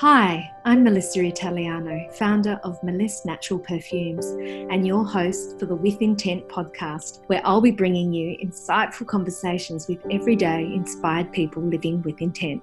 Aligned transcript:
Hi, 0.00 0.50
I'm 0.64 0.82
Melissa 0.82 1.22
Italiano, 1.22 2.10
founder 2.14 2.58
of 2.64 2.80
Meliss 2.80 3.26
Natural 3.26 3.60
Perfumes, 3.60 4.24
and 4.72 4.86
your 4.86 5.04
host 5.04 5.60
for 5.60 5.66
the 5.66 5.74
With 5.74 6.00
Intent 6.00 6.48
podcast, 6.48 7.20
where 7.26 7.42
I'll 7.44 7.60
be 7.60 7.70
bringing 7.70 8.10
you 8.10 8.34
insightful 8.42 9.06
conversations 9.06 9.88
with 9.88 9.98
everyday 10.10 10.64
inspired 10.64 11.30
people 11.32 11.62
living 11.62 12.00
with 12.00 12.22
intent. 12.22 12.62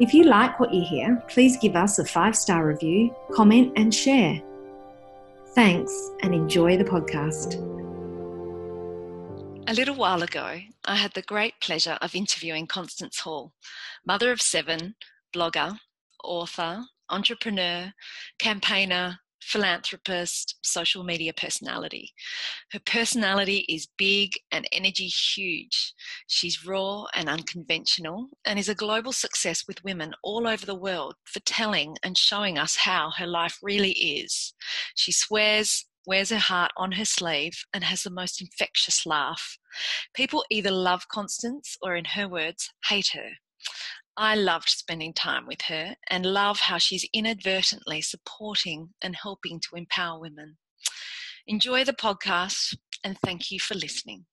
If 0.00 0.14
you 0.14 0.24
like 0.24 0.58
what 0.58 0.72
you 0.72 0.82
hear, 0.82 1.22
please 1.28 1.58
give 1.58 1.76
us 1.76 1.98
a 1.98 2.06
five 2.06 2.34
star 2.34 2.68
review, 2.68 3.14
comment, 3.34 3.74
and 3.76 3.94
share. 3.94 4.40
Thanks, 5.54 5.92
and 6.22 6.34
enjoy 6.34 6.78
the 6.78 6.84
podcast. 6.84 7.56
A 9.66 9.74
little 9.74 9.96
while 9.96 10.22
ago, 10.22 10.58
I 10.86 10.94
had 10.94 11.12
the 11.12 11.20
great 11.20 11.60
pleasure 11.60 11.98
of 12.00 12.14
interviewing 12.14 12.66
Constance 12.66 13.20
Hall, 13.20 13.52
mother 14.06 14.32
of 14.32 14.40
seven, 14.40 14.94
blogger, 15.36 15.76
author, 16.24 16.82
entrepreneur, 17.10 17.92
campaigner, 18.38 19.18
philanthropist, 19.44 20.56
social 20.62 21.04
media 21.04 21.32
personality. 21.34 22.12
Her 22.72 22.80
personality 22.86 23.66
is 23.68 23.88
big 23.98 24.32
and 24.50 24.66
energy 24.72 25.06
huge. 25.06 25.92
She's 26.26 26.66
raw 26.66 27.04
and 27.14 27.28
unconventional 27.28 28.30
and 28.44 28.58
is 28.58 28.68
a 28.68 28.74
global 28.74 29.12
success 29.12 29.64
with 29.68 29.84
women 29.84 30.14
all 30.22 30.48
over 30.48 30.64
the 30.64 30.74
world 30.74 31.14
for 31.24 31.40
telling 31.40 31.96
and 32.02 32.16
showing 32.16 32.58
us 32.58 32.76
how 32.76 33.10
her 33.18 33.26
life 33.26 33.58
really 33.62 33.92
is. 33.92 34.54
She 34.94 35.12
swears, 35.12 35.84
wears 36.06 36.30
her 36.30 36.38
heart 36.38 36.72
on 36.76 36.92
her 36.92 37.04
sleeve, 37.04 37.64
and 37.72 37.84
has 37.84 38.02
the 38.02 38.10
most 38.10 38.40
infectious 38.40 39.04
laugh. 39.06 39.58
People 40.14 40.44
either 40.50 40.70
love 40.70 41.08
Constance 41.08 41.76
or, 41.82 41.96
in 41.96 42.04
her 42.06 42.28
words, 42.28 42.70
hate 42.88 43.10
her. 43.14 43.30
I 44.16 44.36
loved 44.36 44.68
spending 44.68 45.12
time 45.12 45.46
with 45.46 45.62
her 45.62 45.96
and 46.08 46.24
love 46.24 46.60
how 46.60 46.78
she's 46.78 47.08
inadvertently 47.12 48.00
supporting 48.00 48.90
and 49.02 49.16
helping 49.16 49.58
to 49.60 49.76
empower 49.76 50.20
women. 50.20 50.56
Enjoy 51.48 51.84
the 51.84 51.92
podcast 51.92 52.76
and 53.02 53.18
thank 53.18 53.50
you 53.50 53.58
for 53.58 53.74
listening. 53.74 54.26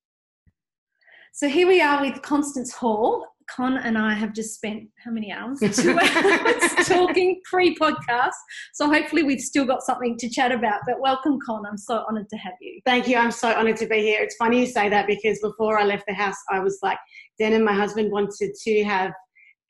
So 1.33 1.47
here 1.47 1.67
we 1.67 1.81
are 1.81 2.02
with 2.02 2.22
Constance 2.22 2.73
Hall. 2.73 3.25
Con 3.50 3.78
and 3.78 3.97
I 3.97 4.14
have 4.14 4.33
just 4.33 4.53
spent 4.53 4.83
how 5.03 5.11
many 5.11 5.31
hours? 5.31 5.59
Two 5.75 5.97
hours 5.97 6.88
talking 6.88 7.41
pre 7.50 7.75
podcast. 7.75 8.31
So 8.73 8.88
hopefully 8.88 9.23
we've 9.23 9.41
still 9.41 9.66
got 9.66 9.81
something 9.81 10.16
to 10.19 10.30
chat 10.30 10.52
about. 10.52 10.81
But 10.86 11.02
welcome, 11.02 11.39
Con. 11.45 11.66
I'm 11.66 11.78
so 11.78 12.06
honoured 12.08 12.30
to 12.30 12.38
have 12.38 12.53
you. 12.61 12.80
Thank 12.86 13.08
you. 13.08 13.17
I'm 13.17 13.31
so 13.31 13.52
honoured 13.52 13.78
to 13.78 13.88
be 13.88 14.02
here. 14.02 14.22
It's 14.22 14.36
funny 14.36 14.59
you 14.59 14.67
say 14.67 14.89
that 14.89 15.08
because 15.08 15.39
before 15.39 15.80
I 15.80 15.86
left 15.86 16.03
the 16.08 16.13
house, 16.13 16.38
I 16.50 16.59
was 16.59 16.78
like, 16.84 17.00
Dan 17.39 17.53
and 17.53 17.66
my 17.66 17.73
husband 17.73 18.11
wanted 18.11 18.53
to 18.53 18.84
have 18.84 19.11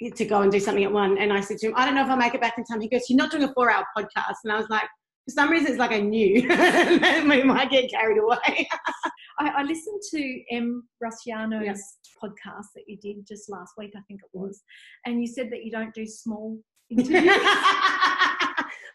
to 0.10 0.26
go 0.26 0.42
and 0.42 0.52
do 0.52 0.60
something 0.60 0.84
at 0.84 0.92
one. 0.92 1.18
And 1.18 1.32
I 1.32 1.42
said 1.42 1.58
to 1.60 1.68
him, 1.68 1.74
I 1.76 1.86
don't 1.86 1.96
know 1.96 2.04
if 2.04 2.10
I'll 2.10 2.18
make 2.18 2.34
it 2.34 2.42
back 2.42 2.58
in 2.58 2.64
time. 2.64 2.82
He 2.82 2.90
goes, 2.90 3.04
You're 3.10 3.18
not 3.18 3.32
doing 3.32 3.44
a 3.44 3.54
four 3.54 3.72
hour 3.72 3.86
podcast. 3.98 4.38
And 4.44 4.54
I 4.54 4.58
was 4.58 4.70
like, 4.70 4.88
for 5.26 5.34
some 5.34 5.52
reason, 5.52 5.68
it's 5.68 5.78
like 5.78 5.92
I 5.92 6.00
knew 6.00 6.42
we 7.30 7.44
might 7.44 7.70
get 7.70 7.92
carried 7.92 8.18
away. 8.18 8.68
I, 9.40 9.50
I, 9.58 9.64
listened 9.64 10.02
to 10.12 10.42
Em 10.52 10.84
Rusciano's 11.04 11.66
yep. 11.66 11.78
podcast 12.24 12.68
that 12.76 12.84
you 12.88 12.98
did 12.98 13.28
just 13.28 13.50
last 13.50 13.74
week, 13.78 13.92
I 13.96 14.02
think 14.08 14.22
it 14.24 14.36
mm-hmm. 14.36 14.48
was, 14.48 14.62
and 15.06 15.22
you 15.22 15.28
said 15.28 15.52
that 15.52 15.64
you 15.64 15.72
don't 15.72 15.94
do 15.94 16.08
small 16.08 16.58
interviews. 16.90 17.38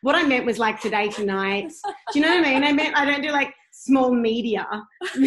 what 0.02 0.16
I 0.16 0.24
meant 0.24 0.46
was 0.46 0.58
like 0.58 0.80
today, 0.80 1.08
tonight. 1.08 1.72
Do 2.12 2.18
you 2.18 2.24
know 2.24 2.36
what 2.36 2.46
I 2.46 2.52
mean? 2.52 2.64
I 2.64 2.72
meant 2.72 2.96
I 2.96 3.04
don't 3.04 3.22
do 3.22 3.30
like 3.30 3.54
small 3.77 4.12
media. 4.12 4.66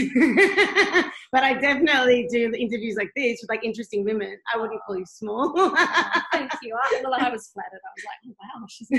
but 1.32 1.44
I 1.44 1.54
definitely 1.54 2.28
do 2.32 2.52
interviews 2.58 2.96
like 2.98 3.12
this 3.16 3.40
with 3.42 3.50
like 3.50 3.64
interesting 3.64 4.04
women. 4.04 4.38
I 4.52 4.58
wouldn't 4.58 4.82
call 4.86 4.98
you 4.98 5.06
small. 5.06 5.54
oh, 5.56 6.22
thank 6.32 6.52
you. 6.64 6.76
I, 6.76 7.02
well, 7.04 7.14
I 7.14 7.30
was 7.30 7.52
flattered. 7.54 7.80
I 7.86 7.92
was 7.96 8.06
like, 8.10 8.22
oh, 8.28 8.36
wow, 8.42 8.66
she's 8.68 8.90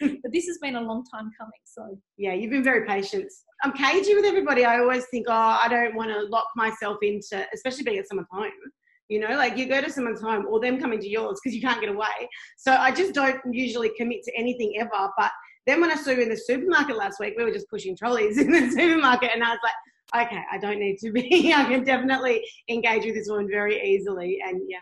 me. 0.00 0.18
But 0.22 0.32
this 0.32 0.46
has 0.46 0.58
been 0.58 0.76
a 0.76 0.80
long 0.80 1.04
time 1.12 1.30
coming. 1.38 1.60
So 1.64 1.98
yeah, 2.16 2.34
you've 2.34 2.50
been 2.50 2.62
very 2.62 2.86
patient. 2.86 3.32
I'm 3.64 3.72
cagey 3.72 4.14
with 4.14 4.24
everybody. 4.24 4.64
I 4.64 4.78
always 4.78 5.06
think, 5.06 5.26
oh, 5.28 5.58
I 5.62 5.66
don't 5.68 5.96
want 5.96 6.10
to 6.10 6.20
lock 6.26 6.46
myself 6.54 6.98
into, 7.02 7.44
especially 7.52 7.82
being 7.82 7.98
at 7.98 8.08
someone's 8.08 8.28
home. 8.30 8.50
You 9.08 9.20
know, 9.20 9.36
like 9.36 9.56
you 9.56 9.66
go 9.68 9.80
to 9.80 9.90
someone's 9.90 10.20
home 10.20 10.46
or 10.48 10.60
them 10.60 10.80
coming 10.80 11.00
to 11.00 11.08
yours 11.08 11.40
because 11.42 11.54
you 11.54 11.62
can't 11.62 11.80
get 11.80 11.90
away. 11.90 12.28
So 12.58 12.72
I 12.72 12.90
just 12.90 13.14
don't 13.14 13.40
usually 13.50 13.90
commit 13.96 14.22
to 14.24 14.32
anything 14.36 14.74
ever. 14.80 15.10
But 15.16 15.30
then 15.66 15.80
when 15.80 15.90
I 15.90 15.96
saw 15.96 16.12
you 16.12 16.22
in 16.22 16.28
the 16.28 16.36
supermarket 16.36 16.96
last 16.96 17.18
week, 17.18 17.34
we 17.36 17.44
were 17.44 17.52
just 17.52 17.68
pushing 17.68 17.96
trolleys 17.96 18.38
in 18.42 18.50
the 18.50 18.70
supermarket, 18.70 19.30
and 19.34 19.42
I 19.42 19.50
was 19.50 19.58
like, 19.62 20.26
okay, 20.26 20.42
I 20.50 20.58
don't 20.58 20.78
need 20.78 20.98
to 20.98 21.12
be. 21.12 21.52
I 21.56 21.64
can 21.64 21.84
definitely 21.84 22.44
engage 22.68 23.04
with 23.04 23.14
this 23.14 23.28
woman 23.28 23.48
very 23.50 23.82
easily, 23.82 24.38
and 24.46 24.62
yeah, 24.68 24.78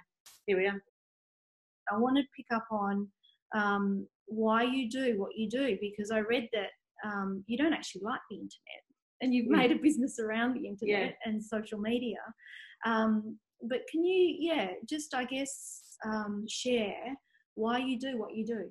here 0.46 0.58
we 0.58 0.66
are. 0.66 0.82
I 1.92 1.98
want 1.98 2.16
to 2.16 2.22
pick 2.36 2.46
up 2.54 2.66
on 2.70 3.08
um, 3.54 4.06
why 4.26 4.62
you 4.62 4.88
do 4.88 5.18
what 5.18 5.36
you 5.36 5.48
do 5.48 5.76
because 5.80 6.10
I 6.10 6.20
read 6.20 6.48
that 6.52 6.70
um, 7.04 7.44
you 7.46 7.58
don't 7.58 7.72
actually 7.72 8.02
like 8.04 8.20
the 8.30 8.36
internet, 8.36 8.82
and 9.20 9.34
you've 9.34 9.48
made 9.48 9.72
a 9.72 9.76
business 9.76 10.18
around 10.18 10.54
the 10.54 10.66
internet 10.66 11.16
yeah. 11.24 11.30
and 11.30 11.42
social 11.42 11.78
media. 11.78 12.18
Um, 12.84 13.38
but 13.62 13.80
can 13.90 14.04
you, 14.04 14.36
yeah, 14.38 14.72
just 14.86 15.14
I 15.14 15.24
guess 15.24 15.96
um, 16.04 16.44
share 16.48 17.14
why 17.54 17.78
you 17.78 17.98
do 17.98 18.18
what 18.18 18.34
you 18.34 18.44
do? 18.44 18.70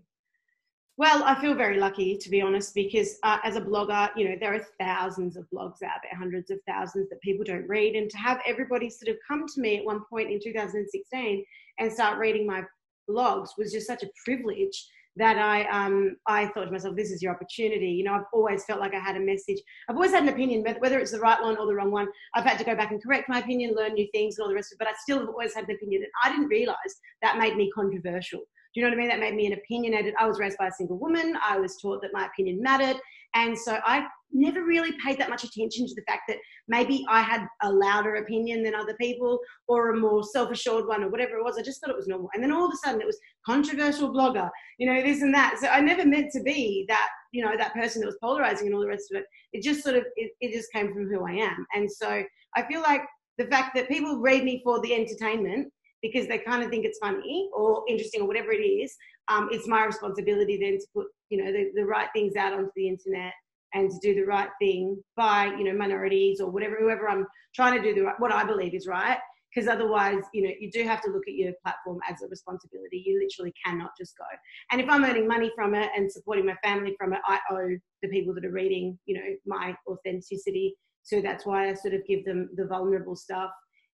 Well, 0.96 1.24
I 1.24 1.40
feel 1.42 1.56
very 1.56 1.80
lucky 1.80 2.18
to 2.18 2.30
be 2.30 2.42
honest, 2.42 2.76
because 2.76 3.18
uh, 3.24 3.40
as 3.44 3.56
a 3.56 3.62
blogger, 3.62 4.09
you 4.16 4.30
know, 4.30 4.36
there 4.40 4.54
are 4.54 4.66
thousands 4.80 5.36
of 5.36 5.48
blogs 5.52 5.81
out 5.81 6.00
there, 6.04 6.18
hundreds 6.18 6.52
of 6.52 6.59
thousands 6.68 7.09
that 7.09 7.20
people 7.22 7.44
don't 7.44 7.68
read. 7.68 7.96
And 7.96 8.09
to 8.12 8.18
have 8.18 8.40
everybody 8.46 8.90
sort 8.92 9.09
of 9.09 9.18
come 9.28 9.46
to 9.48 9.62
me 9.62 9.78
at 9.78 9.86
one 9.86 10.02
point 10.08 10.30
in 10.30 10.40
2016 10.44 11.46
and 11.80 11.92
start 11.92 12.20
reading 12.20 12.46
my 12.46 12.62
blogs 13.09 13.50
was 13.58 13.72
just 13.72 13.88
such 13.88 14.04
a 14.04 14.09
privilege 14.24 14.88
that 15.16 15.38
I 15.38 15.66
um, 15.66 16.16
I 16.28 16.48
thought 16.48 16.66
to 16.66 16.72
myself, 16.72 16.96
this 16.96 17.12
is 17.12 17.22
your 17.22 17.34
opportunity. 17.34 17.88
You 17.88 18.04
know, 18.04 18.14
I've 18.14 18.25
always 18.34 18.66
felt 18.66 18.80
like 18.80 18.94
I 18.94 19.00
had 19.00 19.16
a 19.16 19.20
message. 19.20 19.60
I've 19.88 19.96
always 19.96 20.12
had 20.12 20.24
an 20.24 20.30
opinion, 20.30 20.64
whether 20.80 21.00
it's 21.00 21.12
the 21.12 21.20
right 21.20 21.40
one 21.42 21.58
or 21.58 21.68
the 21.68 21.75
wrong 21.75 21.92
one. 21.92 22.08
I've 22.36 22.46
had 22.46 22.58
to 22.60 22.64
go 22.64 22.75
back 22.75 22.92
and 22.92 23.02
correct 23.02 23.30
my 23.30 23.40
opinion, 23.40 23.75
learn 23.75 23.94
new 23.94 24.08
things, 24.12 24.38
and 24.38 24.44
all 24.44 24.50
the 24.50 24.56
rest 24.56 24.72
of 24.72 24.78
it. 24.78 24.80
But 24.80 24.88
I 24.88 24.94
still 25.02 25.20
have 25.20 25.30
always 25.30 25.54
had 25.54 25.70
an 25.70 25.75
opinion, 25.75 26.04
and 26.04 26.12
I 26.24 26.36
didn't 26.36 26.50
realize 26.50 26.78
that 27.22 27.38
made 27.38 27.56
me 27.56 27.72
controversial. 27.74 28.42
Do 28.74 28.80
you 28.80 28.86
know 28.86 28.90
what 28.90 28.98
I 28.98 29.02
mean? 29.02 29.10
That 29.10 29.20
made 29.20 29.36
me 29.36 29.46
an 29.46 29.54
opinionated. 29.54 30.16
I 30.20 30.26
was 30.26 30.40
raised 30.40 30.58
by 30.58 30.68
a 30.68 30.72
single 30.72 30.98
woman. 30.98 31.38
I 31.48 31.60
was 31.60 31.78
taught 31.78 32.02
that 32.02 32.12
my 32.14 32.26
opinion 32.26 32.62
mattered. 32.62 33.00
And 33.36 33.58
so 33.58 33.80
I 33.86 34.08
never 34.32 34.64
really 34.64 34.92
paid 35.04 35.20
that 35.20 35.30
much 35.30 35.44
attention 35.44 35.88
to 35.88 35.96
the 35.96 36.04
fact 36.08 36.24
that 36.28 36.38
maybe 36.68 37.06
I 37.10 37.22
had 37.22 37.46
a 37.62 37.72
louder 37.72 38.16
opinion 38.16 38.64
than 38.64 38.76
other 38.76 38.96
people 39.00 39.40
or 39.68 39.92
a 39.92 39.98
more 39.98 40.24
self 40.24 40.52
assured 40.52 40.88
one 40.88 41.04
or 41.04 41.10
whatever 41.10 41.38
it 41.38 41.44
was. 41.44 41.58
I 41.58 41.62
just 41.62 41.82
thought 41.82 41.90
it 41.90 41.96
was 41.96 42.08
normal. 42.08 42.30
And 42.34 42.44
then 42.44 42.52
all 42.52 42.66
of 42.66 42.74
a 42.74 42.78
sudden 42.78 43.02
it 43.02 43.08
was 43.08 43.20
controversial 43.46 44.12
blogger, 44.12 44.50
you 44.78 44.88
know, 44.88 45.02
this 45.02 45.22
and 45.22 45.34
that. 45.34 45.58
So 45.60 45.68
I 45.68 45.80
never 45.80 46.06
meant 46.06 46.32
to 46.34 46.42
be 46.42 46.86
that, 46.90 47.10
you 47.32 47.44
know, 47.44 47.56
that 47.58 47.74
person 47.74 48.02
that 48.02 48.08
was 48.08 48.18
polarizing 48.22 48.68
and 48.68 48.76
all 48.76 48.82
the 48.82 48.88
rest 48.88 49.12
of 49.12 49.20
it. 49.20 49.26
It 49.52 49.64
just 49.64 49.84
sort 49.84 49.96
of, 49.96 50.04
it, 50.16 50.32
it 50.42 50.54
just 50.54 50.72
came 50.72 50.94
from 50.94 51.08
who 51.08 51.26
I 51.26 51.34
am. 51.34 51.66
And 51.76 51.92
so 51.92 52.24
I 52.56 52.64
feel 52.64 52.82
like 52.82 53.02
the 53.38 53.46
fact 53.46 53.76
that 53.76 53.88
people 53.88 54.20
read 54.20 54.44
me 54.44 54.62
for 54.64 54.80
the 54.82 54.94
entertainment 54.94 55.73
because 56.03 56.28
they 56.28 56.38
kind 56.38 56.62
of 56.62 56.69
think 56.69 56.86
it's 56.86 57.00
funny 57.00 57.50
or 57.56 57.84
interesting 57.88 58.22
or 58.22 58.28
whatever 58.28 58.52
it 58.52 58.62
is. 58.62 58.96
Um, 59.30 59.47
it's 59.52 59.68
my 59.68 59.86
responsibility 59.86 60.59
then 60.62 60.78
to 60.78 60.86
put 60.94 61.08
you 61.30 61.44
know 61.44 61.52
the, 61.52 61.72
the 61.74 61.86
right 61.86 62.09
things 62.14 62.36
out 62.36 62.53
onto 62.53 62.69
the 62.75 62.88
internet 62.88 63.34
and 63.74 63.90
to 63.90 63.97
do 64.03 64.13
the 64.13 64.28
right 64.28 64.50
thing 64.62 65.02
by 65.16 65.46
you 65.46 65.63
know 65.63 65.74
minorities 65.74 66.40
or 66.42 66.52
whatever 66.52 66.75
whoever 66.80 67.09
I'm 67.09 67.25
trying 67.56 67.81
to 67.81 67.84
do 67.84 67.96
the 67.96 68.02
right, 68.02 68.19
what 68.19 68.31
I 68.31 68.44
believe 68.44 68.75
is 68.75 68.86
right. 68.86 69.18
Because 69.56 69.69
otherwise, 69.69 70.24
you 70.34 70.42
know, 70.42 70.50
you 70.59 70.72
do 70.72 70.84
have 70.84 71.00
to 71.03 71.12
look 71.12 71.28
at 71.28 71.36
your 71.36 71.53
platform 71.63 72.00
as 72.09 72.24
a 72.24 72.28
responsibility. 72.28 73.03
You 73.06 73.19
literally 73.24 73.53
cannot 73.63 73.92
just 73.96 74.18
go. 74.18 74.25
And 74.72 74.81
if 74.81 74.90
I'm 74.90 75.06
earning 75.06 75.28
money 75.28 75.52
from 75.56 75.75
it 75.75 75.92
and 75.96 76.12
supporting 76.12 76.47
my 76.47 76.56
family 76.63 76.96
from 76.97 77.13
it, 77.13 77.19
I 77.28 77.38
owe 77.52 77.78
the 78.02 78.09
people 78.09 78.34
that 78.34 78.46
are 78.46 78.52
reading, 78.52 78.97
you 79.06 79.13
know, 79.13 79.36
my 79.46 79.75
authenticity. 79.88 80.74
So 81.03 81.22
that's 81.22 81.46
why 81.46 81.69
I 81.69 81.75
sort 81.75 81.94
of 81.94 82.02
give 82.08 82.25
them 82.25 82.50
the 82.56 82.66
vulnerable 82.66 83.16
stuff 83.16 83.52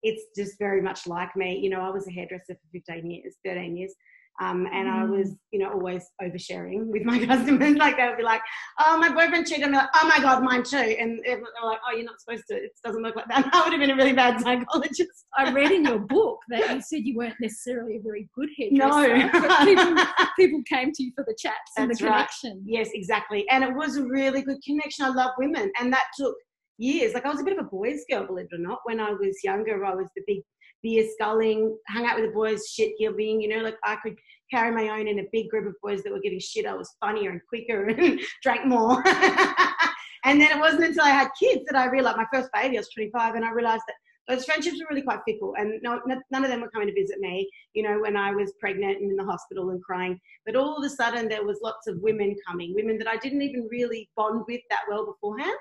it's 0.04 0.24
just 0.36 0.58
very 0.60 0.82
much 0.82 1.08
like 1.08 1.36
me. 1.36 1.60
You 1.60 1.70
know, 1.70 1.82
I 1.82 1.90
was 1.90 2.08
a 2.08 2.12
hairdresser 2.12 2.54
for 2.54 2.68
15 2.72 3.10
years, 3.10 3.36
13 3.44 3.78
years. 3.78 3.94
Um, 4.42 4.68
and 4.74 4.88
mm. 4.88 4.94
I 4.94 5.06
was, 5.06 5.32
you 5.52 5.60
know, 5.60 5.72
always 5.72 6.06
oversharing 6.22 6.88
with 6.88 7.04
my 7.04 7.26
customers. 7.26 7.78
Like 7.78 7.96
they 7.96 8.06
would 8.06 8.18
be 8.18 8.24
like, 8.24 8.42
"Oh, 8.80 8.98
my 8.98 9.08
boyfriend 9.10 9.48
cheated." 9.48 9.64
I'm 9.64 9.72
like, 9.72 9.88
"Oh 9.96 10.08
my 10.08 10.20
god, 10.20 10.44
mine 10.44 10.64
too." 10.64 10.78
And 10.78 11.22
they're 11.24 11.42
like, 11.64 11.80
"Oh, 11.88 11.96
you're 11.96 12.04
not 12.04 12.20
supposed 12.20 12.44
to. 12.50 12.58
It 12.58 12.72
doesn't 12.84 13.02
look 13.02 13.16
like 13.16 13.28
that." 13.30 13.50
I 13.54 13.64
would 13.64 13.72
have 13.72 13.80
been 13.80 13.92
a 13.92 13.96
really 13.96 14.14
bad 14.14 14.42
psychologist. 14.42 15.26
I 15.38 15.52
read 15.52 15.72
in 15.72 15.86
your 15.86 16.00
book 16.10 16.40
that 16.50 16.70
you 16.70 16.82
said 16.82 17.06
you 17.06 17.16
weren't 17.16 17.36
necessarily 17.40 17.96
a 17.96 18.02
very 18.02 18.28
good 18.36 18.50
hairdresser. 18.58 19.18
No, 19.18 19.66
people, 19.66 20.06
people, 20.38 20.64
came 20.68 20.92
to 20.92 21.04
you 21.04 21.12
for 21.16 21.24
the 21.26 21.36
chats 21.40 21.72
That's 21.78 21.84
and 21.84 21.92
the 21.92 21.96
connection. 21.96 22.64
Yes, 22.66 22.90
exactly. 22.94 23.46
And 23.50 23.64
it 23.64 23.74
was 23.74 23.96
a 23.96 24.04
really 24.04 24.42
good 24.42 24.62
connection. 24.66 25.06
I 25.06 25.10
love 25.10 25.32
women, 25.38 25.72
and 25.80 25.94
that 25.94 26.08
took 26.20 26.36
years. 26.78 27.14
Like 27.14 27.26
I 27.26 27.30
was 27.30 27.42
a 27.42 27.44
bit 27.44 27.58
of 27.58 27.66
a 27.66 27.70
boys' 27.70 28.06
girl, 28.10 28.26
believe 28.26 28.48
it 28.52 28.56
or 28.56 28.60
not. 28.60 28.80
When 28.84 29.00
I 29.00 29.12
was 29.12 29.44
younger, 29.44 29.84
I 29.86 29.96
was 29.96 30.08
the 30.16 30.24
big 30.28 30.42
beer 30.84 31.08
sculling, 31.14 31.78
hung 31.90 32.06
out 32.06 32.20
with 32.20 32.30
the 32.30 32.34
boys, 32.34 32.68
shit 32.68 32.94
giving. 33.00 33.42
You 33.42 33.50
know, 33.50 33.64
like 33.64 33.78
I 33.84 33.96
could 33.98 34.16
carry 34.52 34.72
my 34.72 35.00
own 35.00 35.08
in 35.08 35.20
a 35.20 35.28
big 35.32 35.50
group 35.50 35.68
of 35.68 35.74
boys 35.82 36.04
that 36.04 36.14
were 36.14 36.20
getting 36.20 36.40
shit. 36.40 36.66
I 36.66 36.76
was 36.76 36.96
funnier 37.00 37.32
and 37.32 37.42
quicker 37.50 37.88
and 37.90 38.20
drank 38.44 38.66
more. 38.66 39.04
and 40.26 40.40
then 40.42 40.52
it 40.52 40.60
wasn't 40.60 40.86
until 40.86 41.04
I 41.04 41.10
had 41.10 41.30
kids 41.40 41.64
that 41.70 41.78
I 41.78 41.88
realized 41.88 42.18
my 42.18 42.28
first 42.32 42.50
baby. 42.54 42.78
I 42.78 42.80
was 42.80 42.90
25, 42.94 43.36
and 43.36 43.46
I 43.46 43.52
realized 43.52 43.84
that 43.88 43.96
those 44.28 44.46
friendships 44.46 44.80
were 44.80 44.88
really 44.90 45.04
quite 45.04 45.20
fickle, 45.28 45.54
and 45.58 45.80
no, 45.84 46.02
none 46.06 46.44
of 46.44 46.50
them 46.50 46.62
were 46.62 46.70
coming 46.70 46.88
to 46.88 47.00
visit 47.00 47.20
me. 47.20 47.50
You 47.74 47.84
know, 47.84 48.00
when 48.02 48.18
I 48.18 48.32
was 48.32 48.54
pregnant 48.60 49.00
and 49.00 49.12
in 49.12 49.18
the 49.18 49.24
hospital 49.24 49.70
and 49.70 49.82
crying, 49.84 50.20
but 50.46 50.56
all 50.56 50.78
of 50.78 50.84
a 50.84 50.90
sudden 50.90 51.28
there 51.28 51.46
was 51.46 51.60
lots 51.62 51.88
of 51.88 52.00
women 52.02 52.36
coming, 52.48 52.74
women 52.74 52.98
that 52.98 53.08
I 53.08 53.18
didn't 53.18 53.44
even 53.44 53.68
really 53.70 54.10
bond 54.16 54.44
with 54.48 54.62
that 54.70 54.82
well 54.90 55.06
beforehand, 55.06 55.60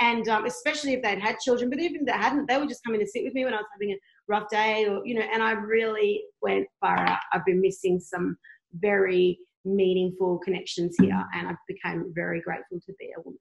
and 0.00 0.28
um, 0.28 0.46
especially 0.46 0.94
if 0.94 1.02
they'd 1.02 1.20
had 1.20 1.38
children. 1.40 1.68
But 1.68 1.80
even 1.80 2.00
if 2.00 2.06
they 2.06 2.12
hadn't, 2.12 2.46
they 2.48 2.58
were 2.58 2.66
just 2.66 2.84
coming 2.84 3.00
to 3.00 3.06
sit 3.06 3.24
with 3.24 3.34
me 3.34 3.44
when 3.44 3.54
I 3.54 3.58
was 3.58 3.66
having 3.72 3.92
a 3.92 3.98
rough 4.28 4.48
day, 4.48 4.86
or 4.86 5.04
you 5.06 5.14
know. 5.14 5.26
And 5.32 5.42
I 5.42 5.52
really 5.52 6.22
went 6.40 6.66
far 6.80 6.98
out. 6.98 7.20
I've 7.32 7.44
been 7.44 7.60
missing 7.60 8.00
some 8.00 8.36
very 8.74 9.38
meaningful 9.64 10.38
connections 10.38 10.96
here, 11.00 11.22
and 11.34 11.48
I 11.48 11.54
became 11.68 12.12
very 12.14 12.40
grateful 12.40 12.80
to 12.80 12.92
be 12.98 13.10
a 13.16 13.20
woman. 13.20 13.40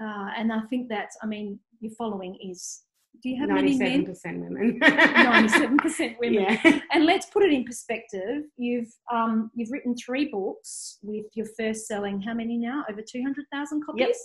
Uh, 0.00 0.30
and 0.38 0.52
I 0.52 0.62
think 0.70 0.88
that's, 0.88 1.16
I 1.22 1.26
mean, 1.26 1.58
your 1.80 1.92
following 1.92 2.38
is. 2.42 2.82
Do 3.22 3.28
you 3.28 3.40
have 3.40 3.50
97% 3.50 3.58
many 3.58 3.78
men? 3.78 4.04
women. 4.24 4.78
Ninety-seven 4.80 5.76
percent 5.78 6.16
women. 6.20 6.42
Yeah. 6.64 6.80
And 6.92 7.06
let's 7.06 7.26
put 7.26 7.44
it 7.44 7.52
in 7.52 7.64
perspective. 7.64 8.44
You've 8.56 8.92
um, 9.12 9.50
you've 9.54 9.70
written 9.70 9.94
three 9.96 10.26
books 10.30 10.98
with 11.02 11.26
your 11.34 11.46
first 11.58 11.86
selling 11.86 12.20
how 12.20 12.34
many 12.34 12.56
now? 12.58 12.84
Over 12.90 13.00
two 13.00 13.22
hundred 13.22 13.44
thousand 13.52 13.84
copies, 13.86 14.06
Yep. 14.06 14.16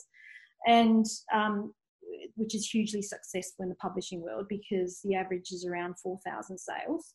and 0.67 1.05
um, 1.31 1.73
which 2.35 2.55
is 2.55 2.67
hugely 2.67 3.01
successful 3.03 3.63
in 3.63 3.69
the 3.69 3.75
publishing 3.75 4.21
world 4.21 4.47
because 4.49 4.99
the 5.03 5.13
average 5.15 5.51
is 5.51 5.63
around 5.65 5.95
four 5.99 6.17
thousand 6.25 6.57
sales. 6.57 7.13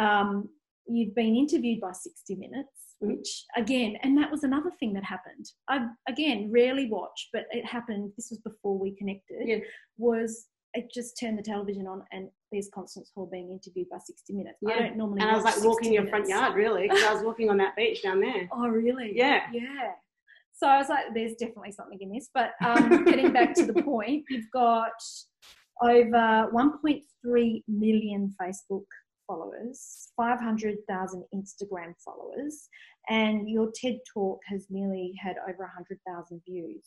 Um, 0.00 0.48
you've 0.86 1.14
been 1.14 1.36
interviewed 1.36 1.80
by 1.80 1.92
60 1.92 2.34
Minutes, 2.36 2.96
Mhm. 3.02 3.16
which 3.18 3.44
again, 3.56 3.96
and 4.02 4.18
that 4.18 4.30
was 4.32 4.42
another 4.42 4.72
thing 4.80 4.92
that 4.94 5.04
happened. 5.04 5.46
I 5.68 5.86
again 6.08 6.50
rarely 6.50 6.88
watch, 6.90 7.28
but 7.32 7.46
it 7.52 7.64
happened. 7.64 8.12
This 8.16 8.30
was 8.30 8.40
before 8.40 8.76
we 8.76 8.96
connected. 8.96 9.46
Yeah. 9.46 9.58
Was 9.96 10.46
it 10.74 10.90
just 10.92 11.18
turned 11.18 11.38
the 11.38 11.42
television 11.42 11.86
on 11.86 12.02
and 12.12 12.28
there's 12.52 12.68
Constance 12.72 13.10
Hall 13.14 13.28
being 13.30 13.50
interviewed 13.50 13.88
by 13.90 13.98
60 13.98 14.32
Minutes. 14.34 14.58
I 14.66 14.70
Yeah. 14.70 14.78
don't 14.80 14.96
normally. 14.96 15.20
And 15.22 15.30
I 15.30 15.34
was 15.34 15.44
like 15.44 15.56
walking 15.64 15.90
60 15.90 15.94
your 15.94 16.06
front 16.08 16.28
yard, 16.28 16.54
really, 16.54 16.82
because 16.82 17.02
I 17.02 17.12
was 17.12 17.22
walking 17.22 17.50
on 17.50 17.56
that 17.58 17.76
beach 17.76 18.02
down 18.02 18.20
there. 18.20 18.48
Oh, 18.52 18.68
really? 18.68 19.12
Yeah. 19.16 19.46
Yeah. 19.52 19.92
So 20.52 20.66
I 20.68 20.76
was 20.78 20.88
like, 20.88 21.06
there's 21.14 21.34
definitely 21.34 21.72
something 21.72 21.98
in 22.00 22.12
this. 22.12 22.28
But 22.34 22.52
um, 22.64 23.04
getting 23.04 23.32
back 23.32 23.54
to 23.54 23.64
the 23.66 23.82
point, 23.82 24.24
you've 24.28 24.50
got 24.52 24.92
over 25.82 26.50
1.3 26.52 27.62
million 27.66 28.34
Facebook 28.40 28.84
followers, 29.26 30.08
500,000 30.16 31.24
Instagram 31.34 31.94
followers, 32.04 32.68
and 33.08 33.48
your 33.48 33.70
TED 33.74 33.98
Talk 34.12 34.40
has 34.46 34.66
nearly 34.70 35.14
had 35.18 35.36
over 35.48 35.62
100,000 35.64 36.42
views. 36.46 36.84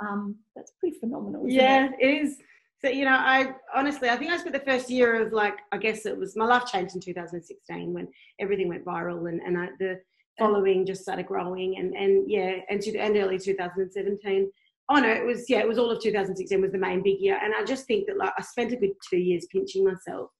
Um, 0.00 0.36
that's 0.54 0.72
pretty 0.80 0.98
phenomenal. 0.98 1.46
Isn't 1.46 1.58
Yeah, 1.58 1.86
It? 1.86 1.92
it 2.00 2.24
is. 2.26 2.38
So, 2.82 2.88
you 2.88 3.04
know, 3.04 3.10
I 3.10 3.52
honestly, 3.74 4.08
I 4.08 4.16
think 4.16 4.32
I 4.32 4.38
spent 4.38 4.54
the 4.54 4.70
first 4.70 4.88
year 4.88 5.26
of 5.26 5.32
like, 5.34 5.58
I 5.70 5.76
guess 5.76 6.06
it 6.06 6.16
was 6.16 6.34
my 6.34 6.46
life 6.46 6.64
changed 6.64 6.94
in 6.94 7.00
2016 7.02 7.92
when 7.92 8.08
everything 8.38 8.68
went 8.68 8.86
viral 8.86 9.28
and, 9.28 9.40
and 9.42 9.58
I, 9.58 9.68
the 9.78 10.00
following 10.38 10.86
just 10.86 11.02
started 11.02 11.26
growing 11.26 11.76
and, 11.76 11.94
and 11.94 12.30
yeah, 12.30 12.56
and, 12.70 12.80
to, 12.80 12.96
and 12.98 13.16
early 13.18 13.38
2017. 13.38 14.50
Oh 14.88 14.96
no, 14.96 15.08
it 15.10 15.26
was, 15.26 15.44
yeah, 15.50 15.58
it 15.58 15.68
was 15.68 15.78
all 15.78 15.90
of 15.90 16.02
2016 16.02 16.60
was 16.60 16.72
the 16.72 16.78
main 16.78 17.02
big 17.02 17.20
year. 17.20 17.38
And 17.42 17.54
I 17.54 17.64
just 17.64 17.86
think 17.86 18.06
that 18.06 18.16
like 18.16 18.32
I 18.38 18.42
spent 18.42 18.72
a 18.72 18.76
good 18.76 18.92
two 19.10 19.18
years 19.18 19.46
pinching 19.52 19.84
myself. 19.84 20.30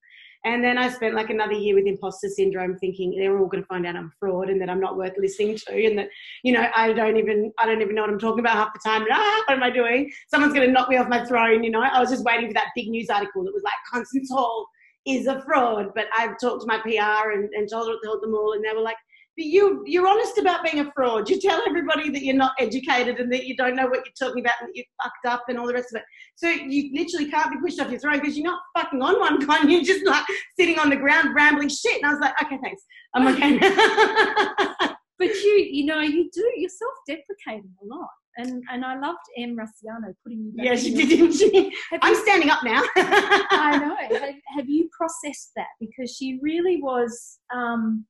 And 0.45 0.65
then 0.65 0.79
I 0.79 0.89
spent 0.89 1.15
like 1.15 1.29
another 1.29 1.53
year 1.53 1.75
with 1.75 1.87
imposter 1.87 2.29
syndrome 2.29 2.79
thinking 2.79 3.11
they're 3.11 3.39
all 3.39 3.47
going 3.47 3.63
to 3.63 3.67
find 3.67 3.87
out 3.87 3.97
I'm 3.97 4.11
fraud 4.19 4.49
and 4.49 4.61
that 4.63 4.71
I'm 4.71 4.81
not 4.81 4.97
worth 4.97 5.13
listening 5.19 5.57
to 5.67 5.87
and 5.87 5.99
that, 5.99 6.09
you 6.43 6.53
know, 6.53 6.67
I 6.75 6.95
don't 6.95 7.19
even, 7.19 7.53
I 7.59 7.67
don't 7.67 7.83
even 7.83 7.95
know 7.95 8.03
what 8.03 8.11
I'm 8.11 8.19
talking 8.19 8.41
about 8.41 8.55
half 8.55 8.73
the 8.73 8.81
time. 8.83 9.03
And, 9.03 9.11
ah, 9.13 9.43
what 9.47 9.57
am 9.57 9.63
I 9.63 9.71
doing? 9.71 10.11
Someone's 10.29 10.55
going 10.55 10.67
to 10.67 10.73
knock 10.73 10.89
me 10.89 10.97
off 10.97 11.09
my 11.09 11.27
throne, 11.27 11.63
you 11.63 11.71
know. 11.71 11.83
I 11.83 12.01
was 12.01 12.09
just 12.09 12.25
waiting 12.25 12.49
for 12.49 12.55
that 12.55 12.69
big 12.75 12.89
news 12.89 13.11
article 13.11 13.45
that 13.45 13.53
was 13.53 13.63
like, 13.63 13.75
Constance 13.93 14.31
Hall 14.31 14.67
is 15.07 15.27
a 15.27 15.43
fraud. 15.43 15.91
But 15.95 16.07
I've 16.17 16.39
talked 16.41 16.63
to 16.63 16.67
my 16.67 16.79
PR 16.79 17.33
and, 17.33 17.51
and 17.53 17.69
told, 17.69 17.95
told 18.03 18.23
them 18.23 18.35
all 18.35 18.55
and 18.55 18.65
they 18.65 18.73
were 18.75 18.81
like, 18.81 18.97
you, 19.45 19.83
you're 19.87 20.07
honest 20.07 20.39
about 20.39 20.65
being 20.65 20.81
a 20.81 20.93
fraud. 20.93 21.29
You 21.29 21.41
tell 21.41 21.63
everybody 21.67 22.11
that 22.11 22.23
you're 22.23 22.37
not 22.37 22.53
educated 22.59 23.19
and 23.19 23.33
that 23.33 23.47
you 23.47 23.57
don't 23.57 23.77
know 23.77 23.87
what 23.87 24.01
you're 24.05 24.29
talking 24.29 24.45
about 24.45 24.55
and 24.61 24.69
that 24.69 24.77
you're 24.77 24.85
fucked 25.03 25.27
up 25.27 25.45
and 25.49 25.59
all 25.59 25.67
the 25.67 25.75
rest 25.75 25.95
of 25.95 26.01
it. 26.01 26.05
So 26.37 26.49
you 26.49 26.91
literally 26.95 27.31
can't 27.31 27.51
be 27.51 27.59
pushed 27.61 27.81
off 27.81 27.91
your 27.91 28.01
throne 28.01 28.21
because 28.21 28.37
you're 28.37 28.47
not 28.47 28.61
fucking 28.77 29.01
on 29.03 29.19
one 29.21 29.45
con. 29.47 29.71
You're 29.71 29.83
just 29.83 30.05
like 30.05 30.25
sitting 30.59 30.79
on 30.79 30.91
the 30.91 30.97
ground 30.97 31.35
rambling 31.35 31.69
shit. 31.69 32.03
And 32.03 32.07
I 32.07 32.11
was 32.11 32.21
like, 32.21 32.35
okay, 32.43 32.59
thanks. 32.63 32.83
I'm 33.15 33.27
okay 33.29 33.57
now. 33.57 34.97
But 35.21 35.35
you, 35.35 35.69
you 35.71 35.85
know, 35.85 36.01
you 36.01 36.31
do, 36.33 36.53
you're 36.57 36.71
self-deprecating 36.71 37.71
a 37.83 37.87
lot. 37.95 38.09
And, 38.39 38.63
and 38.73 38.83
I 38.87 38.99
loved 38.99 39.19
Em 39.37 39.55
Rusciano 39.55 40.15
putting 40.25 40.45
you 40.47 40.53
back 40.57 40.65
yeah, 40.65 40.77
she 40.77 40.95
did, 40.95 41.11
didn't 41.11 41.33
she? 41.33 41.71
I'm 42.01 42.15
you- 42.15 42.23
standing 42.23 42.49
up 42.49 42.65
now. 42.65 42.83
I 42.97 43.79
know. 44.11 44.19
Have, 44.19 44.35
have 44.57 44.69
you 44.69 44.89
processed 44.97 45.51
that? 45.57 45.67
Because 45.79 46.17
she 46.17 46.39
really 46.41 46.81
was, 46.81 47.39
um, 47.55 48.07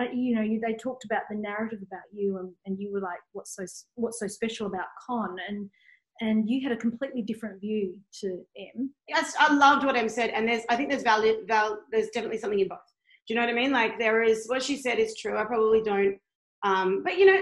uh, 0.00 0.10
you 0.12 0.34
know, 0.34 0.42
you, 0.42 0.60
they 0.60 0.74
talked 0.74 1.04
about 1.04 1.22
the 1.30 1.36
narrative 1.36 1.80
about 1.82 2.02
you, 2.12 2.38
and, 2.38 2.52
and 2.66 2.78
you 2.78 2.92
were 2.92 3.00
like, 3.00 3.20
"What's 3.32 3.54
so 3.54 3.64
what's 3.94 4.18
so 4.20 4.26
special 4.26 4.66
about 4.66 4.86
Con?" 5.06 5.36
And 5.48 5.70
and 6.20 6.48
you 6.48 6.62
had 6.62 6.72
a 6.72 6.76
completely 6.76 7.22
different 7.22 7.60
view 7.60 7.96
to 8.20 8.40
Em. 8.56 8.90
Yes, 9.08 9.34
I 9.38 9.52
loved 9.52 9.84
what 9.84 9.96
Em 9.96 10.08
said, 10.08 10.30
and 10.30 10.48
there's 10.48 10.62
I 10.68 10.76
think 10.76 10.90
there's 10.90 11.02
value. 11.02 11.44
Val, 11.46 11.78
there's 11.92 12.08
definitely 12.08 12.38
something 12.38 12.60
in 12.60 12.68
both. 12.68 12.78
Do 13.26 13.34
you 13.34 13.40
know 13.40 13.46
what 13.46 13.52
I 13.52 13.56
mean? 13.56 13.72
Like 13.72 13.98
there 13.98 14.22
is 14.22 14.46
what 14.46 14.62
she 14.62 14.76
said 14.76 14.98
is 14.98 15.16
true. 15.16 15.38
I 15.38 15.44
probably 15.44 15.82
don't, 15.82 16.18
um, 16.62 17.02
but 17.04 17.16
you 17.16 17.26
know, 17.26 17.40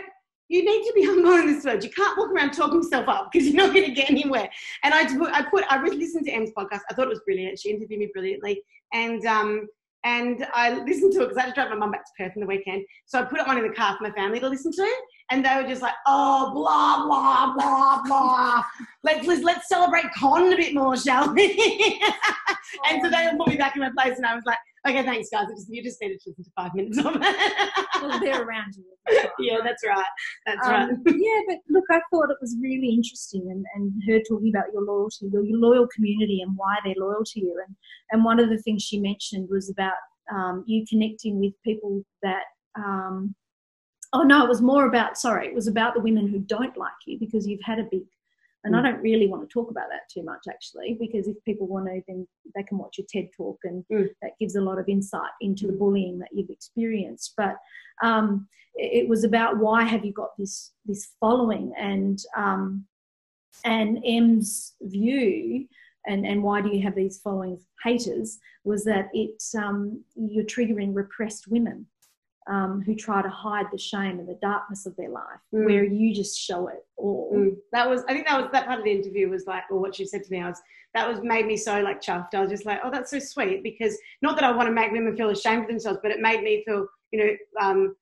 you 0.48 0.64
need 0.64 0.86
to 0.86 0.92
be 0.94 1.04
humble 1.06 1.32
in 1.32 1.46
this 1.46 1.64
world. 1.64 1.82
You 1.82 1.90
can't 1.90 2.18
walk 2.18 2.30
around 2.30 2.52
talking 2.52 2.82
yourself 2.82 3.08
up 3.08 3.30
because 3.32 3.48
you're 3.48 3.56
not 3.56 3.74
going 3.74 3.86
to 3.86 3.92
get 3.92 4.10
anywhere. 4.10 4.48
And 4.84 4.92
I 4.92 5.06
put, 5.06 5.32
I 5.32 5.42
put, 5.42 5.64
I 5.68 5.82
listened 5.82 6.26
to 6.26 6.32
Em's 6.32 6.50
podcast. 6.56 6.80
I 6.90 6.94
thought 6.94 7.06
it 7.06 7.10
was 7.10 7.22
brilliant. 7.24 7.58
She 7.58 7.70
interviewed 7.70 8.00
me 8.00 8.10
brilliantly, 8.12 8.62
and 8.92 9.24
um, 9.26 9.68
and 10.04 10.46
I 10.52 10.82
listened 10.82 11.12
to 11.12 11.22
it 11.22 11.28
because 11.28 11.36
I 11.36 11.42
had 11.42 11.48
to 11.50 11.54
drive 11.54 11.70
my 11.70 11.76
mum 11.76 11.92
back 11.92 12.04
to 12.04 12.12
Perth 12.18 12.32
in 12.34 12.40
the 12.40 12.46
weekend. 12.46 12.84
So 13.06 13.20
I 13.20 13.24
put 13.24 13.40
it 13.40 13.46
on 13.46 13.56
in 13.56 13.62
the 13.62 13.74
car 13.74 13.96
for 13.96 14.04
my 14.04 14.10
family 14.10 14.40
to 14.40 14.48
listen 14.48 14.72
to, 14.72 14.94
and 15.30 15.44
they 15.44 15.54
were 15.56 15.68
just 15.68 15.82
like, 15.82 15.94
"Oh, 16.06 16.52
blah 16.52 17.04
blah 17.06 17.54
blah 17.54 18.02
blah. 18.04 18.64
let's 19.02 19.26
let's, 19.26 19.42
let's 19.42 19.68
celebrate 19.68 20.06
con 20.14 20.52
a 20.52 20.56
bit 20.56 20.74
more, 20.74 20.96
shall 20.96 21.32
we?" 21.32 22.02
and 22.90 23.02
so 23.02 23.10
they 23.10 23.28
put 23.36 23.48
me 23.48 23.56
back 23.56 23.76
in 23.76 23.82
my 23.82 23.90
place, 23.96 24.16
and 24.16 24.26
I 24.26 24.34
was 24.34 24.44
like, 24.44 24.58
"Okay, 24.86 25.02
thanks, 25.02 25.28
guys. 25.30 25.46
Just, 25.48 25.68
you 25.70 25.82
just 25.82 26.00
needed 26.00 26.20
to 26.20 26.30
listen 26.30 26.44
to 26.44 26.50
five 26.56 26.74
minutes 26.74 26.98
of 26.98 27.16
it." 27.16 27.82
Well, 28.02 28.20
they're 28.20 28.42
around 28.42 28.74
you. 28.76 28.84
yeah, 29.38 29.54
right? 29.54 29.64
that's 29.64 29.86
right. 29.86 30.04
That's 30.46 30.66
right. 30.66 30.90
Um, 30.90 31.02
yeah, 31.06 31.40
but 31.48 31.58
look, 31.68 31.84
I 31.90 32.00
thought 32.10 32.30
it 32.30 32.38
was 32.40 32.56
really 32.60 32.88
interesting, 32.88 33.48
and, 33.50 33.64
and 33.74 33.92
her 34.08 34.20
talking 34.28 34.52
about 34.54 34.72
your 34.72 34.82
loyalty, 34.82 35.28
your, 35.32 35.44
your 35.44 35.58
loyal 35.58 35.86
community, 35.94 36.40
and 36.42 36.52
why 36.56 36.76
they're 36.84 36.94
loyal 36.98 37.24
to 37.24 37.40
you. 37.40 37.62
And 37.66 37.76
and 38.10 38.24
one 38.24 38.40
of 38.40 38.48
the 38.48 38.58
things 38.58 38.82
she 38.82 38.98
mentioned 38.98 39.48
was 39.50 39.70
about 39.70 39.94
um, 40.34 40.64
you 40.66 40.84
connecting 40.88 41.38
with 41.40 41.52
people 41.64 42.02
that. 42.22 42.44
Um, 42.74 43.34
oh 44.12 44.22
no, 44.22 44.44
it 44.44 44.48
was 44.48 44.62
more 44.62 44.86
about. 44.86 45.18
Sorry, 45.18 45.46
it 45.46 45.54
was 45.54 45.68
about 45.68 45.94
the 45.94 46.00
women 46.00 46.28
who 46.28 46.38
don't 46.38 46.76
like 46.76 46.92
you 47.06 47.18
because 47.18 47.46
you've 47.46 47.60
had 47.64 47.78
a 47.78 47.84
big. 47.90 48.02
And 48.64 48.76
I 48.76 48.80
Mm. 48.80 48.84
don't 48.84 49.02
really 49.02 49.26
want 49.26 49.42
to 49.42 49.52
talk 49.52 49.70
about 49.70 49.88
that 49.90 50.08
too 50.08 50.22
much, 50.22 50.44
actually, 50.48 50.94
because 50.94 51.26
if 51.26 51.42
people 51.44 51.66
want 51.66 51.86
to, 51.86 52.02
then 52.06 52.28
they 52.54 52.62
can 52.62 52.78
watch 52.78 52.98
your 52.98 53.06
TED 53.08 53.30
talk, 53.36 53.58
and 53.64 53.84
Mm. 53.90 54.08
that 54.22 54.38
gives 54.38 54.54
a 54.56 54.60
lot 54.60 54.78
of 54.78 54.88
insight 54.88 55.32
into 55.40 55.66
the 55.66 55.72
bullying 55.72 56.18
that 56.20 56.32
you've 56.32 56.50
experienced. 56.50 57.34
But 57.36 57.56
um, 58.02 58.48
it 58.74 59.02
it 59.02 59.08
was 59.08 59.24
about 59.24 59.58
why 59.58 59.82
have 59.84 60.04
you 60.04 60.12
got 60.12 60.36
this 60.38 60.72
this 60.84 61.14
following 61.20 61.74
and 61.76 62.18
um, 62.36 62.86
and 63.64 64.00
Em's 64.04 64.74
view 64.80 65.66
and 66.06 66.26
and 66.26 66.42
why 66.42 66.60
do 66.60 66.70
you 66.74 66.82
have 66.82 66.94
these 66.94 67.18
following 67.20 67.58
haters 67.84 68.38
was 68.64 68.84
that 68.84 69.08
it 69.12 69.42
um, 69.56 70.04
you're 70.14 70.44
triggering 70.44 70.94
repressed 70.94 71.48
women 71.48 71.86
um, 72.48 72.82
who 72.84 72.94
try 72.94 73.22
to 73.22 73.28
hide 73.28 73.66
the 73.72 73.78
shame 73.78 74.18
and 74.18 74.28
the 74.28 74.38
darkness 74.42 74.86
of 74.86 74.96
their 74.96 75.08
life 75.10 75.40
Mm. 75.54 75.64
where 75.66 75.84
you 75.84 76.14
just 76.14 76.38
show 76.38 76.68
it 76.68 76.84
all. 76.96 77.32
Mm, 77.34 77.56
that 77.72 77.88
was 77.88 78.02
I 78.08 78.12
think 78.14 78.26
that 78.26 78.40
was 78.40 78.50
that 78.52 78.66
part 78.66 78.78
of 78.80 78.84
the 78.84 78.90
interview 78.92 79.28
was 79.28 79.46
like 79.46 79.64
or 79.70 79.78
what 79.80 79.94
she 79.94 80.04
said 80.06 80.24
to 80.24 80.30
me 80.32 80.40
I 80.40 80.48
was 80.48 80.60
that 80.94 81.08
was 81.08 81.20
made 81.22 81.46
me 81.46 81.56
so 81.56 81.80
like 81.80 82.00
chuffed. 82.02 82.34
I 82.34 82.40
was 82.40 82.50
just 82.50 82.66
like 82.66 82.80
oh 82.84 82.90
that's 82.90 83.10
so 83.10 83.18
sweet 83.18 83.62
because 83.62 83.96
not 84.22 84.34
that 84.36 84.44
I 84.44 84.50
want 84.52 84.66
to 84.68 84.72
make 84.72 84.90
women 84.92 85.16
feel 85.16 85.30
ashamed 85.30 85.62
of 85.62 85.68
themselves 85.68 86.00
but 86.02 86.10
it 86.10 86.20
made 86.20 86.42
me 86.42 86.62
feel 86.66 86.86
you 87.12 87.18
know 87.24 87.30
um 87.60 87.94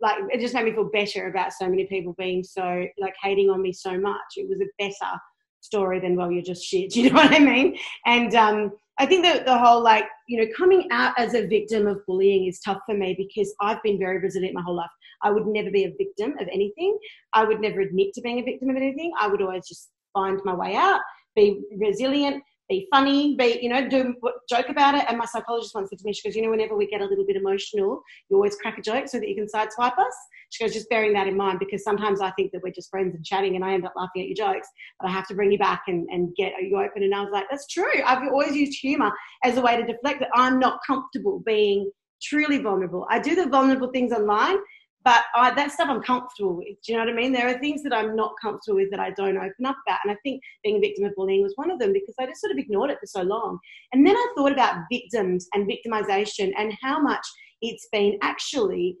like 0.00 0.16
it 0.32 0.40
just 0.40 0.54
made 0.54 0.64
me 0.66 0.72
feel 0.72 0.88
better 0.90 1.26
about 1.26 1.52
so 1.52 1.68
many 1.68 1.84
people 1.86 2.14
being 2.18 2.44
so 2.44 2.84
like 2.98 3.14
hating 3.22 3.50
on 3.50 3.60
me 3.60 3.72
so 3.72 3.98
much. 3.98 4.30
It 4.36 4.48
was 4.48 4.60
a 4.60 4.66
better 4.78 5.18
story 5.60 5.98
than 5.98 6.14
well 6.14 6.30
you're 6.30 6.40
just 6.42 6.64
shit 6.64 6.94
you 6.96 7.10
know 7.10 7.16
what 7.16 7.34
I 7.34 7.40
mean? 7.40 7.76
And 8.06 8.32
um 8.34 8.72
I 9.00 9.06
think 9.06 9.24
that 9.24 9.46
the 9.46 9.56
whole 9.56 9.82
like 9.82 10.04
you 10.28 10.38
know 10.38 10.50
coming 10.56 10.88
out 10.90 11.14
as 11.18 11.34
a 11.34 11.46
victim 11.46 11.86
of 11.86 12.04
bullying 12.06 12.46
is 12.46 12.60
tough 12.60 12.78
for 12.86 12.96
me 12.96 13.14
because 13.16 13.54
I've 13.60 13.82
been 13.82 13.98
very 13.98 14.18
resilient 14.18 14.54
my 14.54 14.62
whole 14.62 14.76
life 14.76 14.90
I 15.22 15.30
would 15.30 15.46
never 15.46 15.70
be 15.70 15.84
a 15.84 15.94
victim 15.98 16.34
of 16.40 16.48
anything 16.52 16.98
I 17.32 17.44
would 17.44 17.60
never 17.60 17.80
admit 17.80 18.14
to 18.14 18.20
being 18.20 18.40
a 18.40 18.44
victim 18.44 18.70
of 18.70 18.76
anything. 18.76 19.12
I 19.18 19.28
would 19.28 19.42
always 19.42 19.66
just 19.66 19.90
find 20.14 20.40
my 20.44 20.54
way 20.54 20.74
out, 20.74 21.00
be 21.36 21.60
resilient, 21.78 22.42
be 22.68 22.86
funny, 22.92 23.34
be, 23.36 23.58
you 23.62 23.68
know, 23.68 23.88
do 23.88 24.14
joke 24.48 24.68
about 24.68 24.94
it. 24.94 25.04
And 25.08 25.16
my 25.16 25.24
psychologist 25.24 25.74
once 25.74 25.88
said 25.88 25.98
to 25.98 26.04
me, 26.04 26.12
she 26.12 26.28
goes, 26.28 26.36
you 26.36 26.42
know, 26.42 26.50
whenever 26.50 26.76
we 26.76 26.86
get 26.86 27.00
a 27.00 27.04
little 27.04 27.24
bit 27.24 27.36
emotional, 27.36 28.02
you 28.28 28.36
always 28.36 28.56
crack 28.56 28.78
a 28.78 28.82
joke 28.82 29.08
so 29.08 29.18
that 29.18 29.28
you 29.28 29.34
can 29.34 29.46
sideswipe 29.46 29.98
us. 29.98 30.14
She 30.50 30.62
goes, 30.62 30.74
just 30.74 30.90
bearing 30.90 31.14
that 31.14 31.26
in 31.26 31.36
mind 31.36 31.58
because 31.60 31.82
sometimes 31.82 32.20
I 32.20 32.30
think 32.32 32.52
that 32.52 32.62
we're 32.62 32.72
just 32.72 32.90
friends 32.90 33.14
and 33.14 33.24
chatting 33.24 33.56
and 33.56 33.64
I 33.64 33.72
end 33.72 33.86
up 33.86 33.94
laughing 33.96 34.22
at 34.22 34.28
your 34.28 34.52
jokes, 34.52 34.68
but 35.00 35.08
I 35.08 35.12
have 35.12 35.26
to 35.28 35.34
bring 35.34 35.50
you 35.50 35.58
back 35.58 35.82
and, 35.88 36.06
and 36.10 36.34
get 36.36 36.52
you 36.60 36.78
open. 36.78 37.02
And 37.02 37.14
I 37.14 37.22
was 37.22 37.30
like, 37.32 37.46
that's 37.50 37.66
true. 37.66 38.02
I've 38.04 38.28
always 38.28 38.54
used 38.54 38.78
humor 38.78 39.12
as 39.44 39.56
a 39.56 39.62
way 39.62 39.76
to 39.76 39.86
deflect 39.86 40.20
that 40.20 40.30
I'm 40.34 40.58
not 40.58 40.80
comfortable 40.86 41.42
being 41.46 41.90
truly 42.22 42.58
vulnerable. 42.58 43.06
I 43.10 43.18
do 43.18 43.34
the 43.34 43.46
vulnerable 43.46 43.90
things 43.92 44.12
online 44.12 44.58
but 45.04 45.24
I, 45.34 45.54
that 45.54 45.72
stuff 45.72 45.88
I'm 45.88 46.02
comfortable 46.02 46.56
with. 46.56 46.76
Do 46.84 46.92
you 46.92 46.98
know 46.98 47.04
what 47.04 47.12
I 47.12 47.16
mean? 47.16 47.32
There 47.32 47.48
are 47.48 47.58
things 47.58 47.82
that 47.84 47.92
I'm 47.92 48.16
not 48.16 48.32
comfortable 48.42 48.76
with 48.76 48.90
that 48.90 49.00
I 49.00 49.10
don't 49.10 49.36
open 49.36 49.66
up 49.66 49.76
about. 49.86 50.00
And 50.04 50.12
I 50.12 50.16
think 50.22 50.42
being 50.64 50.76
a 50.76 50.80
victim 50.80 51.04
of 51.04 51.14
bullying 51.14 51.42
was 51.42 51.54
one 51.56 51.70
of 51.70 51.78
them 51.78 51.92
because 51.92 52.14
I 52.18 52.26
just 52.26 52.40
sort 52.40 52.52
of 52.52 52.58
ignored 52.58 52.90
it 52.90 52.98
for 53.00 53.06
so 53.06 53.22
long. 53.22 53.58
And 53.92 54.06
then 54.06 54.16
I 54.16 54.32
thought 54.36 54.52
about 54.52 54.82
victims 54.90 55.46
and 55.54 55.70
victimization 55.70 56.52
and 56.58 56.74
how 56.82 57.00
much 57.00 57.26
it's 57.62 57.88
been 57.92 58.18
actually, 58.22 58.96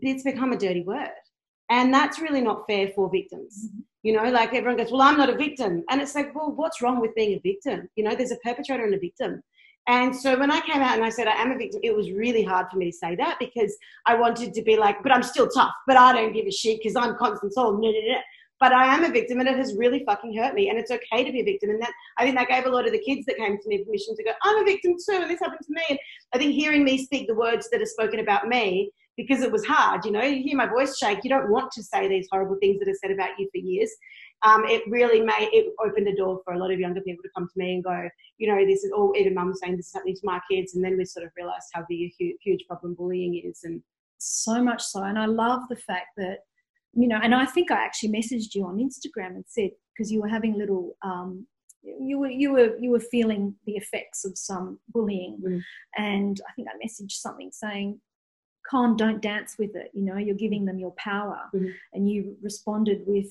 it's 0.00 0.22
become 0.22 0.52
a 0.52 0.58
dirty 0.58 0.82
word. 0.82 1.10
And 1.70 1.92
that's 1.92 2.20
really 2.20 2.40
not 2.40 2.64
fair 2.68 2.88
for 2.94 3.10
victims. 3.10 3.66
Mm-hmm. 3.66 3.80
You 4.02 4.12
know, 4.14 4.30
like 4.30 4.52
everyone 4.52 4.78
goes, 4.78 4.90
well, 4.90 5.02
I'm 5.02 5.16
not 5.16 5.30
a 5.30 5.36
victim. 5.36 5.84
And 5.88 6.00
it's 6.00 6.14
like, 6.14 6.34
well, 6.34 6.52
what's 6.54 6.82
wrong 6.82 7.00
with 7.00 7.14
being 7.14 7.34
a 7.34 7.40
victim? 7.40 7.88
You 7.94 8.04
know, 8.04 8.14
there's 8.14 8.32
a 8.32 8.36
perpetrator 8.44 8.84
and 8.84 8.94
a 8.94 8.98
victim. 8.98 9.42
And 9.88 10.14
so 10.14 10.38
when 10.38 10.50
I 10.50 10.60
came 10.60 10.80
out 10.80 10.94
and 10.94 11.04
I 11.04 11.08
said 11.08 11.26
I 11.26 11.42
am 11.42 11.50
a 11.50 11.58
victim, 11.58 11.80
it 11.82 11.94
was 11.94 12.12
really 12.12 12.44
hard 12.44 12.68
for 12.70 12.76
me 12.76 12.90
to 12.90 12.96
say 12.96 13.16
that 13.16 13.38
because 13.40 13.76
I 14.06 14.14
wanted 14.14 14.54
to 14.54 14.62
be 14.62 14.76
like, 14.76 15.02
but 15.02 15.12
I'm 15.12 15.24
still 15.24 15.48
tough, 15.48 15.72
but 15.86 15.96
I 15.96 16.12
don't 16.12 16.32
give 16.32 16.46
a 16.46 16.52
shit 16.52 16.78
because 16.78 16.94
I'm 16.94 17.16
Constance 17.16 17.54
Hall. 17.56 17.80
But 18.60 18.72
I 18.72 18.94
am 18.94 19.02
a 19.02 19.10
victim 19.10 19.40
and 19.40 19.48
it 19.48 19.56
has 19.56 19.74
really 19.76 20.04
fucking 20.06 20.36
hurt 20.36 20.54
me. 20.54 20.68
And 20.68 20.78
it's 20.78 20.92
okay 20.92 21.24
to 21.24 21.32
be 21.32 21.40
a 21.40 21.44
victim. 21.44 21.70
And 21.70 21.82
that 21.82 21.92
I 22.16 22.22
think 22.22 22.36
that 22.36 22.48
gave 22.48 22.64
a 22.64 22.70
lot 22.70 22.86
of 22.86 22.92
the 22.92 23.00
kids 23.00 23.26
that 23.26 23.36
came 23.36 23.58
to 23.58 23.68
me 23.68 23.82
permission 23.84 24.14
to 24.14 24.22
go, 24.22 24.30
I'm 24.44 24.62
a 24.62 24.64
victim 24.64 24.94
too, 25.04 25.16
and 25.20 25.28
this 25.28 25.40
happened 25.40 25.66
to 25.66 25.72
me. 25.72 25.82
And 25.90 25.98
I 26.32 26.38
think 26.38 26.52
hearing 26.52 26.84
me 26.84 27.04
speak 27.04 27.26
the 27.26 27.34
words 27.34 27.68
that 27.70 27.82
are 27.82 27.86
spoken 27.86 28.20
about 28.20 28.46
me, 28.46 28.92
because 29.16 29.42
it 29.42 29.52
was 29.52 29.64
hard, 29.64 30.04
you 30.04 30.10
know, 30.10 30.22
you 30.22 30.42
hear 30.42 30.56
my 30.56 30.66
voice 30.66 30.96
shake, 30.96 31.18
you 31.22 31.28
don't 31.28 31.50
want 31.50 31.70
to 31.72 31.82
say 31.82 32.08
these 32.08 32.28
horrible 32.30 32.56
things 32.60 32.78
that 32.78 32.88
are 32.88 32.94
said 32.94 33.10
about 33.10 33.30
you 33.38 33.48
for 33.52 33.58
years 33.58 33.92
um, 34.42 34.64
it 34.66 34.82
really 34.88 35.20
made 35.20 35.50
it 35.52 35.72
opened 35.84 36.06
the 36.06 36.16
door 36.16 36.40
for 36.44 36.54
a 36.54 36.58
lot 36.58 36.72
of 36.72 36.80
younger 36.80 37.00
people 37.00 37.22
to 37.22 37.30
come 37.36 37.46
to 37.46 37.58
me 37.58 37.74
and 37.74 37.84
go, 37.84 38.08
you 38.38 38.48
know, 38.48 38.64
this 38.66 38.82
is 38.82 38.90
all. 38.92 39.12
Even 39.16 39.34
mum 39.34 39.54
saying 39.54 39.76
this 39.76 39.86
is 39.86 39.94
happening 39.94 40.16
to 40.16 40.20
my 40.24 40.40
kids, 40.50 40.74
and 40.74 40.84
then 40.84 40.96
we 40.96 41.04
sort 41.04 41.26
of 41.26 41.32
realised 41.36 41.68
how 41.72 41.84
big 41.88 42.00
a 42.00 42.14
huge, 42.18 42.36
huge 42.42 42.64
problem 42.66 42.94
bullying 42.94 43.40
is, 43.44 43.60
and 43.62 43.82
so 44.18 44.62
much 44.62 44.82
so. 44.82 45.02
And 45.02 45.18
I 45.18 45.26
love 45.26 45.62
the 45.68 45.76
fact 45.76 46.08
that 46.16 46.38
you 46.94 47.08
know, 47.08 47.20
and 47.22 47.34
I 47.34 47.46
think 47.46 47.70
I 47.70 47.84
actually 47.84 48.10
messaged 48.10 48.54
you 48.54 48.66
on 48.66 48.78
Instagram 48.78 49.36
and 49.36 49.44
said 49.46 49.70
because 49.96 50.10
you 50.10 50.20
were 50.20 50.28
having 50.28 50.58
little. 50.58 50.96
Um, 51.02 51.46
you 51.84 52.18
were 52.18 52.30
you 52.30 52.52
were 52.52 52.76
you 52.78 52.90
were 52.90 53.00
feeling 53.00 53.54
the 53.66 53.72
effects 53.72 54.24
of 54.24 54.36
some 54.36 54.78
bullying, 54.88 55.38
mm. 55.44 55.60
and 55.96 56.40
I 56.48 56.52
think 56.54 56.68
I 56.68 56.84
messaged 56.84 57.12
something 57.12 57.50
saying 57.52 58.00
con 58.68 58.96
don't 58.96 59.20
dance 59.20 59.56
with 59.58 59.74
it 59.74 59.90
you 59.92 60.04
know 60.04 60.16
you're 60.16 60.36
giving 60.36 60.64
them 60.64 60.78
your 60.78 60.92
power 60.92 61.40
mm-hmm. 61.52 61.66
and 61.94 62.08
you 62.08 62.36
responded 62.42 63.02
with 63.08 63.26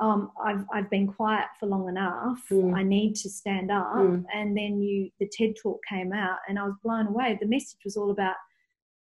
um, 0.00 0.30
I've, 0.44 0.64
I've 0.72 0.90
been 0.90 1.06
quiet 1.06 1.46
for 1.60 1.66
long 1.66 1.88
enough. 1.88 2.40
Mm. 2.50 2.74
I 2.74 2.82
need 2.82 3.14
to 3.16 3.30
stand 3.30 3.70
up. 3.70 3.92
Mm. 3.94 4.24
And 4.34 4.56
then 4.56 4.80
you, 4.80 5.10
the 5.20 5.28
TED 5.30 5.54
talk 5.62 5.80
came 5.88 6.12
out, 6.12 6.38
and 6.48 6.58
I 6.58 6.64
was 6.64 6.74
blown 6.82 7.08
away. 7.08 7.38
The 7.40 7.46
message 7.46 7.78
was 7.84 7.96
all 7.96 8.10
about 8.10 8.34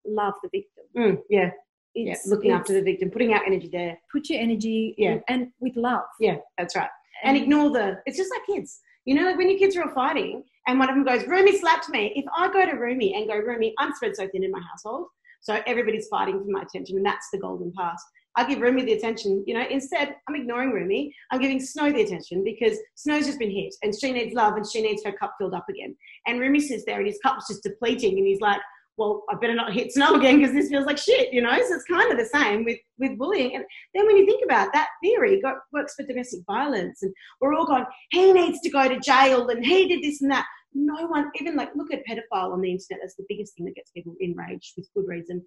love 0.06 0.34
the 0.44 0.50
victim. 0.50 0.84
Mm, 0.98 1.22
yeah, 1.30 1.52
yeah, 1.96 2.16
looking 2.26 2.52
after 2.52 2.74
the 2.74 2.82
victim, 2.82 3.10
putting 3.10 3.34
out 3.34 3.42
energy 3.46 3.70
there. 3.72 3.98
Put 4.12 4.30
your 4.30 4.42
energy, 4.42 4.96
yeah, 4.98 5.14
in, 5.14 5.24
and 5.28 5.48
with 5.60 5.76
love. 5.76 6.04
Yeah, 6.20 6.38
that's 6.58 6.76
right. 6.76 6.90
And, 7.24 7.36
and, 7.36 7.44
ignore 7.44 7.72
the. 7.72 7.98
It's 8.06 8.18
just 8.18 8.32
like 8.32 8.46
kids. 8.46 8.80
You 9.06 9.16
know, 9.16 9.24
like 9.24 9.38
when 9.38 9.50
your 9.50 9.60
kids 9.60 9.76
are 9.76 9.84
all 9.84 9.94
fighting, 9.94 10.44
and 10.68 10.80
one 10.80 10.90
of 10.90 10.96
them 10.96 11.06
goes, 11.06 11.28
"Rumi 11.28 11.58
slapped 11.58 11.90
me." 11.90 12.14
If 12.16 12.26
I 12.36 12.52
go 12.52 12.66
to 12.66 12.74
Rumi 12.74 13.16
and 13.16 13.28
go, 13.28 13.38
"Rumi, 13.38 13.74
I'm 13.80 13.94
spread 13.94 14.16
so 14.16 14.28
thin 14.28 14.44
in 14.44 14.52
my 14.52 14.62
household, 14.72 15.08
so 15.42 15.62
everybody's 15.66 16.08
fighting 16.08 16.40
for 16.40 16.50
my 16.50 16.62
attention," 16.62 16.98
and 16.98 17.06
that's 17.06 17.30
the 17.32 17.40
golden 17.40 17.72
pass 17.78 18.04
I 18.38 18.48
give 18.48 18.62
Rumi 18.62 18.84
the 18.86 18.94
attention. 18.94 19.44
You 19.46 19.56
know, 19.56 19.66
instead, 19.70 20.16
I'm 20.28 20.36
ignoring 20.36 20.72
Rumi. 20.72 21.14
I'm 21.32 21.42
giving 21.42 21.60
Snow 21.60 21.92
the 21.92 22.02
attention 22.02 22.44
because 22.44 22.78
Snow's 22.96 23.26
just 23.26 23.40
been 23.40 23.52
hit 23.52 23.74
and 23.84 23.94
she 23.98 24.12
needs 24.12 24.34
love 24.34 24.56
and 24.56 24.66
she 24.70 24.82
needs 24.82 25.04
her 25.04 25.12
cup 25.12 25.36
filled 25.38 25.54
up 25.54 25.66
again. 25.70 25.96
And 26.28 26.40
Rumi 26.40 26.60
sits 26.60 26.86
there 26.86 26.98
and 26.98 27.08
his 27.08 27.20
cup's 27.24 27.48
just 27.48 27.64
depleting 27.64 28.18
and 28.18 28.26
he's 28.26 28.42
like, 28.42 28.62
well, 28.98 29.24
I 29.30 29.36
better 29.36 29.56
not 29.56 29.74
hit 29.74 29.92
Snow 29.92 30.16
again 30.16 30.40
because 30.40 30.54
this 30.54 30.70
feels 30.70 30.86
like 30.86 30.98
shit, 30.98 31.34
you 31.34 31.42
know? 31.42 31.58
So 31.58 31.76
it's 31.76 31.86
kind 31.86 32.12
of 32.12 32.18
the 32.18 32.26
same 32.26 32.64
with, 32.64 32.78
with 33.00 33.18
bullying. 33.18 33.56
And 33.56 33.66
then 33.94 34.06
when 34.06 34.18
you 34.18 34.26
think 34.26 34.44
about 34.46 34.72
that 34.74 34.90
theory 35.04 35.42
got, 35.42 35.58
works 35.74 35.96
for 35.96 36.06
domestic 36.06 36.42
violence 36.46 37.02
and 37.02 37.14
we're 37.40 37.54
all 37.54 37.66
going, 37.66 37.86
he 38.12 38.32
needs 38.32 38.60
to 38.62 38.70
go 38.70 38.88
to 38.88 39.00
jail 39.00 39.50
and 39.50 39.66
he 39.66 39.88
did 39.88 40.04
this 40.04 40.22
and 40.22 40.32
that. 40.32 40.46
No 40.74 41.06
one, 41.08 41.30
even 41.42 41.58
like, 41.58 41.70
look 41.76 41.94
at 41.94 42.04
pedophile 42.10 42.54
on 42.54 42.62
the 42.62 42.72
internet. 42.72 43.02
That's 43.02 43.16
the 43.16 43.26
biggest 43.28 43.56
thing 43.56 43.66
that 43.66 43.76
gets 43.76 43.92
people 43.92 44.16
enraged 44.22 44.74
with 44.78 44.88
good 44.96 45.06
reason 45.06 45.44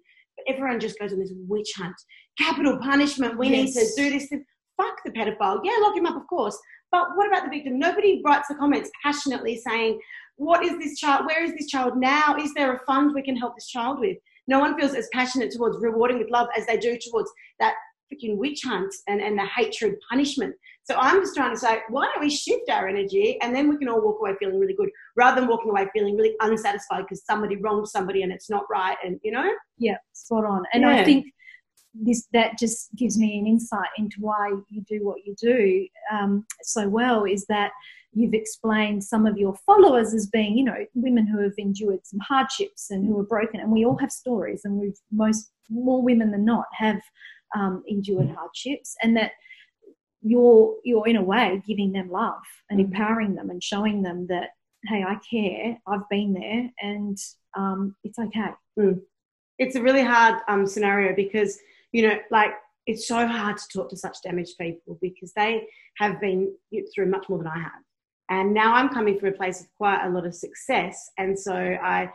everyone 0.47 0.79
just 0.79 0.99
goes 0.99 1.13
on 1.13 1.19
this 1.19 1.33
witch 1.47 1.71
hunt. 1.77 1.95
Capital 2.37 2.77
punishment. 2.77 3.37
We 3.37 3.49
yes. 3.49 3.75
need 3.75 3.81
to 3.81 3.95
do 3.95 4.09
this. 4.17 4.29
Fuck 4.77 4.97
the 5.05 5.11
pedophile. 5.11 5.59
Yeah, 5.63 5.77
lock 5.81 5.95
him 5.95 6.05
up, 6.05 6.17
of 6.17 6.27
course. 6.27 6.57
But 6.91 7.09
what 7.15 7.27
about 7.27 7.43
the 7.43 7.49
victim? 7.49 7.79
Nobody 7.79 8.21
writes 8.25 8.47
the 8.47 8.55
comments 8.55 8.89
passionately 9.03 9.61
saying, 9.65 9.99
what 10.37 10.63
is 10.63 10.77
this 10.77 10.99
child? 10.99 11.25
Where 11.25 11.43
is 11.43 11.53
this 11.53 11.67
child 11.67 11.97
now? 11.97 12.35
Is 12.37 12.53
there 12.53 12.73
a 12.73 12.85
fund 12.85 13.13
we 13.13 13.23
can 13.23 13.37
help 13.37 13.55
this 13.55 13.67
child 13.67 13.99
with? 13.99 14.17
No 14.47 14.59
one 14.59 14.77
feels 14.77 14.93
as 14.93 15.07
passionate 15.13 15.51
towards 15.51 15.77
rewarding 15.79 16.19
with 16.19 16.29
love 16.29 16.47
as 16.57 16.65
they 16.67 16.77
do 16.77 16.97
towards 16.97 17.31
that 17.59 17.75
freaking 18.11 18.37
witch 18.37 18.61
hunt 18.63 18.93
and, 19.07 19.21
and 19.21 19.37
the 19.37 19.45
hatred 19.45 19.95
punishment. 20.09 20.53
So 20.85 20.95
I'm 20.97 21.19
just 21.19 21.35
trying 21.35 21.51
to 21.51 21.59
say, 21.59 21.79
why 21.89 22.05
don't 22.05 22.23
we 22.23 22.29
shift 22.29 22.69
our 22.69 22.87
energy 22.87 23.39
and 23.41 23.55
then 23.55 23.67
we 23.67 23.77
can 23.77 23.89
all 23.89 24.01
walk 24.01 24.19
away 24.19 24.33
feeling 24.39 24.59
really 24.59 24.75
good 24.75 24.89
rather 25.15 25.41
than 25.41 25.49
walking 25.49 25.71
away 25.71 25.87
feeling 25.93 26.15
really 26.15 26.35
unsatisfied 26.41 27.03
because 27.03 27.25
somebody 27.25 27.55
wronged 27.57 27.87
somebody 27.87 28.21
and 28.21 28.31
it's 28.31 28.49
not 28.49 28.65
right 28.69 28.97
and 29.03 29.19
you 29.23 29.31
know? 29.31 29.51
Yeah, 29.77 29.97
spot 30.13 30.45
on. 30.45 30.63
And 30.73 30.83
yeah. 30.83 30.97
I 30.97 31.03
think 31.03 31.25
this 31.95 32.27
that 32.33 32.57
just 32.59 32.93
gives 32.95 33.17
me 33.17 33.39
an 33.39 33.47
insight 33.47 33.89
into 33.97 34.17
why 34.19 34.53
you 34.69 34.81
do 34.87 35.03
what 35.03 35.25
you 35.25 35.33
do 35.41 35.87
um, 36.11 36.45
so 36.61 36.87
well 36.87 37.23
is 37.23 37.45
that 37.47 37.71
you've 38.15 38.33
explained 38.33 39.03
some 39.03 39.25
of 39.25 39.37
your 39.37 39.55
followers 39.65 40.13
as 40.13 40.27
being, 40.27 40.57
you 40.57 40.63
know, 40.63 40.85
women 40.93 41.27
who 41.27 41.39
have 41.41 41.53
endured 41.57 41.99
some 42.03 42.19
hardships 42.19 42.89
and 42.89 43.05
who 43.05 43.19
are 43.19 43.25
broken. 43.25 43.59
And 43.59 43.71
we 43.71 43.85
all 43.85 43.97
have 43.97 44.11
stories, 44.11 44.61
and 44.63 44.79
we've 44.79 44.97
most 45.11 45.51
more 45.69 46.01
women 46.01 46.31
than 46.31 46.45
not 46.45 46.65
have 46.73 47.01
um, 47.55 47.83
endured 47.87 48.29
hardships, 48.29 48.95
and 49.03 49.15
that 49.17 49.31
you're 50.27 50.75
you're 50.83 51.07
in 51.07 51.17
a 51.17 51.23
way 51.23 51.61
giving 51.67 51.91
them 51.91 52.09
love 52.09 52.41
and 52.69 52.79
mm-hmm. 52.79 52.91
empowering 52.91 53.35
them 53.35 53.51
and 53.51 53.63
showing 53.63 54.01
them 54.01 54.25
that 54.27 54.49
hey, 54.87 55.03
I 55.03 55.15
care, 55.29 55.79
I've 55.87 56.07
been 56.09 56.33
there, 56.33 56.69
and 56.79 57.17
um, 57.57 57.95
it's 58.03 58.19
okay. 58.19 58.51
Mm. 58.77 59.01
It's 59.57 59.75
a 59.75 59.81
really 59.81 60.03
hard 60.03 60.41
um, 60.47 60.67
scenario 60.67 61.15
because 61.15 61.57
you 61.91 62.07
know, 62.07 62.17
like 62.29 62.51
it's 62.87 63.07
so 63.07 63.25
hard 63.25 63.57
to 63.57 63.63
talk 63.73 63.89
to 63.89 63.97
such 63.97 64.17
damaged 64.23 64.57
people 64.59 64.97
because 65.01 65.31
they 65.33 65.67
have 65.97 66.19
been 66.19 66.53
through 66.93 67.09
much 67.09 67.29
more 67.29 67.37
than 67.37 67.47
I 67.47 67.59
have. 67.59 67.71
And 68.29 68.53
now 68.53 68.73
I'm 68.73 68.89
coming 68.89 69.17
from 69.19 69.29
a 69.29 69.33
place 69.33 69.61
of 69.61 69.67
quite 69.77 70.05
a 70.05 70.09
lot 70.09 70.25
of 70.25 70.35
success. 70.35 71.09
And 71.17 71.39
so 71.39 71.53
I, 71.53 72.09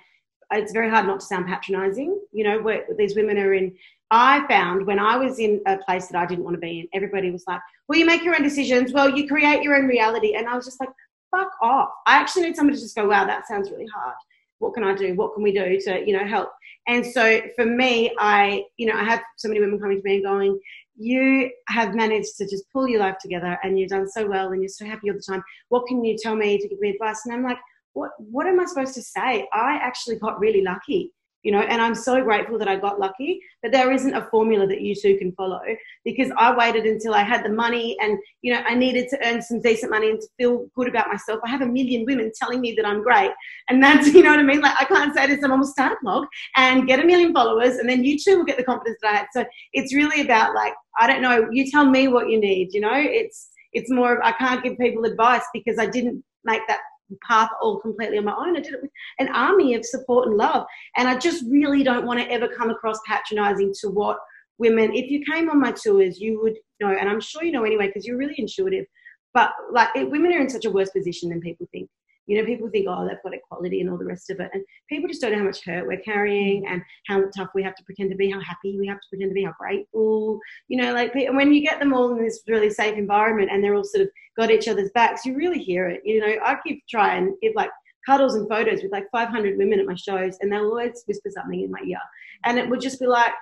it's 0.53 0.73
very 0.73 0.91
hard 0.91 1.07
not 1.07 1.21
to 1.21 1.27
sound 1.27 1.47
patronizing. 1.47 2.21
You 2.33 2.45
know, 2.45 2.61
where 2.61 2.85
these 2.99 3.17
women 3.17 3.39
are 3.39 3.55
in 3.55 3.75
I 4.11 4.47
found 4.49 4.87
when 4.87 4.99
I 4.99 5.17
was 5.17 5.39
in 5.39 5.61
a 5.67 5.79
place 5.79 6.09
that 6.09 6.19
I 6.19 6.27
didn't 6.27 6.45
want 6.45 6.55
to 6.55 6.61
be 6.61 6.81
in, 6.81 6.89
everybody 6.93 7.31
was 7.31 7.45
like, 7.47 7.61
well, 7.87 7.99
you 7.99 8.07
make 8.07 8.25
your 8.25 8.35
own 8.35 8.43
decisions. 8.43 8.93
Well, 8.93 9.17
you 9.17 9.29
create 9.29 9.63
your 9.63 9.77
own 9.77 9.87
reality. 9.87 10.35
And 10.35 10.49
I 10.49 10.57
was 10.57 10.65
just 10.65 10.81
like, 10.81 10.91
fuck 11.31 11.51
off. 11.63 11.91
I 12.07 12.17
actually 12.17 12.43
need 12.43 12.57
somebody 12.57 12.77
to 12.77 12.83
just 12.83 12.97
go, 12.97 13.07
wow, 13.07 13.25
that 13.25 13.47
sounds 13.47 13.71
really 13.71 13.87
hard. 13.87 14.15
What 14.59 14.75
can 14.75 14.85
I 14.85 14.95
do? 14.95 15.15
What 15.15 15.35
can 15.35 15.43
we 15.43 15.53
do 15.53 15.81
to, 15.81 16.05
you 16.05 16.17
know, 16.17 16.27
help? 16.27 16.51
And 16.89 17.07
so 17.07 17.41
for 17.57 17.65
me, 17.65 18.13
I, 18.19 18.65
you 18.77 18.87
know, 18.87 18.95
I 18.95 19.05
have 19.05 19.23
so 19.37 19.49
many 19.49 19.61
women 19.61 19.79
coming 19.79 19.99
to 19.99 20.03
me 20.03 20.17
and 20.17 20.25
going, 20.25 20.61
you 20.97 21.51
have 21.69 21.95
managed 21.95 22.37
to 22.39 22.47
just 22.47 22.65
pull 22.73 22.89
your 22.89 23.01
life 23.01 23.17
together 23.21 23.59
and 23.63 23.79
you've 23.79 23.91
done 23.91 24.09
so 24.09 24.27
well 24.27 24.53
and 24.53 24.61
you're 24.61 24.69
so 24.69 24.85
happy 24.85 25.09
all 25.09 25.17
the 25.17 25.23
time. 25.23 25.43
What 25.69 25.87
can 25.87 26.05
you 26.05 26.17
tell 26.21 26.37
me 26.37 26.59
to 26.59 26.69
give 26.69 26.81
me 26.81 26.91
advice? 26.91 27.23
And 27.25 27.35
I'm 27.35 27.45
like, 27.45 27.59
what, 27.93 28.11
what 28.19 28.47
am 28.47 28.61
I 28.61 28.67
supposed 28.67 28.95
to 28.95 29.03
say? 29.03 29.49
I 29.53 29.79
actually 29.81 30.17
got 30.17 30.39
really 30.41 30.63
lucky 30.63 31.13
you 31.43 31.53
know 31.53 31.61
and 31.61 31.81
i'm 31.81 31.95
so 31.95 32.23
grateful 32.23 32.59
that 32.59 32.69
i 32.69 32.77
got 32.77 33.01
lucky 33.01 33.41
but 33.63 33.73
there 33.73 33.91
isn't 33.93 34.15
a 34.15 34.27
formula 34.31 34.67
that 34.67 34.81
you 34.81 34.95
two 34.95 35.17
can 35.17 35.33
follow 35.33 35.61
because 36.05 36.31
i 36.37 36.55
waited 36.55 36.85
until 36.85 37.15
i 37.15 37.23
had 37.23 37.45
the 37.45 37.49
money 37.49 37.97
and 38.01 38.19
you 38.43 38.53
know 38.53 38.61
i 38.67 38.75
needed 38.75 39.09
to 39.09 39.19
earn 39.27 39.41
some 39.41 39.61
decent 39.61 39.91
money 39.91 40.11
and 40.11 40.21
to 40.21 40.29
feel 40.39 40.67
good 40.77 40.89
about 40.89 41.09
myself. 41.09 41.41
I 41.45 41.49
have 41.49 41.63
a 41.63 41.67
million 41.67 42.05
women 42.05 42.31
telling 42.39 42.61
me 42.61 42.75
that 42.77 42.87
i'm 42.87 43.03
great 43.03 43.31
and 43.69 43.83
that's 43.83 44.09
you 44.15 44.23
know 44.23 44.31
what 44.31 44.41
i 44.41 44.43
mean? 44.43 44.61
Like 44.61 44.81
i 44.81 44.85
can't 44.85 45.15
say 45.15 45.27
to 45.27 45.41
someone 45.41 45.61
will 45.61 45.67
start 45.67 45.93
a 45.93 45.97
blog 46.03 46.27
and 46.57 46.87
get 46.87 47.01
a 47.01 47.05
million 47.05 47.33
followers 47.33 47.77
and 47.77 47.89
then 47.89 48.05
you 48.05 48.19
too 48.19 48.39
will 48.39 48.45
get 48.45 48.57
the 48.57 48.65
confidence 48.65 48.99
that 49.03 49.13
i 49.13 49.17
had. 49.19 49.27
So 49.33 49.45
it's 49.73 49.95
really 49.95 50.23
about 50.23 50.55
like 50.55 50.75
i 50.99 51.07
don't 51.07 51.23
know 51.23 51.49
you 51.51 51.71
tell 51.71 51.87
me 51.87 52.09
what 52.09 52.29
you 52.29 52.39
need 52.39 52.73
you 52.73 52.81
know? 52.81 52.95
It's 52.95 53.51
it's 53.73 53.91
more 53.91 54.17
of 54.17 54.21
i 54.23 54.33
can't 54.33 54.63
give 54.63 54.77
people 54.79 55.05
advice 55.05 55.45
because 55.55 55.79
i 55.79 55.87
didn't 55.87 56.23
make 56.45 56.63
that 56.69 56.81
path 57.27 57.51
all 57.61 57.81
completely 57.81 58.19
on 58.19 58.25
my 58.25 58.35
own. 58.35 58.57
I 58.57 58.61
did 58.61 58.75
it 58.75 58.83
with 58.83 58.91
an 59.19 59.29
army 59.29 59.75
of 59.75 59.85
support 59.85 60.29
and 60.29 60.37
love. 60.37 60.67
And 60.97 61.09
I 61.09 61.19
just 61.19 61.45
really 61.49 61.83
don't 61.83 62.07
want 62.07 62.21
to 62.21 62.31
ever 62.31 62.49
come 62.49 62.71
across 62.71 62.99
patronizing 63.07 63.73
to 63.81 63.89
what 63.89 64.19
women, 64.59 64.95
if 64.95 65.11
you 65.11 65.25
came 65.25 65.49
on 65.51 65.61
my 65.61 65.73
tours, 65.73 66.21
you 66.21 66.41
would 66.43 66.57
know, 66.81 66.91
and 66.91 67.09
I'm 67.09 67.21
sure 67.21 67.45
you 67.45 67.53
know 67.53 67.65
anyway, 67.65 67.87
because 67.87 68.07
you're 68.07 68.19
really 68.19 68.35
intuitive. 68.39 68.85
But 69.33 69.53
like 69.73 69.95
women 69.95 70.33
are 70.33 70.41
in 70.41 70.51
such 70.51 70.65
a 70.65 70.71
worse 70.71 70.91
position 70.91 71.31
than 71.31 71.41
people 71.41 71.67
think. 71.73 71.89
You 72.31 72.39
know, 72.39 72.47
people 72.47 72.71
think, 72.71 72.87
oh, 72.89 73.09
they've 73.09 73.23
got 73.25 73.35
equality 73.35 73.81
and 73.81 73.91
all 73.91 73.99
the 73.99 74.05
rest 74.05 74.31
of 74.31 74.39
it. 74.39 74.51
And 74.55 74.63
people 74.89 75.09
just 75.09 75.21
don't 75.21 75.33
know 75.33 75.39
how 75.39 75.45
much 75.45 75.65
hurt 75.65 75.85
we're 75.85 75.99
carrying 75.99 76.63
mm. 76.63 76.71
and 76.71 76.83
how 77.09 77.25
tough 77.37 77.49
we 77.57 77.63
have 77.65 77.75
to 77.75 77.83
pretend 77.83 78.11
to 78.11 78.17
be, 78.17 78.31
how 78.31 78.39
happy 78.41 78.79
we 78.79 78.87
have 78.87 79.01
to 79.01 79.09
pretend 79.11 79.31
to 79.31 79.35
be, 79.35 79.43
how 79.43 79.55
grateful. 79.59 80.39
You 80.69 80.81
know, 80.81 80.95
like 80.95 81.13
and 81.17 81.37
when 81.37 81.53
you 81.53 81.61
get 81.61 81.81
them 81.81 81.93
all 81.93 82.13
in 82.13 82.23
this 82.23 82.43
really 82.47 82.71
safe 82.71 82.97
environment 82.97 83.51
and 83.51 83.65
they're 83.65 83.75
all 83.75 83.83
sort 83.83 84.03
of 84.03 84.11
got 84.39 84.53
each 84.53 84.69
other's 84.69 84.93
backs, 84.93 85.27
you 85.27 85.35
really 85.35 85.59
hear 85.59 85.89
it. 85.89 86.03
You 86.05 86.21
know, 86.21 86.37
I 86.45 86.57
keep 86.65 86.85
trying, 86.89 87.37
give 87.43 87.55
like 87.57 87.71
cuddles 88.07 88.37
and 88.37 88.49
photos 88.49 88.83
with 88.83 88.93
like 88.93 89.11
500 89.11 89.59
women 89.59 89.81
at 89.81 89.87
my 89.87 89.97
shows 89.97 90.39
and 90.41 90.53
they'll 90.53 90.67
always 90.67 91.03
whisper 91.09 91.31
something 91.35 91.61
in 91.61 91.71
my 91.71 91.81
ear. 91.85 91.99
And 92.45 92.59
it 92.59 92.69
would 92.69 92.81
just 92.81 93.01
be 93.01 93.07
like, 93.07 93.33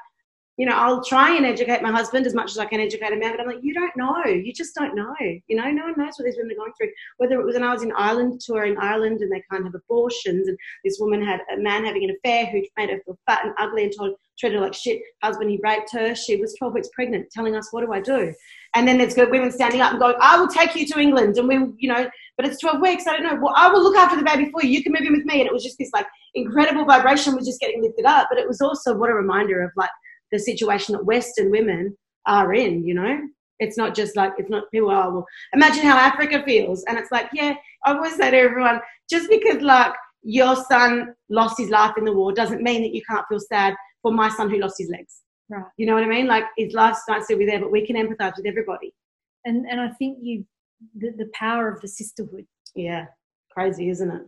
you 0.58 0.66
know, 0.66 0.74
I'll 0.74 1.04
try 1.04 1.36
and 1.36 1.46
educate 1.46 1.82
my 1.82 1.92
husband 1.92 2.26
as 2.26 2.34
much 2.34 2.50
as 2.50 2.58
I 2.58 2.64
can 2.64 2.80
educate 2.80 3.12
a 3.12 3.16
man, 3.16 3.30
but 3.30 3.40
I'm 3.40 3.46
like, 3.46 3.62
you 3.62 3.72
don't 3.72 3.96
know. 3.96 4.24
You 4.26 4.52
just 4.52 4.74
don't 4.74 4.96
know. 4.96 5.14
You 5.46 5.56
know, 5.56 5.70
no 5.70 5.84
one 5.84 5.94
knows 5.96 6.14
what 6.18 6.24
these 6.24 6.36
women 6.36 6.52
are 6.52 6.56
going 6.56 6.72
through. 6.76 6.90
Whether 7.18 7.40
it 7.40 7.46
was 7.46 7.54
when 7.54 7.62
I 7.62 7.72
was 7.72 7.84
in 7.84 7.92
Ireland, 7.92 8.40
touring 8.44 8.76
Ireland, 8.76 9.20
and 9.20 9.30
they 9.30 9.42
can't 9.48 9.62
have 9.62 9.74
abortions, 9.76 10.48
and 10.48 10.58
this 10.84 10.98
woman 10.98 11.24
had 11.24 11.40
a 11.54 11.58
man 11.60 11.84
having 11.84 12.02
an 12.02 12.16
affair 12.16 12.46
who 12.46 12.60
made 12.76 12.90
her 12.90 13.00
feel 13.04 13.16
fat 13.24 13.44
and 13.44 13.54
ugly 13.56 13.84
and 13.84 13.92
told, 13.96 14.16
treated 14.36 14.56
her 14.56 14.62
like 14.62 14.74
shit. 14.74 15.00
Husband, 15.22 15.48
he 15.48 15.60
raped 15.62 15.92
her. 15.92 16.16
She 16.16 16.36
was 16.36 16.56
12 16.58 16.74
weeks 16.74 16.88
pregnant, 16.92 17.30
telling 17.30 17.54
us, 17.54 17.68
what 17.72 17.86
do 17.86 17.92
I 17.92 18.00
do? 18.00 18.34
And 18.74 18.86
then 18.86 18.98
there's 18.98 19.14
good 19.14 19.30
women 19.30 19.52
standing 19.52 19.80
up 19.80 19.92
and 19.92 20.00
going, 20.00 20.16
I 20.20 20.38
will 20.40 20.48
take 20.48 20.74
you 20.74 20.86
to 20.88 20.98
England. 20.98 21.38
And 21.38 21.46
we, 21.46 21.54
you 21.78 21.88
know, 21.88 22.10
but 22.36 22.46
it's 22.46 22.60
12 22.60 22.80
weeks. 22.80 23.06
I 23.06 23.12
don't 23.12 23.22
know. 23.22 23.38
Well, 23.40 23.54
I 23.56 23.68
will 23.68 23.82
look 23.82 23.96
after 23.96 24.16
the 24.16 24.24
baby 24.24 24.50
for 24.50 24.62
you. 24.62 24.70
You 24.70 24.82
can 24.82 24.92
move 24.92 25.02
in 25.02 25.12
with 25.12 25.24
me. 25.24 25.40
And 25.40 25.46
it 25.46 25.52
was 25.52 25.62
just 25.62 25.78
this 25.78 25.90
like 25.94 26.06
incredible 26.34 26.84
vibration 26.84 27.34
was 27.36 27.46
just 27.46 27.60
getting 27.60 27.80
lifted 27.80 28.04
up. 28.04 28.26
But 28.28 28.38
it 28.38 28.46
was 28.46 28.60
also 28.60 28.96
what 28.96 29.10
a 29.10 29.14
reminder 29.14 29.62
of 29.62 29.70
like, 29.76 29.90
the 30.32 30.38
situation 30.38 30.94
that 30.94 31.04
Western 31.04 31.50
women 31.50 31.96
are 32.26 32.54
in, 32.54 32.84
you 32.84 32.94
know? 32.94 33.20
It's 33.60 33.76
not 33.76 33.94
just 33.94 34.16
like, 34.16 34.32
it's 34.38 34.50
not 34.50 34.70
people, 34.70 34.90
oh, 34.90 35.10
well, 35.10 35.26
imagine 35.52 35.82
how 35.84 35.96
Africa 35.96 36.42
feels. 36.44 36.84
And 36.84 36.96
it's 36.96 37.10
like, 37.10 37.28
yeah, 37.32 37.54
I 37.84 37.92
always 37.92 38.14
say 38.14 38.30
to 38.30 38.36
everyone, 38.36 38.80
just 39.10 39.28
because 39.28 39.60
like 39.62 39.94
your 40.22 40.54
son 40.54 41.14
lost 41.28 41.58
his 41.58 41.70
life 41.70 41.94
in 41.96 42.04
the 42.04 42.12
war 42.12 42.32
doesn't 42.32 42.62
mean 42.62 42.82
that 42.82 42.94
you 42.94 43.02
can't 43.08 43.26
feel 43.28 43.40
sad 43.40 43.74
for 44.02 44.12
my 44.12 44.28
son 44.28 44.50
who 44.50 44.58
lost 44.58 44.76
his 44.78 44.90
legs. 44.90 45.22
Right. 45.50 45.64
You 45.76 45.86
know 45.86 45.94
what 45.94 46.04
I 46.04 46.08
mean? 46.08 46.26
Like 46.26 46.44
his 46.56 46.74
life 46.74 46.96
might 47.08 47.24
still 47.24 47.38
be 47.38 47.46
there, 47.46 47.58
but 47.58 47.72
we 47.72 47.86
can 47.86 47.96
empathize 47.96 48.36
with 48.36 48.46
everybody. 48.46 48.92
And 49.44 49.66
and 49.66 49.80
I 49.80 49.88
think 49.92 50.18
you 50.20 50.44
the, 50.94 51.10
the 51.16 51.30
power 51.32 51.72
of 51.72 51.80
the 51.80 51.88
sisterhood. 51.88 52.46
Yeah. 52.74 53.06
Crazy, 53.50 53.88
isn't 53.88 54.10
it? 54.10 54.22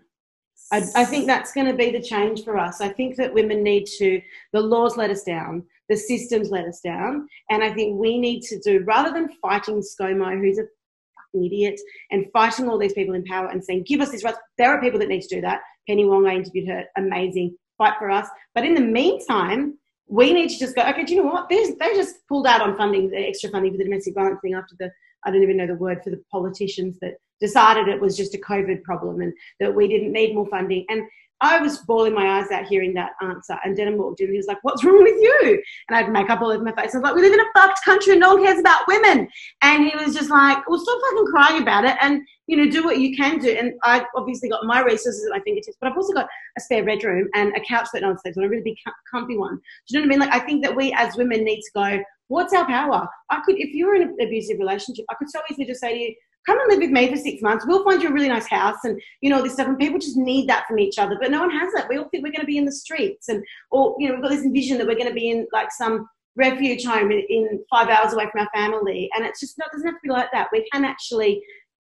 I, 0.72 0.84
I 0.94 1.04
think 1.04 1.26
that's 1.26 1.52
going 1.52 1.66
to 1.66 1.74
be 1.74 1.90
the 1.90 2.02
change 2.02 2.44
for 2.44 2.56
us. 2.56 2.80
I 2.80 2.90
think 2.90 3.16
that 3.16 3.34
women 3.34 3.62
need 3.62 3.86
to, 3.98 4.20
the 4.52 4.60
laws 4.60 4.96
let 4.96 5.10
us 5.10 5.24
down, 5.24 5.64
the 5.88 5.96
systems 5.96 6.50
let 6.50 6.66
us 6.66 6.80
down. 6.80 7.28
And 7.50 7.64
I 7.64 7.72
think 7.72 7.98
we 7.98 8.18
need 8.18 8.42
to 8.42 8.58
do, 8.60 8.84
rather 8.84 9.12
than 9.12 9.34
fighting 9.42 9.82
ScoMo, 9.82 10.38
who's 10.38 10.58
a 10.58 10.62
fucking 10.62 11.44
idiot, 11.44 11.80
and 12.12 12.26
fighting 12.32 12.68
all 12.68 12.78
these 12.78 12.92
people 12.92 13.14
in 13.14 13.24
power 13.24 13.48
and 13.48 13.64
saying, 13.64 13.84
give 13.86 14.00
us 14.00 14.10
this 14.10 14.22
right. 14.22 14.34
There 14.58 14.70
are 14.70 14.80
people 14.80 15.00
that 15.00 15.08
need 15.08 15.22
to 15.22 15.34
do 15.34 15.40
that. 15.40 15.60
Penny 15.88 16.04
Wong, 16.04 16.26
I 16.26 16.34
interviewed 16.34 16.68
her, 16.68 16.84
amazing, 16.96 17.56
fight 17.76 17.94
for 17.98 18.10
us. 18.10 18.28
But 18.54 18.64
in 18.64 18.74
the 18.74 18.80
meantime, 18.80 19.76
we 20.06 20.32
need 20.32 20.50
to 20.50 20.58
just 20.58 20.76
go, 20.76 20.82
okay, 20.82 21.04
do 21.04 21.14
you 21.14 21.22
know 21.22 21.30
what? 21.30 21.48
There's, 21.48 21.74
they 21.76 21.94
just 21.94 22.16
pulled 22.28 22.46
out 22.46 22.60
on 22.60 22.76
funding, 22.76 23.10
the 23.10 23.28
extra 23.28 23.50
funding 23.50 23.72
for 23.72 23.78
the 23.78 23.84
domestic 23.84 24.14
violence 24.14 24.38
thing 24.40 24.54
after 24.54 24.74
the, 24.78 24.90
I 25.24 25.30
don't 25.30 25.42
even 25.42 25.56
know 25.56 25.66
the 25.66 25.74
word 25.74 26.02
for 26.02 26.10
the 26.10 26.22
politicians 26.30 26.98
that 27.00 27.14
decided 27.40 27.88
it 27.88 28.00
was 28.00 28.16
just 28.16 28.34
a 28.34 28.38
COVID 28.38 28.82
problem 28.82 29.20
and 29.20 29.32
that 29.58 29.74
we 29.74 29.88
didn't 29.88 30.12
need 30.12 30.34
more 30.34 30.48
funding. 30.48 30.84
And 30.88 31.02
I 31.42 31.58
was 31.58 31.78
bawling 31.78 32.12
my 32.12 32.38
eyes 32.38 32.50
out 32.50 32.66
hearing 32.66 32.92
that 32.94 33.12
answer. 33.22 33.56
And 33.64 33.74
Denim 33.74 33.96
walked 33.96 34.20
in 34.20 34.26
and 34.26 34.34
he 34.34 34.38
was 34.38 34.46
like, 34.46 34.58
What's 34.62 34.84
wrong 34.84 35.02
with 35.02 35.16
you? 35.20 35.62
And 35.88 35.96
I 35.96 36.02
had 36.02 36.12
makeup 36.12 36.42
all 36.42 36.50
over 36.50 36.62
my 36.62 36.72
face. 36.72 36.94
I 36.94 36.98
was 36.98 37.02
like, 37.02 37.14
We 37.14 37.22
live 37.22 37.32
in 37.32 37.40
a 37.40 37.52
fucked 37.56 37.82
country 37.82 38.12
and 38.12 38.20
no 38.20 38.34
one 38.34 38.44
cares 38.44 38.60
about 38.60 38.86
women. 38.86 39.26
And 39.62 39.84
he 39.84 39.96
was 39.96 40.14
just 40.14 40.28
like, 40.28 40.68
Well, 40.68 40.78
stop 40.78 41.00
fucking 41.00 41.26
crying 41.26 41.62
about 41.62 41.84
it 41.84 41.96
and, 42.02 42.20
you 42.46 42.58
know, 42.58 42.70
do 42.70 42.84
what 42.84 42.98
you 42.98 43.16
can 43.16 43.38
do. 43.38 43.50
And 43.52 43.72
I've 43.84 44.04
obviously 44.14 44.50
got 44.50 44.64
my 44.64 44.82
resources 44.82 45.24
at 45.24 45.36
my 45.36 45.42
fingertips, 45.42 45.78
but 45.80 45.90
I've 45.90 45.96
also 45.96 46.12
got 46.12 46.28
a 46.58 46.60
spare 46.60 46.84
bedroom 46.84 47.28
and 47.34 47.56
a 47.56 47.60
couch 47.60 47.88
that 47.94 48.02
no 48.02 48.08
one 48.08 48.18
sleeps 48.18 48.36
on, 48.36 48.44
a 48.44 48.48
really 48.48 48.62
big, 48.62 48.76
comfy 49.10 49.38
one. 49.38 49.56
Do 49.56 49.60
you 49.88 50.00
know 50.00 50.06
what 50.06 50.14
I 50.14 50.18
mean? 50.18 50.28
Like, 50.28 50.42
I 50.42 50.44
think 50.44 50.62
that 50.64 50.76
we 50.76 50.92
as 50.92 51.16
women 51.16 51.42
need 51.42 51.62
to 51.62 51.70
go, 51.74 52.02
What's 52.30 52.54
our 52.54 52.64
power? 52.64 53.08
I 53.28 53.40
could, 53.44 53.58
if 53.58 53.74
you 53.74 53.86
were 53.86 53.96
in 53.96 54.02
an 54.02 54.16
abusive 54.20 54.58
relationship, 54.58 55.04
I 55.10 55.14
could 55.14 55.28
so 55.28 55.40
easily 55.50 55.66
just 55.66 55.80
say 55.80 55.92
to 55.92 55.98
you, 55.98 56.14
come 56.46 56.60
and 56.60 56.68
live 56.68 56.78
with 56.78 56.90
me 56.90 57.10
for 57.10 57.16
six 57.16 57.42
months. 57.42 57.66
We'll 57.66 57.84
find 57.84 58.00
you 58.00 58.08
a 58.08 58.12
really 58.12 58.28
nice 58.28 58.46
house 58.46 58.78
and, 58.84 59.00
you 59.20 59.30
know, 59.30 59.42
this 59.42 59.54
stuff. 59.54 59.66
And 59.66 59.76
people 59.76 59.98
just 59.98 60.16
need 60.16 60.48
that 60.48 60.66
from 60.68 60.78
each 60.78 60.96
other, 60.98 61.18
but 61.20 61.32
no 61.32 61.40
one 61.40 61.50
has 61.50 61.72
that. 61.74 61.88
We 61.88 61.96
all 61.96 62.08
think 62.08 62.22
we're 62.22 62.32
going 62.32 62.42
to 62.42 62.46
be 62.46 62.56
in 62.56 62.64
the 62.64 62.72
streets 62.72 63.28
and, 63.28 63.44
or, 63.72 63.96
you 63.98 64.08
know, 64.08 64.14
we've 64.14 64.22
got 64.22 64.30
this 64.30 64.46
vision 64.46 64.78
that 64.78 64.86
we're 64.86 64.94
going 64.94 65.08
to 65.08 65.14
be 65.14 65.30
in 65.30 65.46
like 65.52 65.72
some 65.72 66.08
refuge 66.36 66.84
home 66.84 67.10
in, 67.10 67.22
in 67.28 67.64
five 67.68 67.88
hours 67.88 68.12
away 68.12 68.26
from 68.30 68.42
our 68.42 68.48
family. 68.54 69.10
And 69.14 69.26
it's 69.26 69.40
just 69.40 69.58
not, 69.58 69.70
doesn't 69.72 69.86
have 69.86 69.96
to 69.96 70.00
be 70.02 70.10
like 70.10 70.30
that. 70.32 70.48
We 70.52 70.66
can 70.72 70.84
actually 70.84 71.42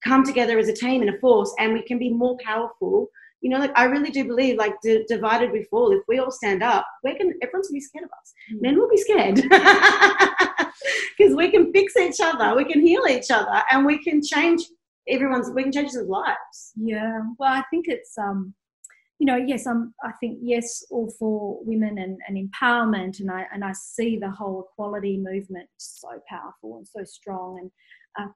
come 0.03 0.23
together 0.23 0.59
as 0.59 0.67
a 0.67 0.73
team 0.73 1.01
and 1.01 1.13
a 1.13 1.19
force 1.19 1.53
and 1.59 1.73
we 1.73 1.81
can 1.81 1.97
be 1.97 2.09
more 2.09 2.37
powerful. 2.43 3.09
You 3.41 3.51
know, 3.51 3.59
like 3.59 3.77
I 3.77 3.83
really 3.85 4.09
do 4.09 4.25
believe, 4.25 4.57
like 4.57 4.73
d- 4.81 5.05
divided 5.07 5.51
we 5.51 5.63
fall. 5.65 5.91
If 5.91 6.01
we 6.07 6.17
all 6.19 6.31
stand 6.31 6.63
up, 6.63 6.87
we 7.03 7.15
can. 7.15 7.33
Everyone's 7.43 7.67
gonna 7.67 7.77
be 7.77 7.81
scared 7.81 8.05
of 8.05 8.11
us. 8.19 8.33
Mm. 8.51 8.61
Men 8.61 8.79
will 8.79 8.89
be 8.89 8.97
scared. 8.97 9.37
because 11.81 11.93
we 11.95 12.01
can 12.01 12.11
fix 12.11 12.19
each 12.19 12.25
other, 12.25 12.55
we 12.55 12.65
can 12.65 12.81
heal 12.81 13.03
each 13.09 13.31
other, 13.31 13.63
and 13.71 13.85
we 13.85 14.03
can 14.03 14.21
change 14.23 14.63
everyone's. 15.07 15.49
We 15.51 15.63
can 15.63 15.71
change 15.71 15.91
their 15.93 16.03
lives. 16.03 16.73
Yeah. 16.75 17.21
Well, 17.39 17.53
I 17.53 17.63
think 17.71 17.85
it's 17.87 18.17
um, 18.17 18.53
you 19.19 19.25
know, 19.25 19.37
yes, 19.37 19.65
I'm. 19.65 19.93
I 20.03 20.11
think 20.19 20.39
yes, 20.41 20.85
all 20.91 21.09
for 21.17 21.59
women 21.63 21.97
and, 21.97 22.19
and 22.27 22.37
empowerment, 22.37 23.19
and 23.19 23.31
I 23.31 23.45
and 23.51 23.63
I 23.63 23.71
see 23.73 24.17
the 24.17 24.29
whole 24.29 24.67
equality 24.71 25.17
movement 25.17 25.67
so 25.77 26.09
powerful 26.29 26.77
and 26.77 26.87
so 26.87 27.03
strong, 27.03 27.59
and 27.59 27.71
uh, 28.19 28.31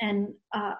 and 0.00 0.28
uh, 0.54 0.74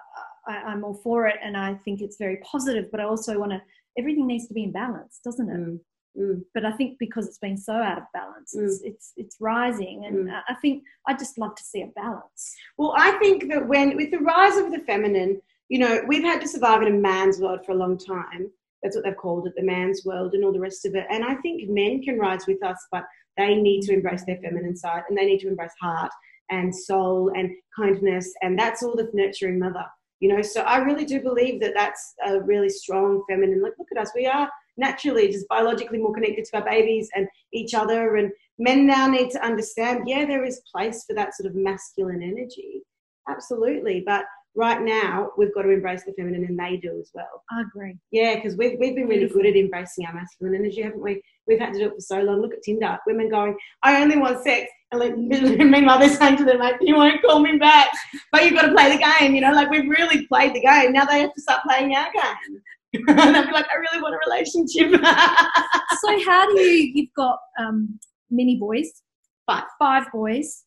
I, 0.47 0.71
am 0.71 0.85
all 0.85 0.93
for 0.93 1.27
it, 1.27 1.35
and 1.43 1.57
I 1.57 1.75
think 1.83 2.01
it's 2.01 2.17
very 2.17 2.37
positive. 2.37 2.89
But 2.89 3.01
I 3.01 3.03
also 3.03 3.37
want 3.37 3.51
to. 3.51 3.61
Everything 3.97 4.27
needs 4.27 4.47
to 4.47 4.53
be 4.53 4.63
in 4.63 4.71
balance, 4.71 5.19
doesn't 5.23 5.49
it? 5.49 5.59
Mm. 5.59 5.79
Mm. 6.17 6.43
But 6.53 6.65
I 6.65 6.71
think 6.73 6.99
because 6.99 7.27
it's 7.27 7.39
been 7.39 7.57
so 7.57 7.73
out 7.73 7.97
of 7.97 8.03
balance, 8.13 8.55
mm. 8.55 8.65
it's, 8.65 8.81
it's, 8.83 9.13
it's 9.17 9.37
rising, 9.39 10.05
and 10.05 10.27
mm. 10.27 10.41
I 10.47 10.53
think 10.55 10.83
I 11.07 11.13
just 11.13 11.37
love 11.37 11.55
to 11.55 11.63
see 11.63 11.81
a 11.81 11.87
balance. 11.87 12.55
Well, 12.77 12.93
I 12.97 13.13
think 13.13 13.49
that 13.49 13.67
when 13.67 13.95
with 13.95 14.11
the 14.11 14.19
rise 14.19 14.57
of 14.57 14.71
the 14.71 14.79
feminine, 14.79 15.41
you 15.69 15.79
know, 15.79 16.01
we've 16.07 16.23
had 16.23 16.41
to 16.41 16.47
survive 16.47 16.81
in 16.83 16.87
a 16.87 16.97
man's 16.97 17.39
world 17.39 17.65
for 17.65 17.71
a 17.71 17.75
long 17.75 17.97
time. 17.97 18.51
That's 18.83 18.95
what 18.95 19.05
they've 19.05 19.17
called 19.17 19.47
it, 19.47 19.53
the 19.55 19.63
man's 19.63 20.05
world, 20.05 20.33
and 20.33 20.43
all 20.43 20.53
the 20.53 20.59
rest 20.59 20.85
of 20.85 20.93
it. 20.93 21.07
And 21.09 21.23
I 21.23 21.35
think 21.35 21.69
men 21.69 22.03
can 22.03 22.19
rise 22.19 22.45
with 22.45 22.63
us, 22.63 22.77
but 22.91 23.05
they 23.37 23.55
need 23.55 23.81
to 23.83 23.93
embrace 23.93 24.23
their 24.25 24.37
feminine 24.37 24.75
side, 24.75 25.03
and 25.09 25.17
they 25.17 25.25
need 25.25 25.39
to 25.39 25.47
embrace 25.47 25.73
heart 25.81 26.11
and 26.51 26.75
soul 26.75 27.31
and 27.35 27.49
kindness, 27.75 28.31
and 28.41 28.59
that's 28.59 28.83
all 28.83 28.95
the 28.95 29.09
nurturing 29.13 29.57
mother. 29.57 29.85
You 30.19 30.29
know, 30.29 30.41
so 30.41 30.61
I 30.61 30.77
really 30.77 31.05
do 31.05 31.21
believe 31.21 31.59
that 31.61 31.73
that's 31.75 32.13
a 32.25 32.39
really 32.41 32.69
strong 32.69 33.23
feminine. 33.27 33.61
Like, 33.61 33.73
look 33.79 33.89
at 33.95 34.01
us, 34.01 34.11
we 34.15 34.27
are 34.27 34.49
naturally 34.77 35.31
just 35.31 35.47
biologically 35.47 35.99
more 35.99 36.13
connected 36.13 36.45
to 36.45 36.57
our 36.57 36.65
babies 36.65 37.09
and 37.15 37.27
each 37.53 37.73
other. 37.73 38.15
And 38.15 38.31
men 38.57 38.85
now 38.85 39.07
need 39.07 39.31
to 39.31 39.45
understand, 39.45 40.07
yeah, 40.07 40.25
there 40.25 40.43
is 40.43 40.61
place 40.73 41.03
for 41.07 41.13
that 41.15 41.35
sort 41.35 41.49
of 41.49 41.55
masculine 41.55 42.23
energy. 42.23 42.81
Absolutely. 43.27 44.03
But 44.05 44.25
right 44.55 44.81
now, 44.81 45.31
we've 45.37 45.53
got 45.53 45.63
to 45.63 45.69
embrace 45.69 46.03
the 46.03 46.13
feminine 46.13 46.45
and 46.45 46.59
they 46.59 46.77
do 46.77 46.99
as 46.99 47.09
well. 47.13 47.43
I 47.51 47.61
agree. 47.61 47.97
Yeah, 48.11 48.35
because 48.35 48.55
we've, 48.57 48.77
we've 48.79 48.95
been 48.95 49.07
really 49.07 49.27
good 49.27 49.45
at 49.45 49.55
embracing 49.55 50.05
our 50.05 50.13
masculine 50.13 50.55
energy, 50.55 50.81
haven't 50.81 51.01
we? 51.01 51.21
We've 51.47 51.59
had 51.59 51.73
to 51.73 51.79
do 51.79 51.87
it 51.87 51.95
for 51.95 52.01
so 52.01 52.21
long. 52.21 52.41
Look 52.41 52.53
at 52.53 52.63
Tinder. 52.63 52.97
Women 53.07 53.29
going, 53.29 53.57
I 53.81 54.01
only 54.01 54.17
want 54.17 54.43
sex. 54.43 54.71
And 54.91 54.99
like, 54.99 55.17
meanwhile, 55.17 55.99
they're 55.99 56.09
saying 56.09 56.37
to 56.37 56.45
them, 56.45 56.59
like, 56.59 56.75
you 56.81 56.95
won't 56.95 57.21
call 57.21 57.39
me 57.39 57.57
back. 57.57 57.91
But 58.31 58.43
you've 58.43 58.53
got 58.53 58.67
to 58.67 58.73
play 58.73 58.95
the 58.95 59.03
game, 59.03 59.35
you 59.35 59.41
know? 59.41 59.51
Like, 59.51 59.69
we've 59.69 59.89
really 59.89 60.27
played 60.27 60.53
the 60.53 60.61
game. 60.61 60.93
Now 60.93 61.05
they 61.05 61.21
have 61.21 61.33
to 61.33 61.41
start 61.41 61.63
playing 61.63 61.95
our 61.95 62.11
game. 62.11 62.61
and 63.07 63.37
I'd 63.37 63.47
be 63.47 63.51
like, 63.51 63.65
I 63.73 63.77
really 63.77 64.01
want 64.01 64.15
a 64.15 64.29
relationship. 64.29 64.91
so 66.01 66.25
how 66.25 66.47
do 66.47 66.59
you? 66.61 66.91
You've 66.93 67.13
got 67.15 67.39
um, 67.59 67.99
many 68.29 68.57
boys, 68.57 69.01
five, 69.45 69.63
five 69.79 70.11
boys. 70.11 70.63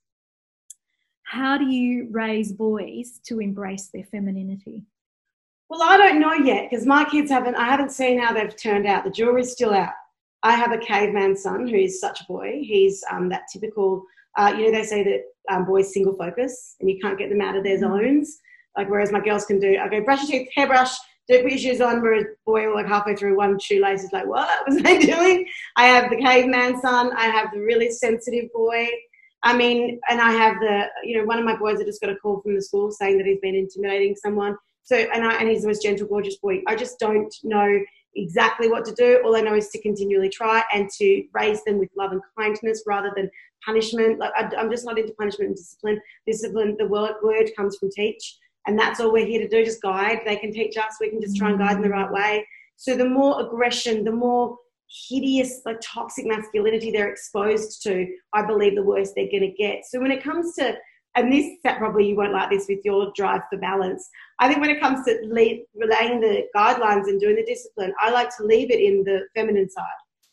How 1.24 1.58
do 1.58 1.66
you 1.66 2.08
raise 2.10 2.52
boys 2.52 3.20
to 3.26 3.40
embrace 3.40 3.90
their 3.92 4.04
femininity? 4.04 4.84
Well, 5.68 5.82
I 5.82 5.96
don't 5.96 6.20
know 6.20 6.34
yet 6.34 6.70
because 6.70 6.86
my 6.86 7.04
kids 7.04 7.30
haven't. 7.30 7.56
I 7.56 7.66
haven't 7.66 7.90
seen 7.90 8.20
how 8.20 8.32
they've 8.32 8.56
turned 8.56 8.86
out. 8.86 9.04
The 9.04 9.10
jury's 9.10 9.52
still 9.52 9.74
out. 9.74 9.94
I 10.42 10.54
have 10.54 10.72
a 10.72 10.78
caveman 10.78 11.36
son 11.36 11.66
who 11.66 11.76
is 11.76 12.00
such 12.00 12.20
a 12.20 12.24
boy. 12.24 12.60
He's 12.62 13.02
um, 13.10 13.28
that 13.30 13.42
typical. 13.52 14.04
Uh, 14.36 14.54
you 14.56 14.66
know, 14.66 14.78
they 14.78 14.84
say 14.84 15.02
that 15.02 15.54
um, 15.54 15.64
boys 15.64 15.92
single 15.92 16.16
focus 16.16 16.76
and 16.80 16.90
you 16.90 16.98
can't 17.00 17.18
get 17.18 17.30
them 17.30 17.40
out 17.40 17.56
of 17.56 17.64
their 17.64 17.78
mm-hmm. 17.78 18.04
zones. 18.04 18.38
Like 18.76 18.90
whereas 18.90 19.10
my 19.10 19.20
girls 19.20 19.46
can 19.46 19.58
do. 19.58 19.78
I 19.78 19.88
go 19.88 20.02
brush 20.02 20.28
your 20.28 20.40
teeth, 20.40 20.50
hairbrush, 20.54 20.94
don't 21.28 21.42
put 21.42 21.52
your 21.52 21.58
shoes 21.58 21.80
on. 21.80 22.02
Whereas 22.02 22.26
boy, 22.44 22.72
like 22.72 22.86
halfway 22.86 23.16
through 23.16 23.36
one 23.36 23.58
shoelace 23.58 24.04
is 24.04 24.12
like, 24.12 24.26
what 24.26 24.48
was 24.68 24.80
I 24.84 24.98
doing? 24.98 25.46
I 25.76 25.86
have 25.86 26.10
the 26.10 26.16
caveman 26.16 26.80
son. 26.80 27.10
I 27.16 27.26
have 27.26 27.52
the 27.52 27.60
really 27.60 27.90
sensitive 27.90 28.52
boy. 28.52 28.88
I 29.42 29.56
mean, 29.56 30.00
and 30.08 30.20
I 30.20 30.32
have 30.32 30.54
the, 30.60 30.86
you 31.04 31.16
know, 31.16 31.24
one 31.24 31.38
of 31.38 31.44
my 31.44 31.56
boys 31.56 31.78
that 31.78 31.86
just 31.86 32.00
got 32.00 32.10
a 32.10 32.16
call 32.16 32.40
from 32.40 32.54
the 32.54 32.62
school 32.62 32.90
saying 32.90 33.18
that 33.18 33.26
he's 33.26 33.40
been 33.40 33.54
intimidating 33.54 34.16
someone. 34.16 34.56
So, 34.82 34.96
and 34.96 35.24
I, 35.24 35.34
and 35.34 35.48
he's 35.48 35.62
the 35.62 35.68
most 35.68 35.82
gentle, 35.82 36.06
gorgeous 36.06 36.36
boy. 36.36 36.62
I 36.66 36.74
just 36.74 36.98
don't 36.98 37.34
know 37.42 37.80
exactly 38.14 38.68
what 38.68 38.84
to 38.86 38.94
do. 38.94 39.20
All 39.24 39.36
I 39.36 39.40
know 39.40 39.54
is 39.54 39.68
to 39.70 39.82
continually 39.82 40.30
try 40.30 40.62
and 40.72 40.88
to 40.98 41.24
raise 41.34 41.62
them 41.64 41.78
with 41.78 41.90
love 41.96 42.12
and 42.12 42.22
kindness 42.38 42.84
rather 42.86 43.12
than 43.14 43.30
punishment. 43.64 44.18
Like 44.18 44.32
I, 44.36 44.48
am 44.60 44.70
just 44.70 44.86
not 44.86 44.98
into 44.98 45.12
punishment 45.14 45.48
and 45.48 45.56
discipline. 45.56 46.00
Discipline, 46.26 46.76
the 46.78 46.86
word, 46.86 47.14
word 47.22 47.50
comes 47.56 47.76
from 47.76 47.90
teach 47.90 48.38
and 48.66 48.78
that's 48.78 49.00
all 49.00 49.12
we're 49.12 49.26
here 49.26 49.40
to 49.40 49.48
do, 49.48 49.64
just 49.64 49.82
guide. 49.82 50.20
They 50.24 50.36
can 50.36 50.52
teach 50.52 50.76
us, 50.76 50.96
we 51.00 51.10
can 51.10 51.20
just 51.20 51.36
try 51.36 51.50
and 51.50 51.58
guide 51.58 51.76
in 51.76 51.82
the 51.82 51.88
right 51.88 52.10
way. 52.10 52.46
So 52.76 52.96
the 52.96 53.08
more 53.08 53.40
aggression, 53.40 54.04
the 54.04 54.12
more 54.12 54.58
hideous, 55.08 55.62
like 55.64 55.78
toxic 55.82 56.26
masculinity 56.26 56.90
they're 56.90 57.10
exposed 57.10 57.82
to, 57.82 58.06
I 58.32 58.44
believe 58.44 58.74
the 58.74 58.82
worse 58.82 59.12
they're 59.14 59.30
going 59.30 59.50
to 59.50 59.52
get. 59.56 59.84
So 59.86 60.00
when 60.00 60.10
it 60.10 60.22
comes 60.22 60.54
to, 60.56 60.76
and 61.16 61.32
this 61.32 61.46
that 61.64 61.78
probably 61.78 62.08
you 62.08 62.16
won't 62.16 62.34
like 62.34 62.50
this 62.50 62.66
with 62.68 62.80
your 62.84 63.10
drive 63.16 63.40
for 63.50 63.58
balance. 63.58 64.06
I 64.38 64.48
think 64.48 64.60
when 64.60 64.68
it 64.68 64.80
comes 64.80 65.04
to 65.06 65.18
lead, 65.24 65.64
relaying 65.74 66.20
the 66.20 66.44
guidelines 66.54 67.08
and 67.08 67.18
doing 67.18 67.36
the 67.36 67.44
discipline, 67.44 67.94
I 67.98 68.10
like 68.10 68.36
to 68.36 68.44
leave 68.44 68.70
it 68.70 68.80
in 68.80 69.02
the 69.02 69.20
feminine 69.34 69.70
side 69.70 69.86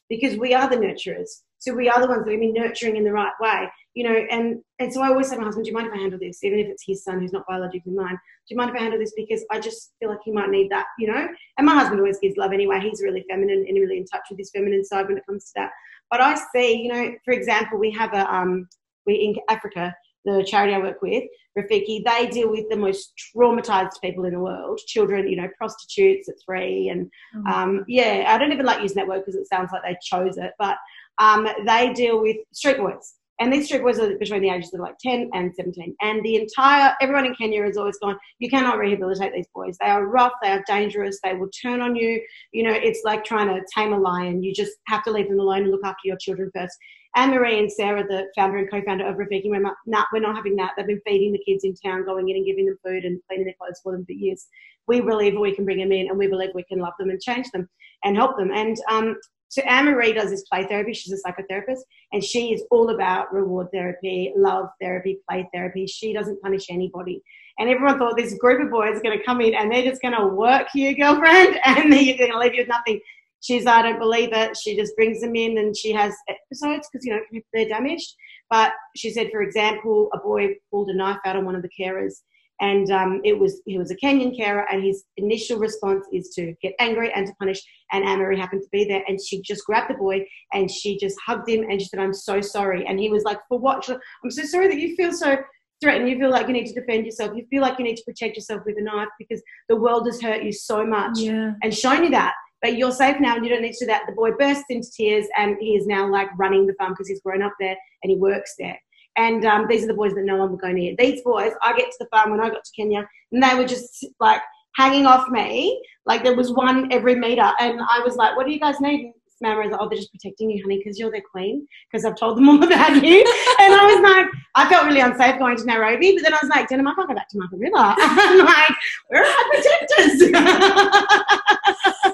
because 0.10 0.38
we 0.38 0.54
are 0.54 0.70
the 0.70 0.76
nurturers. 0.76 1.30
So 1.64 1.74
we 1.74 1.88
are 1.88 2.02
the 2.02 2.08
ones 2.08 2.26
that 2.26 2.34
are 2.34 2.38
be 2.38 2.52
nurturing 2.52 2.98
in 2.98 3.06
the 3.06 3.14
right 3.14 3.32
way, 3.40 3.70
you 3.94 4.04
know. 4.04 4.26
And 4.30 4.62
and 4.80 4.94
so 4.94 5.02
I 5.02 5.08
always 5.08 5.30
say 5.30 5.36
to 5.36 5.40
my 5.40 5.46
husband, 5.46 5.64
"Do 5.64 5.72
you 5.72 5.78
mind 5.78 5.88
if 5.88 5.94
I 5.94 5.98
handle 5.98 6.20
this?" 6.20 6.44
Even 6.44 6.60
if 6.60 6.68
it's 6.68 6.84
his 6.86 7.06
son 7.06 7.22
who's 7.22 7.32
not 7.32 7.48
biologically 7.48 7.94
mine, 7.94 8.16
do 8.16 8.50
you 8.50 8.58
mind 8.58 8.72
if 8.72 8.76
I 8.76 8.82
handle 8.82 9.00
this? 9.00 9.14
Because 9.16 9.46
I 9.50 9.62
just 9.62 9.94
feel 9.98 10.10
like 10.10 10.20
he 10.26 10.32
might 10.34 10.50
need 10.50 10.70
that, 10.72 10.88
you 11.00 11.08
know. 11.08 11.26
And 11.58 11.66
my 11.66 11.74
husband 11.74 12.02
always 12.02 12.20
gives 12.20 12.36
love 12.36 12.52
anyway. 12.52 12.82
He's 12.82 13.02
really 13.02 13.24
feminine 13.30 13.66
and 13.66 13.80
really 13.80 13.98
in 13.98 14.06
touch 14.06 14.24
with 14.30 14.40
his 14.40 14.52
feminine 14.52 14.84
side 14.84 15.08
when 15.08 15.18
it 15.18 15.26
comes 15.26 15.46
to 15.46 15.52
that. 15.56 15.72
But 16.12 16.20
I 16.20 16.36
see, 16.54 16.82
you 16.82 16.92
know, 16.92 17.14
for 17.24 17.34
example, 17.34 17.80
we 17.80 17.92
have 17.92 18.14
a 18.14 18.34
um, 18.34 18.68
we 19.06 19.16
in 19.16 19.36
Africa 19.48 19.96
the 20.26 20.46
charity 20.48 20.74
I 20.74 20.80
work 20.80 21.02
with, 21.02 21.24
Rafiki, 21.58 22.04
they 22.04 22.28
deal 22.28 22.50
with 22.50 22.70
the 22.70 22.78
most 22.78 23.14
traumatized 23.36 24.02
people 24.02 24.26
in 24.26 24.34
the 24.34 24.40
world, 24.40 24.80
children, 24.88 25.28
you 25.28 25.36
know, 25.36 25.50
prostitutes 25.58 26.30
at 26.30 26.36
three. 26.44 26.90
And 26.90 27.12
mm-hmm. 27.36 27.48
um, 27.48 27.86
yeah, 27.88 28.26
I 28.28 28.38
don't 28.38 28.52
even 28.52 28.66
like 28.66 28.82
using 28.82 28.96
that 28.96 29.08
word 29.08 29.20
because 29.20 29.36
it 29.36 29.48
sounds 29.48 29.72
like 29.72 29.84
they 29.84 29.98
chose 30.02 30.38
it, 30.38 30.54
but 30.58 30.78
um, 31.20 31.48
they 31.66 31.94
deal 31.94 32.22
with 32.22 32.38
street 32.52 32.78
boys. 32.78 33.16
And 33.40 33.52
these 33.52 33.66
street 33.66 33.82
boys 33.82 34.00
are 34.00 34.16
between 34.18 34.42
the 34.42 34.50
ages 34.50 34.74
of 34.74 34.80
like 34.80 34.98
10 35.00 35.32
and 35.34 35.54
17. 35.56 35.96
And 36.02 36.24
the 36.24 36.36
entire, 36.36 36.94
everyone 37.02 37.26
in 37.26 37.36
Kenya 37.36 37.64
has 37.64 37.78
always 37.78 37.98
gone, 37.98 38.18
you 38.38 38.50
cannot 38.50 38.78
rehabilitate 38.78 39.34
these 39.34 39.48
boys. 39.54 39.76
They 39.82 39.88
are 39.88 40.06
rough, 40.06 40.34
they 40.42 40.50
are 40.50 40.64
dangerous, 40.68 41.20
they 41.24 41.34
will 41.34 41.50
turn 41.50 41.82
on 41.82 41.96
you. 41.96 42.22
You 42.52 42.64
know, 42.64 42.74
it's 42.74 43.02
like 43.04 43.24
trying 43.24 43.48
to 43.48 43.62
tame 43.76 43.92
a 43.92 43.98
lion. 43.98 44.44
You 44.44 44.54
just 44.54 44.74
have 44.88 45.04
to 45.04 45.12
leave 45.12 45.30
them 45.30 45.40
alone 45.40 45.64
and 45.64 45.72
look 45.72 45.84
after 45.84 46.06
your 46.06 46.18
children 46.18 46.52
first. 46.56 46.78
Anne 47.16 47.32
Marie 47.32 47.60
and 47.60 47.72
Sarah, 47.72 48.04
the 48.08 48.26
founder 48.36 48.58
and 48.58 48.70
co-founder 48.72 49.06
of 49.06 49.18
Rafiki, 49.18 49.50
went, 49.50 49.66
nah, 49.86 50.04
we're 50.12 50.20
not 50.20 50.36
having 50.36 50.56
that. 50.56 50.72
They've 50.78 50.88
been 50.88 51.02
feeding 51.06 51.32
the 51.32 51.44
kids 51.46 51.64
in 51.64 51.76
town, 51.76 52.06
going 52.06 52.30
in 52.30 52.38
and 52.38 52.46
giving 52.46 52.66
them 52.66 52.78
food 52.84 53.04
and 53.04 53.20
cleaning 53.28 53.46
their 53.46 53.56
clothes 53.60 53.80
for 53.84 53.92
them 53.92 54.06
for 54.06 54.14
years. 54.14 54.48
We 54.88 55.02
believe 55.02 55.40
we 55.40 55.56
can 55.56 55.66
bring 55.66 55.78
them 55.78 55.92
in 55.92 56.08
and 56.08 56.18
we 56.18 56.28
believe 56.28 56.50
we 56.56 56.64
can 56.64 56.80
love 56.80 56.94
them 56.98 57.10
and 57.10 57.22
change 57.22 57.50
them 57.52 57.70
and 58.04 58.16
help 58.16 58.38
them. 58.38 58.52
And 58.52 58.78
um, 58.90 59.16
so 59.54 59.62
Anne 59.64 59.86
Marie 59.86 60.14
does 60.14 60.32
this 60.32 60.42
play 60.44 60.66
therapy. 60.66 60.94
She's 60.94 61.14
a 61.14 61.22
psychotherapist 61.22 61.82
and 62.12 62.24
she 62.24 62.54
is 62.54 62.64
all 62.72 62.90
about 62.90 63.32
reward 63.32 63.68
therapy, 63.72 64.34
love 64.36 64.70
therapy, 64.82 65.20
play 65.30 65.48
therapy. 65.54 65.86
She 65.86 66.12
doesn't 66.12 66.42
punish 66.42 66.66
anybody. 66.72 67.22
And 67.60 67.70
everyone 67.70 68.00
thought 68.00 68.18
this 68.18 68.34
group 68.40 68.64
of 68.66 68.72
boys 68.72 68.98
are 68.98 69.04
going 69.04 69.16
to 69.16 69.24
come 69.24 69.42
in 69.42 69.54
and 69.54 69.72
they're 69.72 69.84
just 69.84 70.02
going 70.02 70.16
to 70.18 70.26
work 70.26 70.70
you, 70.74 70.98
girlfriend, 70.98 71.60
and 71.66 71.94
they're 71.94 72.18
going 72.18 72.32
to 72.32 72.40
leave 72.40 72.56
you 72.56 72.62
with 72.62 72.68
nothing 72.68 73.00
she's 73.44 73.68
I 73.68 73.84
don't 73.84 74.00
believe 74.00 74.30
it. 74.32 74.58
She 74.58 74.76
just 74.76 74.96
brings 74.96 75.22
them 75.22 75.36
in 75.36 75.58
and 75.60 75.78
she 75.78 75.92
has 75.92 76.16
episodes 76.28 76.90
because 76.92 77.06
you 77.06 77.14
know 77.14 77.20
they're 77.54 77.70
damaged. 77.70 78.16
But 78.50 78.72
she 78.96 79.12
said, 79.12 79.30
for 79.32 79.42
example, 79.42 80.10
a 80.14 80.18
boy 80.18 80.56
pulled 80.72 80.90
a 80.90 80.96
knife 80.96 81.20
out 81.26 81.36
on 81.36 81.46
one 81.46 81.56
of 81.56 81.62
the 81.62 81.70
carers, 81.70 82.22
and 82.64 82.90
um, 82.92 83.20
it 83.26 83.38
was 83.38 83.62
he 83.66 83.78
was 83.78 83.92
a 83.92 83.96
Kenyan 83.98 84.36
carer, 84.36 84.66
and 84.72 84.82
his 84.82 85.04
initial 85.18 85.60
response 85.60 86.06
is 86.14 86.30
to 86.36 86.56
get 86.62 86.74
angry 86.80 87.12
and 87.14 87.28
to 87.28 87.34
punish. 87.36 87.62
And 87.92 88.06
Anne 88.06 88.20
Marie 88.20 88.40
happened 88.40 88.62
to 88.62 88.70
be 88.72 88.86
there, 88.86 89.04
and 89.08 89.20
she 89.22 89.42
just 89.42 89.66
grabbed 89.66 89.90
the 89.90 89.96
boy 89.96 90.26
and 90.54 90.72
she 90.72 90.98
just 90.98 91.18
hugged 91.26 91.50
him 91.50 91.64
and 91.70 91.82
she 91.82 91.88
said, 91.88 92.00
"I'm 92.00 92.14
so 92.14 92.40
sorry." 92.40 92.88
And 92.88 93.00
he 93.00 93.10
was 93.10 93.24
like, 93.24 93.40
"For 93.50 93.60
what?" 93.60 93.88
I'm 93.90 94.32
so 94.32 94.44
sorry 94.44 94.70
that 94.70 94.80
you 94.80 94.96
feel 94.96 95.12
so 95.12 95.38
threatened. 95.82 96.10
You 96.10 96.18
feel 96.18 96.32
like 96.32 96.48
you 96.48 96.54
need 96.54 96.68
to 96.68 96.80
defend 96.80 97.06
yourself. 97.06 97.36
You 97.36 97.46
feel 97.50 97.62
like 97.62 97.78
you 97.80 97.84
need 97.84 97.98
to 97.98 98.04
protect 98.06 98.38
yourself 98.38 98.62
with 98.66 98.78
a 98.78 98.82
knife 98.82 99.10
because 99.20 99.44
the 99.68 99.76
world 99.76 100.08
has 100.08 100.22
hurt 100.22 100.44
you 100.44 100.54
so 100.54 100.86
much 100.86 101.20
yeah. 101.20 101.52
and 101.62 101.76
shown 101.76 102.06
you 102.06 102.12
that 102.12 102.34
but 102.62 102.78
you're 102.78 102.94
safe 102.94 103.20
now 103.20 103.36
and 103.36 103.44
you 103.44 103.52
don't 103.52 103.62
need 103.62 103.74
to 103.74 103.86
do 103.86 103.88
that. 103.88 104.04
The 104.08 104.14
boy 104.14 104.32
bursts 104.32 104.64
into 104.70 104.90
tears 104.90 105.28
and 105.38 105.58
he 105.60 105.76
is 105.76 105.86
now 105.86 106.10
like 106.10 106.30
running 106.38 106.66
the 106.66 106.74
farm 106.76 106.94
because 106.94 107.10
he's 107.10 107.22
grown 107.22 107.42
up 107.42 107.52
there 107.60 107.76
and 108.02 108.10
he 108.10 108.16
works 108.16 108.56
there. 108.58 108.80
And 109.16 109.46
um, 109.46 109.68
these 109.70 109.84
are 109.84 109.88
the 109.88 109.94
boys 109.94 110.14
that 110.14 110.24
no 110.24 110.38
one 110.38 110.52
will 110.52 110.58
go 110.58 110.72
near. 110.72 110.96
These 110.98 111.22
boys, 111.22 111.52
I 111.62 111.76
get 111.78 111.92
to 111.92 111.98
the 112.00 112.08
farm 112.08 112.32
when 112.32 112.40
I 112.40 112.50
got 112.50 112.64
to 112.64 112.72
Kenya 112.76 113.08
and 113.32 113.44
they 113.44 113.56
were 113.56 113.68
just 113.68 114.06
like 114.20 114.42
hanging 114.76 115.06
off 115.06 115.30
me. 115.30 115.82
Like 116.06 116.24
there 116.24 116.36
was 116.36 116.52
one 116.52 116.92
every 116.92 117.16
meter. 117.16 117.52
And 117.60 117.80
I 117.82 118.02
was 118.04 118.16
like, 118.16 118.36
what 118.36 118.46
do 118.46 118.52
you 118.52 118.60
guys 118.60 118.80
need? 118.80 119.14
Mama 119.42 119.62
was 119.62 119.72
like, 119.72 119.82
oh, 119.82 119.90
they're 119.90 119.98
just 119.98 120.12
protecting 120.12 120.50
you, 120.50 120.64
honey, 120.64 120.78
because 120.78 120.98
you're 120.98 121.12
their 121.12 121.22
queen, 121.30 121.68
because 121.92 122.06
I've 122.06 122.16
told 122.16 122.38
them 122.38 122.48
all 122.48 122.64
about 122.64 123.04
you. 123.04 123.20
and 123.60 123.74
I 123.74 123.86
was 123.86 124.02
like, 124.02 124.28
I 124.56 124.70
felt 124.70 124.86
really 124.86 125.02
unsafe 125.02 125.38
going 125.38 125.58
to 125.58 125.66
Nairobi, 125.66 126.14
but 126.16 126.24
then 126.24 126.34
I 126.34 126.40
was 126.42 126.50
like, 126.50 126.70
Denim, 126.70 126.88
I 126.88 126.96
can't 126.96 127.10
go 127.10 127.14
back 127.14 127.28
to 127.30 127.38
Margaret 127.38 127.60
River. 127.60 127.76
I'm 127.78 128.40
like, 128.40 128.76
where 129.10 129.24
are 129.24 129.28
my 129.28 129.44
protectors? 129.52 130.32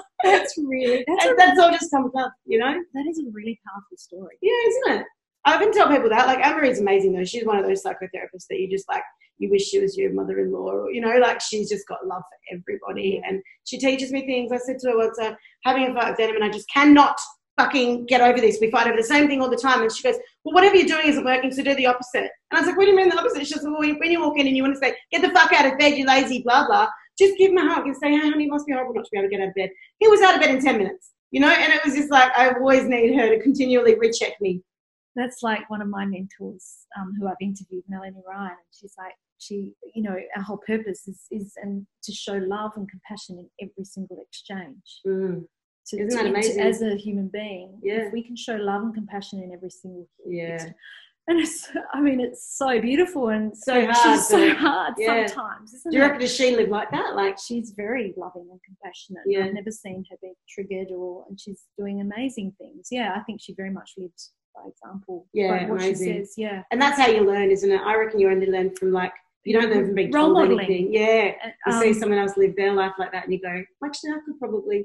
That's 0.22 0.58
really 0.58 1.02
that's, 1.08 1.24
a, 1.24 1.34
that's 1.34 1.58
all 1.58 1.70
just 1.70 1.90
comes 1.90 2.12
up, 2.14 2.34
you 2.44 2.58
know. 2.58 2.74
That 2.92 3.06
is 3.08 3.18
a 3.20 3.22
really 3.32 3.58
powerful 3.66 3.96
story. 3.96 4.36
Yeah, 4.42 4.52
isn't 4.68 5.00
it? 5.00 5.06
I 5.44 5.54
often 5.54 5.72
tell 5.72 5.88
people 5.88 6.10
that. 6.10 6.26
Like 6.26 6.44
Anne 6.44 6.56
Marie's 6.56 6.80
amazing 6.80 7.12
though. 7.12 7.24
She's 7.24 7.46
one 7.46 7.58
of 7.58 7.66
those 7.66 7.82
psychotherapists 7.82 8.46
that 8.50 8.58
you 8.58 8.70
just 8.70 8.88
like 8.88 9.02
you 9.38 9.50
wish 9.50 9.68
she 9.68 9.80
was 9.80 9.96
your 9.96 10.12
mother-in-law, 10.12 10.70
or 10.70 10.90
you 10.90 11.00
know, 11.00 11.16
like 11.18 11.40
she's 11.40 11.70
just 11.70 11.88
got 11.88 12.06
love 12.06 12.22
for 12.22 12.56
everybody, 12.58 13.22
and 13.26 13.42
she 13.64 13.78
teaches 13.78 14.12
me 14.12 14.26
things. 14.26 14.52
I 14.52 14.58
said 14.58 14.78
to 14.80 14.90
her 14.90 14.98
once, 14.98 15.18
uh, 15.18 15.32
having 15.64 15.84
a 15.84 15.94
fight 15.94 16.10
with 16.10 16.18
Denim, 16.18 16.36
and 16.36 16.44
I 16.44 16.50
just 16.50 16.68
cannot 16.70 17.16
fucking 17.60 18.06
get 18.06 18.20
over 18.20 18.40
this. 18.40 18.58
We 18.60 18.70
fight 18.70 18.86
over 18.86 18.96
the 18.96 19.02
same 19.02 19.28
thing 19.28 19.40
all 19.40 19.50
the 19.50 19.56
time. 19.56 19.82
And 19.82 19.92
she 19.92 20.02
goes, 20.02 20.16
well, 20.44 20.54
whatever 20.54 20.76
you're 20.76 20.86
doing 20.86 21.06
isn't 21.06 21.24
working, 21.24 21.52
so 21.52 21.62
do 21.62 21.74
the 21.74 21.86
opposite. 21.86 22.30
And 22.50 22.52
I 22.52 22.60
was 22.60 22.66
like, 22.66 22.76
what 22.76 22.84
do 22.84 22.90
you 22.90 22.96
mean 22.96 23.08
the 23.08 23.18
opposite? 23.18 23.46
She 23.46 23.54
goes, 23.54 23.64
well, 23.64 23.80
when 23.80 24.10
you 24.10 24.20
walk 24.20 24.38
in 24.38 24.46
and 24.46 24.56
you 24.56 24.62
want 24.62 24.74
to 24.74 24.80
say, 24.80 24.94
get 25.10 25.22
the 25.22 25.30
fuck 25.30 25.52
out 25.52 25.70
of 25.70 25.78
bed, 25.78 25.96
you 25.96 26.06
lazy, 26.06 26.42
blah, 26.42 26.66
blah, 26.66 26.88
just 27.18 27.36
give 27.38 27.50
him 27.50 27.58
a 27.58 27.74
hug 27.74 27.86
and 27.86 27.96
say, 27.96 28.10
hey, 28.10 28.18
honey, 28.18 28.44
it 28.44 28.50
must 28.50 28.66
be 28.66 28.72
horrible 28.72 28.94
not 28.94 29.04
to 29.04 29.10
be 29.12 29.18
able 29.18 29.28
to 29.28 29.36
get 29.36 29.42
out 29.42 29.48
of 29.48 29.54
bed. 29.54 29.70
He 29.98 30.08
was 30.08 30.20
out 30.22 30.34
of 30.34 30.40
bed 30.40 30.54
in 30.54 30.62
10 30.62 30.78
minutes, 30.78 31.10
you 31.30 31.40
know? 31.40 31.50
And 31.50 31.72
it 31.72 31.84
was 31.84 31.94
just 31.94 32.10
like, 32.10 32.32
I 32.36 32.50
always 32.50 32.84
need 32.84 33.14
her 33.16 33.28
to 33.28 33.42
continually 33.42 33.98
recheck 33.98 34.40
me. 34.40 34.62
That's 35.16 35.42
like 35.42 35.68
one 35.68 35.82
of 35.82 35.88
my 35.88 36.04
mentors 36.06 36.86
um, 36.98 37.12
who 37.18 37.26
I've 37.26 37.34
interviewed, 37.40 37.84
Melanie 37.88 38.22
Ryan. 38.26 38.50
And 38.50 38.58
she's 38.72 38.94
like, 38.96 39.14
she, 39.38 39.72
you 39.94 40.02
know, 40.02 40.16
our 40.36 40.42
whole 40.42 40.60
purpose 40.66 41.08
is, 41.08 41.26
is 41.30 41.54
and 41.62 41.86
to 42.04 42.12
show 42.12 42.34
love 42.34 42.72
and 42.76 42.88
compassion 42.88 43.38
in 43.38 43.68
every 43.68 43.84
single 43.84 44.18
exchange. 44.20 45.00
Mm. 45.06 45.44
To, 45.88 45.98
Isn't 45.98 46.08
that 46.16 46.26
amazing? 46.26 46.58
To, 46.58 46.62
as 46.62 46.82
a 46.82 46.96
human 46.96 47.28
being, 47.32 47.78
yeah. 47.82 48.06
if 48.06 48.12
we 48.12 48.22
can 48.22 48.36
show 48.36 48.54
love 48.56 48.82
and 48.82 48.94
compassion 48.94 49.42
in 49.42 49.52
every 49.52 49.70
single 49.70 50.08
yeah. 50.26 50.54
Exchange, 50.54 50.74
and 51.30 51.40
it's 51.40 51.70
i 51.92 52.00
mean 52.00 52.20
it's 52.20 52.56
so 52.56 52.80
beautiful 52.80 53.28
and 53.28 53.56
so 53.56 53.86
hard 53.90 54.20
so 54.20 54.54
hard 54.54 54.94
yeah. 54.98 55.26
sometimes 55.26 55.72
do 55.88 55.96
you 55.96 56.00
reckon 56.00 56.20
does 56.20 56.34
she 56.34 56.56
live 56.56 56.68
like 56.68 56.90
that 56.90 57.14
like 57.14 57.36
she's 57.38 57.72
very 57.76 58.12
loving 58.16 58.48
and 58.50 58.60
compassionate 58.64 59.22
yeah. 59.26 59.44
i've 59.44 59.54
never 59.54 59.70
seen 59.70 60.04
her 60.10 60.16
be 60.20 60.32
triggered 60.48 60.88
or 60.90 61.24
and 61.28 61.40
she's 61.40 61.62
doing 61.78 62.00
amazing 62.00 62.52
things 62.58 62.88
yeah 62.90 63.14
i 63.16 63.20
think 63.20 63.40
she 63.40 63.54
very 63.54 63.70
much 63.70 63.92
lives 63.96 64.32
by 64.54 64.68
example 64.68 65.26
yeah 65.32 65.68
what 65.68 65.80
amazing. 65.80 66.06
she 66.06 66.18
says 66.18 66.34
yeah 66.36 66.62
and 66.70 66.80
that's 66.80 66.98
how 66.98 67.06
you 67.06 67.24
learn 67.24 67.50
isn't 67.50 67.70
it 67.70 67.80
i 67.82 67.94
reckon 67.96 68.20
you 68.20 68.30
only 68.30 68.46
learn 68.46 68.74
from 68.76 68.92
like 68.92 69.12
you 69.44 69.58
don't 69.58 69.70
learn 69.70 69.86
from 69.86 69.94
being 69.94 70.10
Role 70.10 70.26
told 70.26 70.48
modeling. 70.48 70.66
anything 70.66 70.92
yeah 70.92 71.32
you 71.66 71.72
um, 71.72 71.80
see 71.80 71.94
someone 71.94 72.18
else 72.18 72.36
live 72.36 72.54
their 72.56 72.72
life 72.72 72.92
like 72.98 73.12
that 73.12 73.24
and 73.24 73.32
you 73.32 73.40
go 73.40 73.62
actually 73.84 74.10
i 74.10 74.18
could 74.24 74.38
probably 74.38 74.84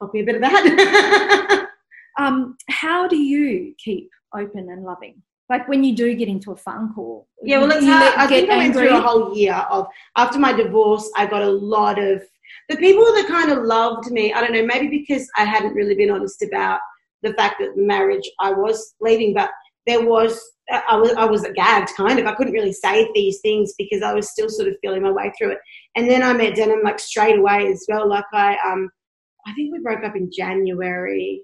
copy 0.00 0.20
a 0.20 0.24
bit 0.24 0.36
of 0.36 0.40
that 0.42 1.68
um 2.18 2.56
how 2.68 3.06
do 3.08 3.16
you 3.16 3.74
keep 3.78 4.10
open 4.34 4.70
and 4.70 4.84
loving 4.84 5.20
like 5.48 5.66
when 5.68 5.82
you 5.82 5.94
do 5.94 6.14
get 6.14 6.28
into 6.28 6.52
a 6.52 6.56
funk 6.56 6.96
or 6.96 7.24
yeah 7.42 7.58
well 7.58 7.70
it's 7.70 7.84
hard. 7.84 8.14
i 8.16 8.26
think 8.26 8.48
i 8.48 8.56
went 8.56 8.74
through 8.74 8.96
a 8.96 9.00
whole 9.00 9.36
year 9.36 9.54
of 9.70 9.86
after 10.16 10.38
my 10.38 10.52
divorce 10.52 11.10
i 11.16 11.26
got 11.26 11.42
a 11.42 11.50
lot 11.50 11.98
of 11.98 12.22
the 12.68 12.76
people 12.76 13.04
that 13.04 13.26
kind 13.28 13.50
of 13.50 13.64
loved 13.64 14.10
me 14.10 14.32
i 14.32 14.40
don't 14.40 14.52
know 14.52 14.64
maybe 14.64 14.88
because 14.88 15.28
i 15.36 15.44
hadn't 15.44 15.74
really 15.74 15.94
been 15.94 16.10
honest 16.10 16.42
about 16.42 16.80
the 17.22 17.34
fact 17.34 17.56
that 17.60 17.74
the 17.76 17.82
marriage 17.82 18.28
i 18.40 18.52
was 18.52 18.94
leaving 19.00 19.34
but 19.34 19.50
there 19.86 20.04
was 20.04 20.40
I 20.88 20.94
was 20.94 21.12
I 21.14 21.24
was 21.24 21.44
gagged 21.56 21.90
kind 21.96 22.20
of. 22.20 22.26
I 22.26 22.34
couldn't 22.34 22.52
really 22.52 22.72
say 22.72 23.10
these 23.12 23.40
things 23.40 23.74
because 23.76 24.02
I 24.02 24.12
was 24.12 24.30
still 24.30 24.48
sort 24.48 24.68
of 24.68 24.76
feeling 24.80 25.02
my 25.02 25.10
way 25.10 25.32
through 25.36 25.50
it. 25.52 25.58
And 25.96 26.08
then 26.08 26.22
I 26.22 26.32
met 26.32 26.54
Denim 26.54 26.84
like 26.84 27.00
straight 27.00 27.40
away 27.40 27.66
as 27.66 27.84
well. 27.88 28.08
Like 28.08 28.26
I 28.32 28.56
um 28.64 28.88
I 29.48 29.52
think 29.54 29.72
we 29.72 29.80
broke 29.80 30.04
up 30.04 30.14
in 30.14 30.30
January 30.30 31.42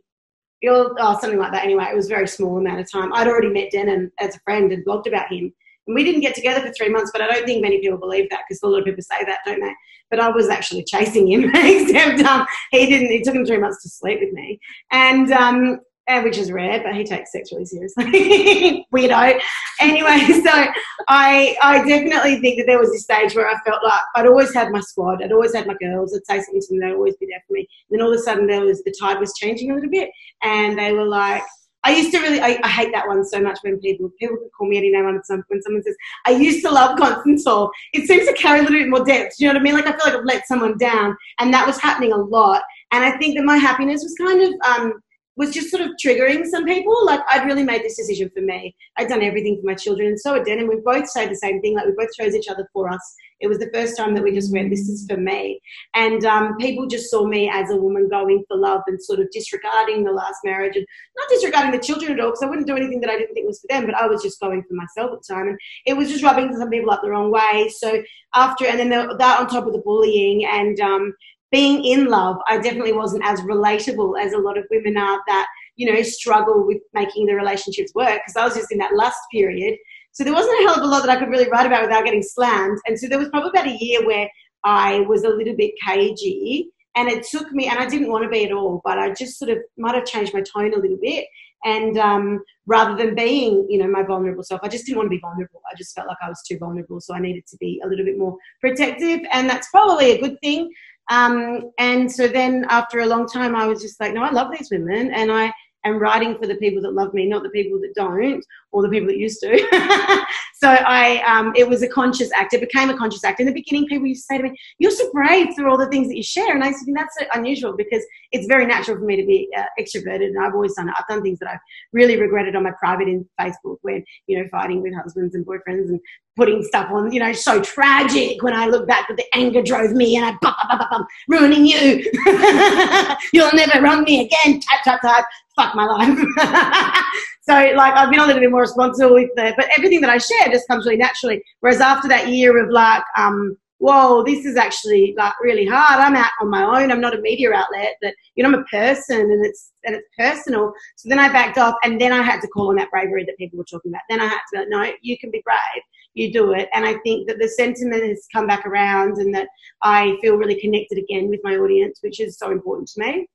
oh, 0.69 1.19
something 1.21 1.39
like 1.39 1.53
that. 1.53 1.65
Anyway, 1.65 1.85
it 1.85 1.97
was 1.97 2.07
a 2.07 2.15
very 2.15 2.29
small 2.29 2.59
amount 2.59 2.81
of 2.81 2.91
time. 2.91 3.12
I'd 3.12 3.29
already 3.29 3.51
met 3.51 3.71
Denim 3.71 4.11
as 4.21 4.37
a 4.37 4.41
friend 4.41 4.73
and 4.73 4.85
blogged 4.85 5.07
about 5.07 5.33
him. 5.33 5.53
And 5.87 5.94
we 5.94 6.05
didn't 6.05 6.20
get 6.20 6.35
together 6.35 6.61
for 6.61 6.72
three 6.72 6.88
months, 6.88 7.11
but 7.12 7.22
I 7.22 7.27
don't 7.27 7.44
think 7.44 7.62
many 7.62 7.81
people 7.81 7.99
believe 7.99 8.29
that 8.31 8.42
because 8.49 8.61
a 8.62 8.66
lot 8.66 8.81
of 8.81 8.85
people 8.85 9.03
say 9.03 9.25
that, 9.25 9.40
don't 9.44 9.61
they? 9.61 9.75
But 10.11 10.20
I 10.20 10.31
was 10.31 10.49
actually 10.49 10.85
chasing 10.85 11.29
him, 11.29 11.51
except 11.55 12.20
um, 12.20 12.46
he 12.70 12.87
didn't. 12.87 13.12
It 13.12 13.25
took 13.25 13.35
him 13.35 13.46
three 13.46 13.59
months 13.59 13.83
to 13.83 13.88
sleep 13.88 14.20
with 14.20 14.33
me, 14.33 14.61
and 14.90 15.31
um, 15.33 15.81
which 16.22 16.38
is 16.38 16.53
rare, 16.53 16.81
but 16.83 16.94
he 16.94 17.05
takes 17.05 17.33
sex 17.33 17.51
really 17.53 17.64
seriously. 17.64 18.87
Weirdo. 18.94 19.40
Anyway, 19.81 20.18
so 20.44 20.66
I 21.09 21.57
I 21.62 21.79
definitely 21.87 22.40
think 22.40 22.59
that 22.59 22.66
there 22.66 22.79
was 22.79 22.90
a 22.90 22.99
stage 22.99 23.35
where 23.35 23.49
I 23.49 23.59
felt 23.66 23.83
like 23.83 24.01
I'd 24.14 24.27
always 24.27 24.55
had 24.55 24.70
my 24.70 24.81
squad, 24.81 25.22
I'd 25.22 25.33
always 25.33 25.55
had 25.55 25.66
my 25.66 25.77
girls, 25.81 26.14
I'd 26.14 26.27
say 26.27 26.42
something 26.42 26.61
to 26.61 26.66
them, 26.70 26.81
they'd 26.81 26.94
always 26.94 27.16
be 27.16 27.27
there 27.27 27.42
for 27.46 27.55
me. 27.55 27.68
And 27.90 27.99
then 27.99 28.07
all 28.07 28.12
of 28.12 28.18
a 28.18 28.22
sudden 28.22 28.46
there 28.46 28.64
was 28.64 28.83
the 28.85 28.94
tide 29.01 29.18
was 29.18 29.35
changing 29.35 29.70
a 29.70 29.75
little 29.75 29.90
bit 29.90 30.11
and 30.42 30.79
they 30.79 30.92
were 30.92 31.07
like 31.07 31.42
I 31.87 31.92
used 31.92 32.11
to 32.11 32.18
really, 32.18 32.40
I, 32.40 32.59
I, 32.64 32.68
hate 32.68 32.90
that 32.92 33.07
one 33.07 33.25
so 33.25 33.40
much 33.40 33.61
when 33.62 33.79
people 33.79 34.11
people 34.18 34.37
can 34.37 34.51
call 34.59 34.68
me 34.68 34.77
any 34.77 34.90
name 34.90 35.07
on 35.07 35.22
some 35.22 35.44
when 35.46 35.62
someone 35.62 35.85
says 35.85 35.94
I 36.27 36.33
used 36.33 36.64
to 36.64 36.70
love 36.72 36.99
Constance 36.99 37.44
Hall. 37.44 37.70
It 37.92 38.09
seems 38.09 38.27
to 38.27 38.33
carry 38.33 38.59
a 38.59 38.62
little 38.62 38.81
bit 38.81 38.88
more 38.88 39.05
depth. 39.05 39.37
You 39.38 39.46
know 39.46 39.55
what 39.55 39.61
I 39.61 39.62
mean? 39.62 39.75
Like 39.75 39.87
I 39.87 39.92
feel 39.92 40.07
like 40.07 40.14
I've 40.16 40.25
let 40.25 40.49
someone 40.49 40.77
down, 40.79 41.16
and 41.38 41.55
that 41.55 41.64
was 41.64 41.81
happening 41.81 42.12
a 42.12 42.16
lot. 42.16 42.62
And 42.90 43.05
I 43.05 43.16
think 43.18 43.37
that 43.37 43.44
my 43.44 43.57
happiness 43.57 44.03
was 44.03 44.14
kind 44.18 44.42
of 44.42 44.53
um, 44.68 45.01
was 45.37 45.51
just 45.51 45.70
sort 45.70 45.83
of 45.83 45.90
triggering 46.03 46.46
some 46.46 46.64
people. 46.64 47.05
Like 47.05 47.20
I'd 47.29 47.46
really 47.46 47.62
made 47.62 47.83
this 47.83 47.96
decision 47.96 48.31
for 48.35 48.40
me. 48.40 48.75
I'd 48.96 49.09
done 49.09 49.22
everything 49.22 49.59
for 49.61 49.66
my 49.66 49.75
children, 49.75 50.09
and 50.09 50.20
so 50.20 50.35
had 50.35 50.44
Den, 50.44 50.59
and 50.59 50.68
we 50.68 50.77
both 50.77 51.09
said 51.09 51.31
the 51.31 51.37
same 51.37 51.61
thing. 51.61 51.75
Like 51.75 51.87
we 51.87 51.92
both 51.92 52.12
chose 52.18 52.35
each 52.35 52.49
other 52.49 52.68
for 52.72 52.88
us. 52.88 53.14
It 53.38 53.49
was 53.49 53.59
the 53.59 53.70
first 53.75 53.99
time 53.99 54.14
that 54.14 54.22
we 54.22 54.33
just 54.33 54.53
went, 54.53 54.70
"This 54.70 54.88
is 54.88 55.07
for 55.09 55.18
me." 55.18 55.61
And 55.94 56.25
um, 56.25 56.57
people 56.57 56.87
just 56.87 57.11
saw 57.11 57.27
me 57.27 57.51
as 57.53 57.70
a 57.70 57.77
woman 57.77 58.09
going 58.09 58.44
for 58.49 58.57
love 58.57 58.81
and 58.87 59.03
sort 59.03 59.20
of 59.20 59.31
disregarding 59.31 60.05
the 60.05 60.12
last 60.12 60.38
marriage 60.42 60.75
and 60.75 60.87
not 61.18 61.29
disregarding 61.29 61.72
the 61.72 61.87
children 61.87 62.12
at 62.12 62.20
all, 62.20 62.31
because 62.31 62.42
I 62.42 62.46
wouldn't 62.46 62.66
do 62.66 62.77
anything 62.77 63.01
that 63.01 63.11
I 63.11 63.18
didn't 63.18 63.35
think 63.35 63.46
was 63.46 63.61
for 63.61 63.68
them. 63.68 63.85
But 63.85 63.96
I 63.96 64.07
was 64.07 64.22
just 64.22 64.40
going 64.40 64.62
for 64.62 64.75
myself 64.75 65.12
at 65.12 65.18
the 65.22 65.35
time, 65.35 65.49
and 65.49 65.59
it 65.85 65.96
was 65.96 66.09
just 66.11 66.25
rubbing 66.25 66.57
some 66.57 66.70
people 66.70 66.90
up 66.90 67.03
the 67.03 67.11
wrong 67.11 67.31
way. 67.31 67.70
So 67.77 68.03
after, 68.35 68.66
and 68.66 68.79
then 68.79 68.88
the, 68.88 69.14
that 69.18 69.40
on 69.40 69.49
top 69.49 69.66
of 69.66 69.72
the 69.75 69.81
bullying 69.81 70.46
and 70.46 70.81
um, 70.81 71.14
being 71.52 71.85
in 71.85 72.06
love, 72.06 72.37
I 72.48 72.59
definitely 72.59 72.92
wasn't 72.92 73.24
as 73.24 73.40
relatable 73.42 74.20
as 74.20 74.32
a 74.32 74.38
lot 74.38 74.59
of 74.59 74.64
women 74.70 74.96
are 74.96 75.20
that, 75.26 75.46
you 75.76 75.90
know, 75.90 76.02
struggle 76.02 76.66
with 76.66 76.78
making 76.92 77.26
the 77.26 77.35
relationships 77.35 77.92
work 77.94 78.20
because 78.24 78.37
I 78.37 78.44
was 78.44 78.54
just 78.54 78.72
in 78.72 78.78
that 78.78 78.94
lust 78.94 79.20
period. 79.32 79.76
So 80.12 80.24
there 80.24 80.32
wasn't 80.32 80.61
a 80.61 80.62
hell 80.64 80.76
of 80.76 80.82
a 80.82 80.87
lot 80.87 81.04
that 81.04 81.16
I 81.16 81.18
could 81.18 81.28
really 81.28 81.48
write 81.48 81.66
about 81.66 81.82
without 81.82 82.04
getting 82.04 82.22
slammed. 82.22 82.78
And 82.87 82.98
so 82.98 83.06
there 83.06 83.18
was 83.18 83.28
probably 83.28 83.50
about 83.50 83.68
a 83.68 83.78
year 83.78 84.04
where 84.06 84.28
I 84.64 85.00
was 85.00 85.24
a 85.24 85.28
little 85.28 85.56
bit 85.56 85.72
cagey 85.87 86.70
and 86.96 87.09
it 87.11 87.26
took 87.30 87.52
me, 87.52 87.68
and 87.68 87.78
I 87.78 87.87
didn't 87.87 88.11
want 88.11 88.24
to 88.24 88.30
be 88.30 88.44
at 88.46 88.52
all, 88.52 88.80
but 88.82 88.98
I 88.98 89.12
just 89.12 89.38
sort 89.38 89.50
of 89.50 89.59
might 89.76 89.94
have 89.94 90.06
changed 90.06 90.32
my 90.32 90.40
tone 90.40 90.72
a 90.72 90.78
little 90.78 90.96
bit. 91.00 91.26
And 91.64 91.98
um, 91.98 92.42
rather 92.66 92.96
than 92.96 93.14
being, 93.14 93.66
you 93.68 93.78
know, 93.78 93.87
my 93.87 94.02
vulnerable 94.02 94.42
self, 94.42 94.61
I 94.62 94.68
just 94.68 94.87
didn't 94.87 94.98
want 94.98 95.06
to 95.06 95.16
be 95.16 95.20
vulnerable. 95.20 95.61
I 95.70 95.76
just 95.76 95.94
felt 95.94 96.09
like 96.09 96.16
I 96.22 96.28
was 96.28 96.42
too 96.48 96.56
vulnerable. 96.59 97.00
So 97.00 97.14
I 97.14 97.20
needed 97.20 97.46
to 97.48 97.56
be 97.59 97.80
a 97.85 97.88
little 97.88 98.04
bit 98.04 98.18
more 98.18 98.37
protective. 98.61 99.20
And 99.32 99.48
that's 99.48 99.68
probably 99.70 100.12
a 100.12 100.20
good 100.20 100.40
thing 100.40 100.70
um, 101.09 101.71
and 101.79 102.11
so 102.11 102.27
then 102.27 102.66
after 102.69 103.01
a 103.01 103.07
long 103.07 103.29
time, 103.29 103.55
I 103.55 103.66
was 103.66 103.81
just 103.81 104.01
like, 104.01 104.12
no, 104.12 104.23
I 104.23 104.31
love 104.31 104.51
these 104.51 104.71
women. 104.71 105.12
And 105.12 105.31
I 105.31 105.53
am 105.88 105.99
writing 105.99 106.37
for 106.38 106.46
the 106.46 106.57
people 106.57 106.83
that 106.83 106.94
love 106.94 107.14
me, 107.14 107.27
not 107.27 107.42
the 107.42 107.51
people 107.51 107.79
that 107.81 107.94
don't 107.94 108.44
or 108.72 108.83
the 108.83 108.88
people 108.88 109.09
that 109.09 109.18
used 109.18 109.40
to. 109.40 109.59
so 110.55 110.68
I, 110.68 111.22
um, 111.27 111.53
it 111.57 111.68
was 111.68 111.83
a 111.83 111.88
conscious 111.88 112.31
act. 112.33 112.55
It 112.55 112.61
became 112.61 112.90
a 112.90 112.96
conscious 112.96 113.25
act. 113.25 113.40
In 113.40 113.46
the 113.46 113.53
beginning, 113.53 113.87
people 113.87 114.07
used 114.07 114.22
to 114.29 114.35
say 114.35 114.38
to 114.38 114.44
me, 114.44 114.57
you're 114.79 114.90
so 114.90 115.11
brave 115.12 115.49
through 115.55 115.70
all 115.70 115.79
the 115.79 115.88
things 115.88 116.09
that 116.09 116.16
you 116.16 116.22
share. 116.22 116.55
And 116.55 116.62
I 116.62 116.72
said, 116.72 116.94
that's 116.94 117.14
so 117.18 117.27
unusual 117.35 117.77
because 117.77 118.05
it's 118.33 118.46
very 118.46 118.66
natural 118.66 118.99
for 118.99 119.05
me 119.05 119.16
to 119.16 119.27
be 119.27 119.49
uh, 119.57 119.64
extroverted. 119.81 120.27
And 120.27 120.38
I've 120.38 120.55
always 120.55 120.75
done 120.75 120.88
it. 120.88 120.94
I've 120.99 121.07
done 121.07 121.22
things 121.22 121.38
that 121.40 121.51
I've 121.51 121.61
really 121.92 122.20
regretted 122.20 122.57
on 122.57 122.62
my 122.62 122.72
private 122.79 123.09
in 123.09 123.27
Facebook 123.40 123.79
when, 123.83 124.05
you 124.27 124.38
know, 124.38 124.49
fighting 124.51 124.83
with 124.83 124.94
husbands 124.94 125.35
and 125.35 125.46
boyfriends 125.46 125.88
and 125.88 126.01
putting 126.37 126.62
stuff 126.62 126.90
on, 126.90 127.11
you 127.12 127.20
know, 127.20 127.33
so 127.33 127.62
tragic 127.62 128.42
when 128.42 128.53
I 128.53 128.66
look 128.66 128.87
back 128.87 129.09
that 129.09 129.16
the 129.16 129.25
anger 129.35 129.62
drove 129.62 129.92
me 129.92 130.16
and 130.16 130.27
I, 130.27 130.33
bum, 130.42 130.55
bum, 130.68 130.87
bum, 130.90 131.07
ruining 131.29 131.64
you. 131.64 132.11
You'll 133.33 133.53
never 133.55 133.83
wrong 133.83 134.05
me 134.05 134.27
again. 134.27 134.61
Tap, 134.61 134.81
tap, 134.85 135.01
tap. 135.01 135.27
Fuck 135.57 135.75
my 135.75 135.87
life. 135.87 136.19
so, 137.42 137.55
like, 137.75 137.95
I've 137.95 138.11
been 138.11 138.21
a 138.21 138.27
little 138.27 138.40
bit 138.40 138.51
more 138.51 138.61
responsible 138.61 139.14
with 139.14 139.31
the, 139.37 139.55
but 139.57 139.69
everything 139.77 140.01
that 140.03 140.11
I 140.11 140.19
share 140.19 140.53
just 140.53 140.69
comes 140.69 140.85
really 140.85 140.99
naturally. 140.99 141.42
Whereas 141.61 141.81
after 141.81 142.09
that 142.09 142.29
year 142.29 142.62
of 142.62 142.71
like, 142.71 143.03
um, 143.16 143.57
whoa, 143.79 144.23
this 144.25 144.45
is 144.45 144.57
actually 144.57 145.14
like 145.16 145.35
really 145.40 145.66
hard. 145.66 146.01
I'm 146.01 146.16
out 146.16 146.31
on 146.40 146.51
my 146.51 146.62
own. 146.62 146.90
I'm 146.90 147.01
not 147.01 147.14
a 147.14 147.21
media 147.21 147.53
outlet. 147.53 147.97
That 148.03 148.14
you 148.35 148.42
know, 148.42 148.51
I'm 148.51 148.62
a 148.62 148.64
person, 148.64 149.21
and 149.21 149.47
it's 149.47 149.73
and 149.85 149.95
it's 149.95 150.09
personal. 150.19 150.73
So 150.97 151.09
then 151.09 151.19
I 151.19 151.29
backed 151.29 151.59
off, 151.59 151.75
and 151.85 152.01
then 152.01 152.12
I 152.12 152.23
had 152.23 152.40
to 152.42 152.49
call 152.49 152.69
on 152.69 152.77
that 152.77 152.90
bravery 152.90 153.25
that 153.25 153.38
people 153.38 153.59
were 153.59 153.64
talking 153.64 153.92
about. 153.92 154.03
Then 154.11 154.21
I 154.21 154.27
had 154.27 154.40
to 154.53 154.59
go, 154.59 154.64
no, 154.69 154.92
you 155.01 155.19
can 155.19 155.31
be 155.31 155.42
brave 155.45 155.83
you 156.16 156.33
do 156.33 156.53
it. 156.53 156.69
And 156.75 156.85
I 156.85 156.95
think 157.05 157.29
that 157.29 157.38
the 157.38 157.49
sentiment 157.49 158.03
has 158.03 158.27
come 158.33 158.47
back 158.47 158.66
around 158.66 159.19
and 159.19 159.35
that 159.35 159.49
I 159.83 160.16
feel 160.21 160.37
really 160.37 160.59
connected 160.59 160.99
again 160.99 161.29
with 161.29 161.40
my 161.45 161.57
audience, 161.57 161.99
which 162.03 162.21
is 162.21 162.38
so 162.38 162.51
important 162.51 162.88
to 162.88 163.01
me. 163.01 163.29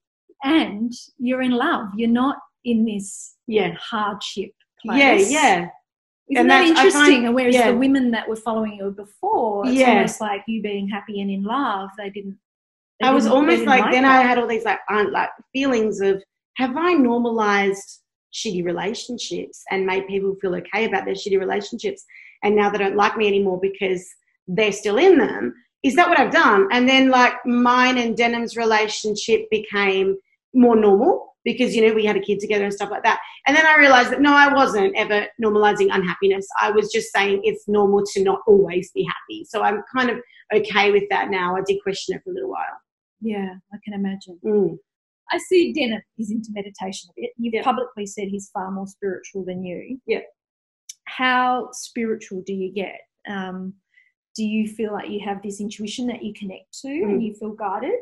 And 0.44 0.92
you're 1.18 1.42
in 1.42 1.52
love. 1.52 1.88
You're 1.96 2.10
not 2.10 2.38
in 2.66 2.86
this 2.86 3.36
yeah. 3.48 3.74
hardship 3.74 4.52
place. 4.84 5.00
Yeah, 5.00 5.14
yeah. 5.14 5.68
Isn't 6.30 6.42
and 6.42 6.50
that 6.50 6.66
interesting? 6.66 7.24
Find, 7.24 7.36
whereas 7.36 7.56
yeah. 7.56 7.72
the 7.72 7.78
women 7.78 8.12
that 8.12 8.28
were 8.28 8.36
following 8.36 8.74
you 8.74 8.92
before, 8.92 9.66
it's 9.66 9.76
yeah. 9.76 9.90
almost 9.90 10.22
like 10.22 10.44
you 10.48 10.62
being 10.62 10.88
happy 10.88 11.22
and 11.22 11.30
in 11.30 11.44
love. 11.44 11.90
They 11.98 12.10
didn't. 12.10 12.38
They 13.02 13.08
I 13.08 13.12
was 13.12 13.26
didn't, 13.26 13.36
almost 13.36 13.66
like, 13.66 13.82
like 13.82 13.92
then 13.92 14.04
that. 14.04 14.20
I 14.20 14.28
had 14.28 14.38
all 14.38 14.48
these 14.48 14.64
like 14.64 14.80
like 14.90 15.30
feelings 15.52 16.00
of 16.02 16.24
have 16.58 16.78
I 16.78 16.94
normalized 16.94 18.00
shitty 18.34 18.64
relationships 18.64 19.64
and 19.72 19.86
made 19.86 20.08
people 20.08 20.36
feel 20.40 20.56
okay 20.56 20.86
about 20.86 21.06
their 21.06 21.16
shitty 21.16 21.40
relationships? 21.40 22.06
and 22.44 22.56
now 22.56 22.70
they 22.70 22.78
don't 22.78 22.96
like 22.96 23.18
me 23.18 23.28
anymore 23.28 23.60
because 23.62 24.08
they're 24.48 24.72
still 24.72 24.98
in 24.98 25.18
them. 25.18 25.54
Is 25.84 25.96
that 25.96 26.10
what 26.10 26.20
I've 26.20 26.32
done? 26.32 26.68
And 26.72 26.88
then 26.88 27.10
like 27.10 27.34
mine 27.46 27.98
and 27.98 28.16
Denim's 28.16 28.56
relationship 28.56 29.50
became 29.50 30.18
more 30.54 30.76
normal 30.76 31.36
because 31.44 31.76
you 31.76 31.86
know 31.86 31.94
we 31.94 32.06
had 32.06 32.16
a 32.16 32.22
kid 32.22 32.40
together 32.40 32.66
and 32.66 32.74
stuff 32.74 32.92
like 32.92 33.04
that. 33.04 33.20
And 33.48 33.56
then 33.58 33.66
I 33.66 33.78
realized 33.78 34.12
that 34.12 34.22
no, 34.22 34.34
I 34.34 34.54
wasn't 34.54 34.96
ever 34.96 35.26
normalizing 35.44 35.90
unhappiness. 35.92 36.48
I 36.62 36.72
was 36.72 36.92
just 36.92 37.12
saying 37.14 37.42
it's 37.44 37.68
normal 37.68 38.04
to 38.14 38.24
not 38.24 38.40
always 38.48 38.92
be 38.94 39.04
happy. 39.04 39.46
So 39.50 39.62
I'm 39.62 39.82
kind 39.96 40.10
of 40.10 40.18
okay 40.54 40.92
with 40.92 41.04
that 41.10 41.30
now. 41.30 41.56
I 41.56 41.62
did 41.66 41.82
question 41.82 42.16
it 42.16 42.22
for 42.24 42.32
a 42.32 42.34
little 42.34 42.50
while. 42.50 42.78
Yeah, 43.22 43.56
I 43.74 43.78
can 43.84 43.94
imagine. 43.94 44.40
Mm. 44.46 44.78
I 45.32 45.38
see 45.38 45.72
Denim 45.72 46.02
is 46.18 46.30
into 46.30 46.50
meditation 46.52 47.10
a 47.10 47.22
bit. 47.22 47.32
You've 47.38 47.64
publicly 47.64 48.06
said 48.06 48.28
he's 48.28 48.50
far 48.54 48.70
more 48.70 48.88
spiritual 48.88 49.46
than 49.46 49.64
you. 49.64 49.98
Yeah 50.06 50.20
how 51.18 51.70
spiritual 51.72 52.44
do 52.46 52.54
you 52.54 52.72
get? 52.72 53.00
Um, 53.30 53.74
do 54.36 54.44
you 54.44 54.68
feel 54.68 54.94
like 54.94 55.10
you 55.10 55.20
have 55.26 55.42
this 55.44 55.60
intuition 55.60 56.08
that 56.08 56.24
you 56.24 56.34
connect 56.34 56.80
to 56.82 56.88
mm. 56.88 57.04
and 57.04 57.24
you 57.24 57.34
feel 57.34 57.54
guided? 57.54 58.00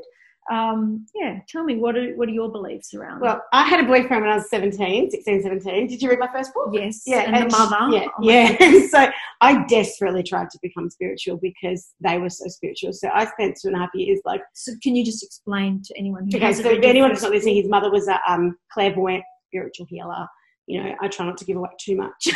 Um, 0.49 1.05
yeah, 1.13 1.39
tell 1.47 1.63
me, 1.63 1.75
what 1.75 1.95
are, 1.95 2.13
what 2.15 2.27
are 2.27 2.31
your 2.31 2.51
beliefs 2.51 2.95
around 2.95 3.21
Well, 3.21 3.43
I 3.53 3.67
had 3.67 3.83
a 3.83 3.87
boyfriend 3.87 4.23
when 4.23 4.31
I 4.31 4.35
was 4.37 4.49
17, 4.49 5.11
16, 5.11 5.43
17. 5.43 5.87
Did 5.87 6.01
you 6.01 6.09
read 6.09 6.17
my 6.17 6.27
first 6.31 6.53
book? 6.55 6.69
Yes. 6.73 7.03
Yeah. 7.05 7.19
And, 7.19 7.35
and 7.35 7.51
the 7.51 7.57
mother. 7.57 7.95
Yeah. 8.19 8.57
yeah. 8.59 8.87
so 8.89 9.11
I 9.41 9.63
desperately 9.65 10.23
tried 10.23 10.49
to 10.49 10.59
become 10.63 10.89
spiritual 10.89 11.37
because 11.37 11.93
they 12.01 12.17
were 12.17 12.31
so 12.31 12.47
spiritual. 12.47 12.93
So 12.93 13.09
I 13.13 13.25
spent 13.25 13.59
two 13.61 13.67
and 13.67 13.77
a 13.77 13.79
half 13.79 13.89
years 13.93 14.19
like. 14.25 14.41
So 14.53 14.73
can 14.81 14.95
you 14.95 15.05
just 15.05 15.23
explain 15.23 15.83
to 15.83 15.93
anyone 15.97 16.27
who 16.29 16.37
Okay, 16.37 16.53
so 16.53 16.67
anyone 16.67 17.11
who's 17.11 17.21
not 17.21 17.31
listening, 17.31 17.57
his 17.57 17.69
mother 17.69 17.91
was 17.91 18.07
a 18.07 18.19
um, 18.27 18.57
clairvoyant 18.71 19.23
spiritual 19.49 19.85
healer. 19.87 20.25
You 20.65 20.83
know, 20.83 20.95
I 20.99 21.07
try 21.09 21.27
not 21.27 21.37
to 21.37 21.45
give 21.45 21.57
away 21.57 21.69
too 21.79 21.95
much. 21.95 22.27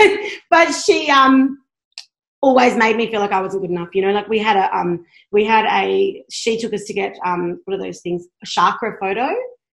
but 0.50 0.72
she 0.72 1.10
um 1.10 1.58
always 2.42 2.76
made 2.76 2.96
me 2.96 3.10
feel 3.10 3.20
like 3.20 3.32
I 3.32 3.40
wasn't 3.40 3.62
good 3.62 3.70
enough. 3.70 3.94
You 3.94 4.02
know, 4.02 4.12
like 4.12 4.28
we 4.28 4.38
had 4.38 4.56
a 4.56 4.76
um 4.76 5.04
we 5.30 5.44
had 5.44 5.66
a 5.66 6.24
she 6.30 6.58
took 6.58 6.72
us 6.72 6.84
to 6.84 6.94
get 6.94 7.16
um 7.24 7.60
what 7.64 7.74
are 7.74 7.82
those 7.82 8.00
things 8.00 8.26
a 8.42 8.46
chakra 8.46 8.96
photo 9.00 9.28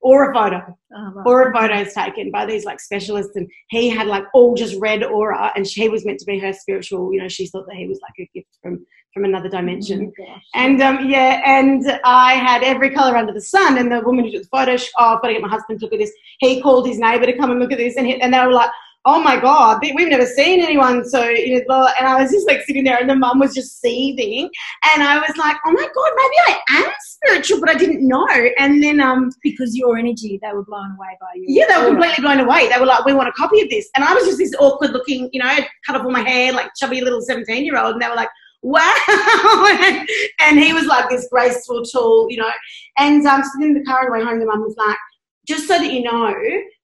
or 0.02 0.30
a 0.30 0.34
photo 0.34 0.62
oh, 0.96 1.12
right. 1.14 1.26
or 1.26 1.48
a 1.48 1.52
photos 1.52 1.92
taken 1.92 2.30
by 2.30 2.46
these 2.46 2.64
like 2.64 2.80
specialists 2.80 3.36
and 3.36 3.48
he 3.68 3.88
had 3.88 4.06
like 4.06 4.24
all 4.32 4.54
just 4.54 4.76
red 4.80 5.04
aura 5.04 5.52
and 5.54 5.66
she 5.66 5.88
was 5.88 6.06
meant 6.06 6.18
to 6.18 6.24
be 6.24 6.38
her 6.38 6.52
spiritual 6.52 7.12
you 7.12 7.20
know 7.20 7.28
she 7.28 7.46
thought 7.46 7.66
that 7.66 7.76
he 7.76 7.86
was 7.86 8.00
like 8.00 8.14
a 8.18 8.30
gift 8.34 8.48
from 8.62 8.84
from 9.12 9.24
another 9.24 9.48
dimension 9.48 10.10
oh 10.20 10.34
and 10.54 10.80
um 10.80 11.08
yeah 11.08 11.42
and 11.44 11.84
i 12.04 12.34
had 12.34 12.62
every 12.62 12.90
color 12.90 13.16
under 13.16 13.32
the 13.32 13.40
sun 13.40 13.76
and 13.76 13.92
the 13.92 14.00
woman 14.00 14.24
who 14.24 14.30
took 14.30 14.42
the 14.42 14.48
photo 14.48 14.72
oh 14.98 15.14
i've 15.14 15.20
got 15.20 15.28
to 15.28 15.34
get 15.34 15.42
my 15.42 15.48
husband 15.48 15.78
to 15.78 15.84
look 15.84 15.92
at 15.92 15.98
this 15.98 16.12
he 16.38 16.62
called 16.62 16.86
his 16.86 16.98
neighbor 16.98 17.26
to 17.26 17.36
come 17.36 17.50
and 17.50 17.60
look 17.60 17.72
at 17.72 17.78
this 17.78 17.96
and, 17.96 18.06
he, 18.06 18.20
and 18.20 18.32
they 18.32 18.46
were 18.46 18.52
like 18.52 18.70
oh 19.06 19.22
my 19.22 19.40
god 19.40 19.80
we've 19.94 20.08
never 20.08 20.26
seen 20.26 20.60
anyone 20.60 21.02
so 21.08 21.26
you 21.28 21.64
know, 21.66 21.88
and 21.98 22.06
i 22.06 22.20
was 22.20 22.30
just 22.30 22.46
like 22.46 22.60
sitting 22.62 22.84
there 22.84 22.98
and 22.98 23.08
the 23.08 23.14
mum 23.14 23.38
was 23.38 23.54
just 23.54 23.80
seething 23.80 24.50
and 24.92 25.02
i 25.02 25.18
was 25.18 25.36
like 25.38 25.56
oh 25.66 25.72
my 25.72 25.88
god 25.94 26.12
maybe 26.16 26.34
i 26.48 26.84
am 26.84 26.92
spiritual 27.00 27.58
but 27.60 27.70
i 27.70 27.74
didn't 27.74 28.06
know 28.06 28.28
and 28.58 28.82
then 28.82 29.00
um 29.00 29.30
because 29.42 29.74
your 29.74 29.96
energy 29.96 30.38
they 30.42 30.52
were 30.52 30.64
blown 30.64 30.94
away 30.96 31.16
by 31.18 31.28
you. 31.34 31.44
Yeah 31.48 31.64
they 31.68 31.82
were 31.82 31.90
completely 31.90 32.22
blown 32.22 32.40
away. 32.40 32.68
They 32.68 32.78
were 32.78 32.86
like 32.86 33.04
we 33.06 33.14
want 33.14 33.28
a 33.28 33.32
copy 33.32 33.62
of 33.62 33.70
this 33.70 33.88
and 33.94 34.04
i 34.04 34.12
was 34.12 34.24
just 34.24 34.38
this 34.38 34.54
awkward 34.58 34.90
looking 34.90 35.30
you 35.32 35.42
know 35.42 35.56
cut 35.86 35.96
off 35.96 36.04
all 36.04 36.10
my 36.10 36.20
hair 36.20 36.52
like 36.52 36.70
chubby 36.76 37.00
little 37.00 37.22
17 37.22 37.64
year 37.64 37.78
old 37.78 37.94
and 37.94 38.02
they 38.02 38.08
were 38.08 38.14
like 38.14 38.28
wow 38.62 38.94
and 40.40 40.60
he 40.60 40.74
was 40.74 40.84
like 40.84 41.08
this 41.08 41.26
graceful 41.30 41.82
tall 41.84 42.26
you 42.28 42.36
know 42.36 42.50
and 42.98 43.26
um 43.26 43.42
sitting 43.42 43.68
in 43.68 43.74
the 43.74 43.84
car 43.84 44.00
on 44.00 44.06
the 44.06 44.12
way 44.12 44.22
home 44.22 44.38
the 44.38 44.44
mum 44.44 44.60
was 44.60 44.76
like 44.76 44.98
just 45.46 45.66
so 45.66 45.78
that 45.78 45.92
you 45.92 46.02
know, 46.02 46.34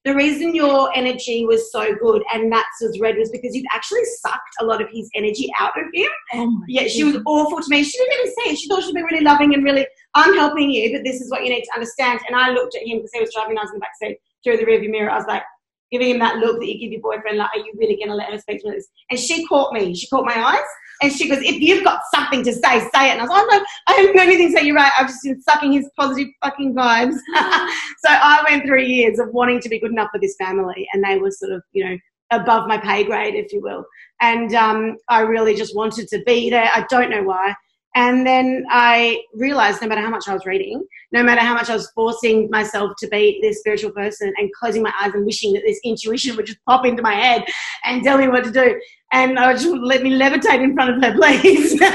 the 0.03 0.15
reason 0.15 0.55
your 0.55 0.95
energy 0.95 1.45
was 1.45 1.71
so 1.71 1.93
good 1.95 2.23
and 2.33 2.49
Matt's 2.49 2.81
was 2.81 2.99
red 2.99 3.17
was 3.17 3.29
because 3.29 3.55
you've 3.55 3.65
actually 3.73 4.03
sucked 4.21 4.41
a 4.59 4.65
lot 4.65 4.81
of 4.81 4.89
his 4.91 5.09
energy 5.15 5.49
out 5.59 5.77
of 5.77 5.85
him. 5.93 6.09
Oh 6.33 6.61
yeah, 6.67 6.87
she 6.87 7.03
was 7.03 7.19
awful 7.25 7.61
to 7.61 7.69
me. 7.69 7.83
She 7.83 7.97
didn't 7.97 8.13
even 8.13 8.33
say 8.33 8.51
it. 8.51 8.57
She 8.57 8.67
thought 8.67 8.83
she'd 8.83 8.95
be 8.95 9.03
really 9.03 9.23
loving 9.23 9.53
and 9.53 9.63
really, 9.63 9.85
I'm 10.15 10.33
helping 10.35 10.71
you, 10.71 10.91
but 10.93 11.03
this 11.03 11.21
is 11.21 11.29
what 11.29 11.43
you 11.43 11.49
need 11.49 11.63
to 11.63 11.73
understand. 11.75 12.19
And 12.27 12.35
I 12.35 12.49
looked 12.49 12.75
at 12.75 12.87
him 12.87 12.97
because 12.97 13.11
he 13.13 13.21
was 13.21 13.33
driving, 13.33 13.57
I 13.57 13.61
was 13.61 13.71
in 13.71 13.75
the 13.75 13.79
back 13.81 13.91
seat 14.01 14.17
through 14.43 14.57
the 14.57 14.65
rearview 14.65 14.89
mirror. 14.89 15.11
I 15.11 15.17
was 15.17 15.27
like, 15.27 15.43
giving 15.91 16.09
him 16.09 16.19
that 16.19 16.37
look 16.37 16.59
that 16.59 16.67
you 16.67 16.79
give 16.79 16.91
your 16.91 17.01
boyfriend, 17.01 17.37
like, 17.37 17.49
are 17.53 17.59
you 17.59 17.71
really 17.77 17.95
going 17.95 18.09
to 18.09 18.15
let 18.15 18.31
her 18.31 18.39
speak 18.39 18.61
to 18.61 18.71
this? 18.71 18.87
And 19.09 19.19
she 19.19 19.45
caught 19.45 19.73
me. 19.73 19.95
She 19.95 20.07
caught 20.07 20.25
my 20.25 20.37
eyes. 20.37 20.67
And 21.01 21.11
she 21.11 21.29
goes, 21.29 21.39
if 21.41 21.59
you've 21.59 21.83
got 21.83 22.01
something 22.13 22.43
to 22.43 22.53
say, 22.53 22.79
say 22.79 23.09
it. 23.09 23.17
And 23.17 23.21
I 23.21 23.23
was 23.23 23.29
like, 23.29 23.45
oh, 23.49 23.65
I 23.87 23.93
haven't 23.93 24.15
got 24.15 24.27
anything 24.27 24.51
to 24.51 24.57
say. 24.57 24.65
You're 24.65 24.75
right. 24.75 24.91
I've 24.97 25.07
just 25.07 25.23
been 25.23 25.41
sucking 25.41 25.71
his 25.71 25.89
positive 25.97 26.29
fucking 26.43 26.73
vibes. 26.73 27.15
so 27.35 28.09
I 28.09 28.43
went 28.49 28.65
through 28.65 28.83
years 28.83 29.19
of 29.19 29.29
wanting 29.31 29.59
to 29.61 29.69
be 29.69 29.79
good 29.79 29.91
enough 29.91 30.09
for 30.11 30.19
this 30.19 30.35
family. 30.37 30.87
And 30.93 31.03
they 31.03 31.17
were 31.17 31.31
sort 31.31 31.51
of, 31.51 31.61
you 31.71 31.85
know, 31.85 31.97
above 32.31 32.67
my 32.67 32.77
pay 32.77 33.03
grade, 33.03 33.35
if 33.35 33.53
you 33.53 33.61
will. 33.61 33.85
And 34.21 34.53
um, 34.55 34.97
I 35.09 35.21
really 35.21 35.55
just 35.55 35.75
wanted 35.75 36.07
to 36.09 36.23
be 36.25 36.49
there. 36.49 36.69
I 36.73 36.85
don't 36.89 37.09
know 37.09 37.23
why. 37.23 37.53
And 37.97 38.27
then 38.27 38.63
I 38.69 39.23
realized 39.33 39.81
no 39.81 39.87
matter 39.87 40.01
how 40.01 40.11
much 40.11 40.27
I 40.27 40.33
was 40.35 40.45
reading, 40.45 40.85
no 41.11 41.23
matter 41.23 41.41
how 41.41 41.55
much 41.55 41.67
I 41.67 41.73
was 41.73 41.89
forcing 41.95 42.47
myself 42.51 42.91
to 42.99 43.07
be 43.07 43.39
this 43.41 43.57
spiritual 43.57 43.89
person 43.89 44.31
and 44.37 44.53
closing 44.53 44.83
my 44.83 44.93
eyes 45.01 45.15
and 45.15 45.25
wishing 45.25 45.53
that 45.53 45.63
this 45.65 45.79
intuition 45.83 46.35
would 46.35 46.45
just 46.45 46.63
pop 46.67 46.85
into 46.85 47.01
my 47.01 47.15
head 47.15 47.43
and 47.85 48.03
tell 48.03 48.19
me 48.19 48.27
what 48.27 48.43
to 48.43 48.51
do. 48.51 48.79
And 49.11 49.39
I 49.39 49.47
would 49.47 49.59
just 49.59 49.69
let 49.69 50.03
me 50.03 50.11
levitate 50.11 50.63
in 50.63 50.75
front 50.75 50.95
of 50.95 51.03
her, 51.03 51.11
please. 51.17 51.79
God, 51.79 51.89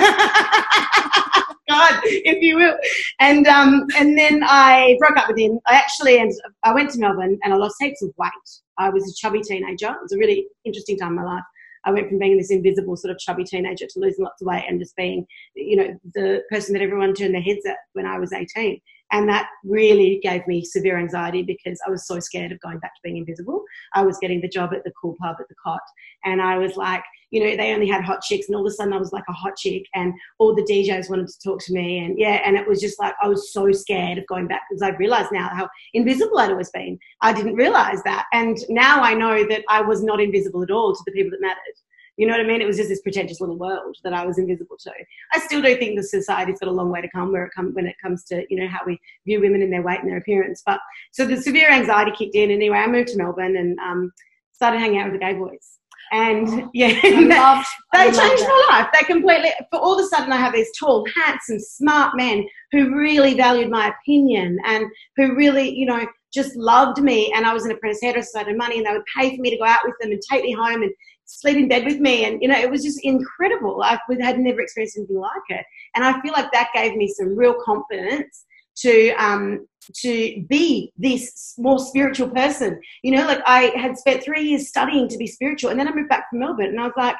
if 2.02 2.42
you 2.42 2.56
will. 2.56 2.76
And 3.20 3.46
um, 3.46 3.86
and 3.96 4.18
then 4.18 4.42
I 4.44 4.96
broke 4.98 5.16
up 5.16 5.28
with 5.28 5.38
him. 5.38 5.60
I 5.68 5.76
actually 5.76 6.18
and 6.18 6.32
I 6.64 6.74
went 6.74 6.90
to 6.90 6.98
Melbourne 6.98 7.38
and 7.44 7.54
I 7.54 7.56
lost 7.56 7.76
heaps 7.78 8.02
of 8.02 8.10
weight. 8.18 8.32
I 8.76 8.90
was 8.90 9.08
a 9.08 9.14
chubby 9.14 9.40
teenager. 9.40 9.90
It 9.90 10.02
was 10.02 10.12
a 10.12 10.18
really 10.18 10.48
interesting 10.64 10.98
time 10.98 11.10
in 11.10 11.16
my 11.16 11.22
life. 11.22 11.44
I 11.84 11.92
went 11.92 12.08
from 12.08 12.18
being 12.18 12.36
this 12.36 12.50
invisible 12.50 12.96
sort 12.96 13.12
of 13.12 13.18
chubby 13.18 13.44
teenager 13.44 13.86
to 13.86 14.00
losing 14.00 14.24
lots 14.24 14.40
of 14.40 14.46
weight 14.46 14.64
and 14.68 14.80
just 14.80 14.96
being, 14.96 15.26
you 15.54 15.76
know, 15.76 15.98
the 16.14 16.42
person 16.50 16.74
that 16.74 16.82
everyone 16.82 17.14
turned 17.14 17.34
their 17.34 17.42
heads 17.42 17.66
at 17.66 17.76
when 17.92 18.06
I 18.06 18.18
was 18.18 18.32
18. 18.32 18.80
And 19.12 19.28
that 19.28 19.48
really 19.62 20.20
gave 20.22 20.46
me 20.46 20.64
severe 20.64 20.98
anxiety 20.98 21.42
because 21.42 21.78
I 21.86 21.90
was 21.90 22.06
so 22.06 22.18
scared 22.18 22.50
of 22.50 22.60
going 22.60 22.78
back 22.78 22.94
to 22.94 23.00
being 23.04 23.18
invisible. 23.18 23.62
I 23.94 24.02
was 24.02 24.18
getting 24.18 24.40
the 24.40 24.48
job 24.48 24.72
at 24.74 24.84
the 24.84 24.92
cool 25.00 25.16
pub 25.20 25.36
at 25.38 25.48
the 25.48 25.54
Cott. 25.62 25.82
And 26.24 26.40
I 26.40 26.56
was 26.56 26.76
like, 26.76 27.04
you 27.30 27.42
know, 27.42 27.56
they 27.56 27.74
only 27.74 27.88
had 27.88 28.04
hot 28.04 28.22
chicks. 28.22 28.48
And 28.48 28.56
all 28.56 28.66
of 28.66 28.70
a 28.70 28.74
sudden 28.74 28.92
I 28.92 28.98
was 28.98 29.12
like 29.12 29.24
a 29.28 29.32
hot 29.32 29.56
chick. 29.56 29.84
And 29.94 30.14
all 30.38 30.54
the 30.54 30.62
DJs 30.62 31.10
wanted 31.10 31.28
to 31.28 31.38
talk 31.44 31.60
to 31.64 31.72
me. 31.74 31.98
And 31.98 32.18
yeah, 32.18 32.40
and 32.44 32.56
it 32.56 32.66
was 32.66 32.80
just 32.80 32.98
like, 32.98 33.14
I 33.22 33.28
was 33.28 33.52
so 33.52 33.70
scared 33.72 34.18
of 34.18 34.26
going 34.26 34.48
back 34.48 34.62
because 34.68 34.82
I 34.82 34.96
realized 34.96 35.30
now 35.30 35.48
how 35.48 35.68
invisible 35.92 36.38
I'd 36.38 36.50
always 36.50 36.70
been. 36.70 36.98
I 37.20 37.34
didn't 37.34 37.54
realize 37.54 38.02
that. 38.04 38.26
And 38.32 38.58
now 38.70 39.02
I 39.02 39.12
know 39.12 39.46
that 39.48 39.62
I 39.68 39.82
was 39.82 40.02
not 40.02 40.20
invisible 40.20 40.62
at 40.62 40.70
all 40.70 40.94
to 40.94 41.02
the 41.04 41.12
people 41.12 41.30
that 41.32 41.40
mattered. 41.40 41.76
You 42.16 42.26
know 42.26 42.34
what 42.34 42.44
I 42.44 42.46
mean? 42.46 42.60
It 42.60 42.66
was 42.66 42.76
just 42.76 42.88
this 42.88 43.00
pretentious 43.00 43.40
little 43.40 43.56
world 43.56 43.96
that 44.04 44.12
I 44.12 44.26
was 44.26 44.38
invisible 44.38 44.76
to. 44.80 44.92
I 45.32 45.38
still 45.40 45.62
do 45.62 45.76
think 45.76 45.96
the 45.96 46.02
society's 46.02 46.58
got 46.60 46.68
a 46.68 46.72
long 46.72 46.90
way 46.90 47.00
to 47.00 47.10
come 47.10 47.32
where 47.32 47.44
it 47.44 47.52
come 47.54 47.72
when 47.74 47.86
it 47.86 47.96
comes 48.02 48.24
to 48.24 48.44
you 48.50 48.60
know 48.60 48.68
how 48.68 48.80
we 48.86 49.00
view 49.26 49.40
women 49.40 49.62
and 49.62 49.72
their 49.72 49.82
weight 49.82 50.00
and 50.00 50.10
their 50.10 50.18
appearance. 50.18 50.62
But 50.64 50.80
so 51.12 51.24
the 51.24 51.40
severe 51.40 51.70
anxiety 51.70 52.12
kicked 52.16 52.34
in. 52.34 52.50
Anyway, 52.50 52.76
I 52.76 52.86
moved 52.86 53.08
to 53.08 53.16
Melbourne 53.16 53.56
and 53.56 53.78
um, 53.78 54.12
started 54.52 54.78
hanging 54.78 55.00
out 55.00 55.10
with 55.10 55.20
the 55.20 55.26
gay 55.26 55.34
boys. 55.34 55.78
And 56.12 56.46
oh, 56.46 56.70
yeah, 56.74 56.88
loved, 57.02 57.66
they 57.94 58.04
changed 58.04 58.42
my 58.42 58.66
life. 58.70 58.88
They 58.92 59.06
completely. 59.06 59.50
For 59.70 59.80
all 59.80 59.98
of 59.98 60.04
a 60.04 60.08
sudden, 60.08 60.32
I 60.32 60.36
have 60.36 60.52
these 60.52 60.70
tall, 60.78 61.06
handsome, 61.16 61.58
smart 61.58 62.16
men 62.16 62.46
who 62.70 62.94
really 62.94 63.34
valued 63.34 63.70
my 63.70 63.88
opinion 63.88 64.58
and 64.66 64.84
who 65.16 65.34
really, 65.34 65.74
you 65.74 65.86
know, 65.86 66.06
just 66.32 66.54
loved 66.56 67.02
me. 67.02 67.32
And 67.34 67.46
I 67.46 67.54
was 67.54 67.64
an 67.64 67.70
apprentice 67.70 68.00
hairdresser, 68.02 68.30
so 68.32 68.40
I 68.40 68.44
had 68.44 68.56
money, 68.56 68.78
and 68.78 68.86
they 68.86 68.92
would 68.92 69.04
pay 69.16 69.34
for 69.34 69.40
me 69.40 69.50
to 69.50 69.56
go 69.56 69.64
out 69.64 69.80
with 69.84 69.94
them 70.00 70.12
and 70.12 70.20
take 70.30 70.44
me 70.44 70.52
home 70.52 70.82
and 70.82 70.92
sleep 71.40 71.56
in 71.56 71.68
bed 71.68 71.84
with 71.84 71.98
me. 71.98 72.24
And, 72.24 72.40
you 72.42 72.48
know, 72.48 72.58
it 72.58 72.70
was 72.70 72.82
just 72.82 73.00
incredible. 73.04 73.82
I 73.82 73.98
had 74.20 74.38
never 74.38 74.60
experienced 74.60 74.96
anything 74.96 75.16
like 75.16 75.48
it. 75.48 75.64
And 75.94 76.04
I 76.04 76.20
feel 76.20 76.32
like 76.32 76.52
that 76.52 76.70
gave 76.74 76.96
me 76.96 77.08
some 77.08 77.36
real 77.36 77.54
confidence 77.64 78.44
to 78.76 79.10
um, 79.12 79.66
to 79.96 80.44
be 80.48 80.92
this 80.96 81.54
more 81.58 81.78
spiritual 81.78 82.28
person. 82.28 82.80
You 83.02 83.16
know, 83.16 83.26
like 83.26 83.40
I 83.46 83.72
had 83.76 83.98
spent 83.98 84.22
three 84.22 84.42
years 84.42 84.68
studying 84.68 85.08
to 85.08 85.18
be 85.18 85.26
spiritual, 85.26 85.70
and 85.70 85.78
then 85.78 85.88
I 85.88 85.94
moved 85.94 86.08
back 86.08 86.30
from 86.30 86.40
Melbourne, 86.40 86.66
and 86.66 86.80
I 86.80 86.84
was 86.84 86.94
like, 86.96 87.16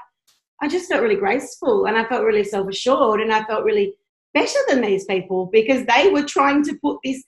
I 0.61 0.69
just 0.69 0.89
felt 0.89 1.03
really 1.03 1.17
graceful, 1.17 1.87
and 1.87 1.97
I 1.97 2.05
felt 2.09 2.25
really 2.25 2.45
self 2.45 2.69
assured, 2.69 3.21
and 3.21 3.33
I 3.33 3.45
felt 3.45 3.65
really 3.65 3.95
better 4.35 4.59
than 4.69 4.81
these 4.81 5.05
people 5.05 5.51
because 5.53 5.85
they 5.85 6.09
were 6.11 6.25
trying 6.25 6.63
to 6.65 6.75
put 6.83 6.99
this 7.05 7.23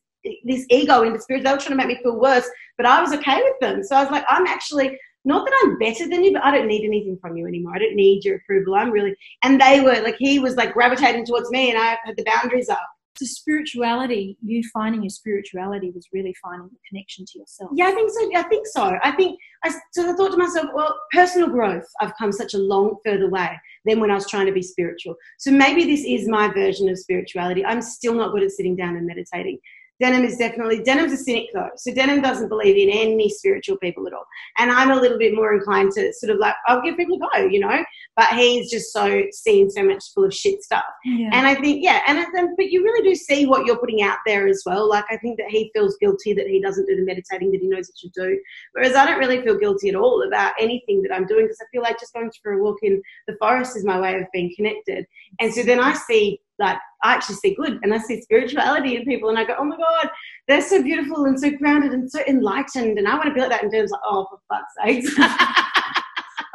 this 0.44 0.64
ego 0.70 1.02
into 1.02 1.20
spirit. 1.20 1.44
They 1.44 1.52
were 1.52 1.58
trying 1.58 1.78
to 1.78 1.86
make 1.86 1.98
me 1.98 2.02
feel 2.02 2.18
worse, 2.18 2.48
but 2.78 2.86
I 2.86 3.00
was 3.02 3.12
okay 3.12 3.42
with 3.42 3.60
them. 3.60 3.82
So 3.82 3.96
I 3.96 4.02
was 4.02 4.10
like, 4.10 4.24
I'm 4.28 4.46
actually 4.46 4.98
not 5.24 5.46
that 5.46 5.62
I'm 5.64 5.78
better 5.78 6.08
than 6.08 6.22
you, 6.22 6.32
but 6.32 6.44
I 6.44 6.56
don't 6.56 6.68
need 6.68 6.84
anything 6.84 7.18
from 7.20 7.36
you 7.36 7.46
anymore. 7.46 7.74
I 7.74 7.78
don't 7.78 7.96
need 7.96 8.24
your 8.24 8.36
approval. 8.36 8.74
I'm 8.74 8.90
really, 8.90 9.16
and 9.42 9.60
they 9.60 9.80
were 9.80 10.00
like, 10.02 10.16
he 10.18 10.38
was 10.38 10.56
like 10.56 10.74
gravitating 10.74 11.24
towards 11.24 11.50
me 11.50 11.70
and 11.70 11.78
I 11.78 11.96
had 12.04 12.16
the 12.16 12.24
boundaries 12.24 12.68
up. 12.68 12.86
So 13.16 13.26
spirituality, 13.26 14.36
you 14.44 14.62
finding 14.72 15.04
your 15.04 15.10
spirituality 15.10 15.92
was 15.94 16.08
really 16.12 16.34
finding 16.42 16.68
the 16.68 16.76
connection 16.88 17.24
to 17.26 17.38
yourself. 17.38 17.70
Yeah, 17.72 17.86
I 17.86 17.92
think 17.92 18.10
so. 18.10 18.30
I 18.34 18.42
think 18.42 18.66
so. 18.66 18.98
I 19.04 19.12
think 19.12 19.38
I 19.62 19.70
so 19.92 20.10
I 20.10 20.16
thought 20.16 20.32
to 20.32 20.36
myself, 20.36 20.70
well, 20.74 20.98
personal 21.12 21.48
growth. 21.48 21.86
I've 22.00 22.16
come 22.18 22.32
such 22.32 22.54
a 22.54 22.58
long 22.58 22.96
further 23.04 23.30
way 23.30 23.56
than 23.84 24.00
when 24.00 24.10
I 24.10 24.14
was 24.14 24.28
trying 24.28 24.46
to 24.46 24.52
be 24.52 24.62
spiritual. 24.62 25.14
So 25.38 25.52
maybe 25.52 25.84
this 25.84 26.04
is 26.04 26.28
my 26.28 26.48
version 26.48 26.88
of 26.88 26.98
spirituality. 26.98 27.64
I'm 27.64 27.82
still 27.82 28.14
not 28.14 28.32
good 28.32 28.42
at 28.42 28.50
sitting 28.50 28.74
down 28.74 28.96
and 28.96 29.06
meditating. 29.06 29.60
Denim 30.00 30.24
is 30.24 30.36
definitely 30.36 30.82
Denim's 30.82 31.12
a 31.12 31.16
cynic 31.16 31.50
though, 31.54 31.70
so 31.76 31.94
Denim 31.94 32.20
doesn't 32.20 32.48
believe 32.48 32.76
in 32.76 32.90
any 32.90 33.28
spiritual 33.28 33.76
people 33.78 34.06
at 34.06 34.12
all. 34.12 34.26
And 34.58 34.70
I'm 34.70 34.90
a 34.90 35.00
little 35.00 35.18
bit 35.18 35.34
more 35.34 35.54
inclined 35.54 35.92
to 35.92 36.12
sort 36.14 36.30
of 36.30 36.38
like 36.38 36.54
I'll 36.66 36.82
give 36.82 36.96
people 36.96 37.16
a 37.16 37.38
go, 37.38 37.46
you 37.46 37.60
know. 37.60 37.84
But 38.16 38.34
he's 38.34 38.70
just 38.70 38.92
so 38.92 39.22
seen 39.32 39.70
so 39.70 39.84
much 39.84 40.02
full 40.14 40.24
of 40.24 40.34
shit 40.34 40.62
stuff. 40.62 40.84
Yeah. 41.04 41.30
And 41.32 41.46
I 41.46 41.54
think 41.54 41.82
yeah, 41.82 42.02
and 42.08 42.18
then 42.18 42.54
but 42.56 42.70
you 42.70 42.82
really 42.82 43.08
do 43.08 43.14
see 43.14 43.46
what 43.46 43.66
you're 43.66 43.78
putting 43.78 44.02
out 44.02 44.18
there 44.26 44.48
as 44.48 44.62
well. 44.66 44.88
Like 44.88 45.04
I 45.10 45.16
think 45.16 45.38
that 45.38 45.50
he 45.50 45.70
feels 45.72 45.96
guilty 46.00 46.32
that 46.34 46.48
he 46.48 46.60
doesn't 46.60 46.86
do 46.86 46.96
the 46.96 47.04
meditating 47.04 47.52
that 47.52 47.60
he 47.60 47.68
knows 47.68 47.90
he 47.94 48.08
should 48.08 48.12
do, 48.14 48.38
whereas 48.72 48.96
I 48.96 49.06
don't 49.06 49.18
really 49.18 49.42
feel 49.42 49.58
guilty 49.58 49.90
at 49.90 49.94
all 49.94 50.26
about 50.26 50.54
anything 50.58 51.02
that 51.02 51.14
I'm 51.14 51.26
doing 51.26 51.44
because 51.44 51.60
I 51.60 51.70
feel 51.70 51.82
like 51.82 52.00
just 52.00 52.14
going 52.14 52.30
for 52.42 52.52
a 52.52 52.62
walk 52.62 52.78
in 52.82 53.00
the 53.28 53.36
forest 53.38 53.76
is 53.76 53.84
my 53.84 54.00
way 54.00 54.14
of 54.14 54.26
being 54.32 54.52
connected. 54.56 55.06
And 55.40 55.54
so 55.54 55.62
then 55.62 55.78
I 55.78 55.94
see 55.94 56.40
like 56.58 56.78
I 57.02 57.14
actually 57.14 57.36
see 57.36 57.54
good 57.54 57.80
and 57.82 57.92
I 57.92 57.98
see 57.98 58.20
spirituality 58.22 58.96
in 58.96 59.04
people 59.04 59.28
and 59.28 59.38
I 59.38 59.44
go, 59.44 59.56
oh 59.58 59.64
my 59.64 59.76
God, 59.76 60.08
they're 60.48 60.62
so 60.62 60.82
beautiful 60.82 61.24
and 61.24 61.38
so 61.38 61.50
grounded 61.50 61.92
and 61.92 62.10
so 62.10 62.20
enlightened. 62.26 62.98
And 62.98 63.08
I 63.08 63.14
want 63.14 63.26
to 63.26 63.34
be 63.34 63.40
like 63.40 63.50
that 63.50 63.62
in 63.62 63.70
terms 63.70 63.90
like, 63.90 64.00
oh, 64.04 64.26
for 64.30 64.38
fuck's 64.48 64.74
sake. 64.84 65.04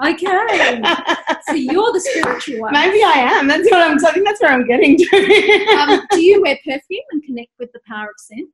okay. 0.06 0.82
So 1.48 1.56
you're 1.56 1.92
the 1.92 2.00
spiritual 2.00 2.60
one. 2.60 2.74
Maybe 2.74 3.02
I 3.04 3.14
am. 3.16 3.48
That's 3.48 3.68
what 3.72 3.82
I'm, 3.82 4.06
I 4.06 4.12
think 4.12 4.24
that's 4.24 4.40
where 4.40 4.52
I'm 4.52 4.68
getting 4.68 4.98
to. 4.98 5.78
um, 5.80 6.06
do 6.12 6.22
you 6.22 6.44
wear 6.44 6.56
perfume 6.64 7.04
and 7.12 7.24
connect 7.24 7.50
with 7.58 7.72
the 7.72 7.80
power 7.88 8.10
of 8.10 8.16
scent? 8.18 8.50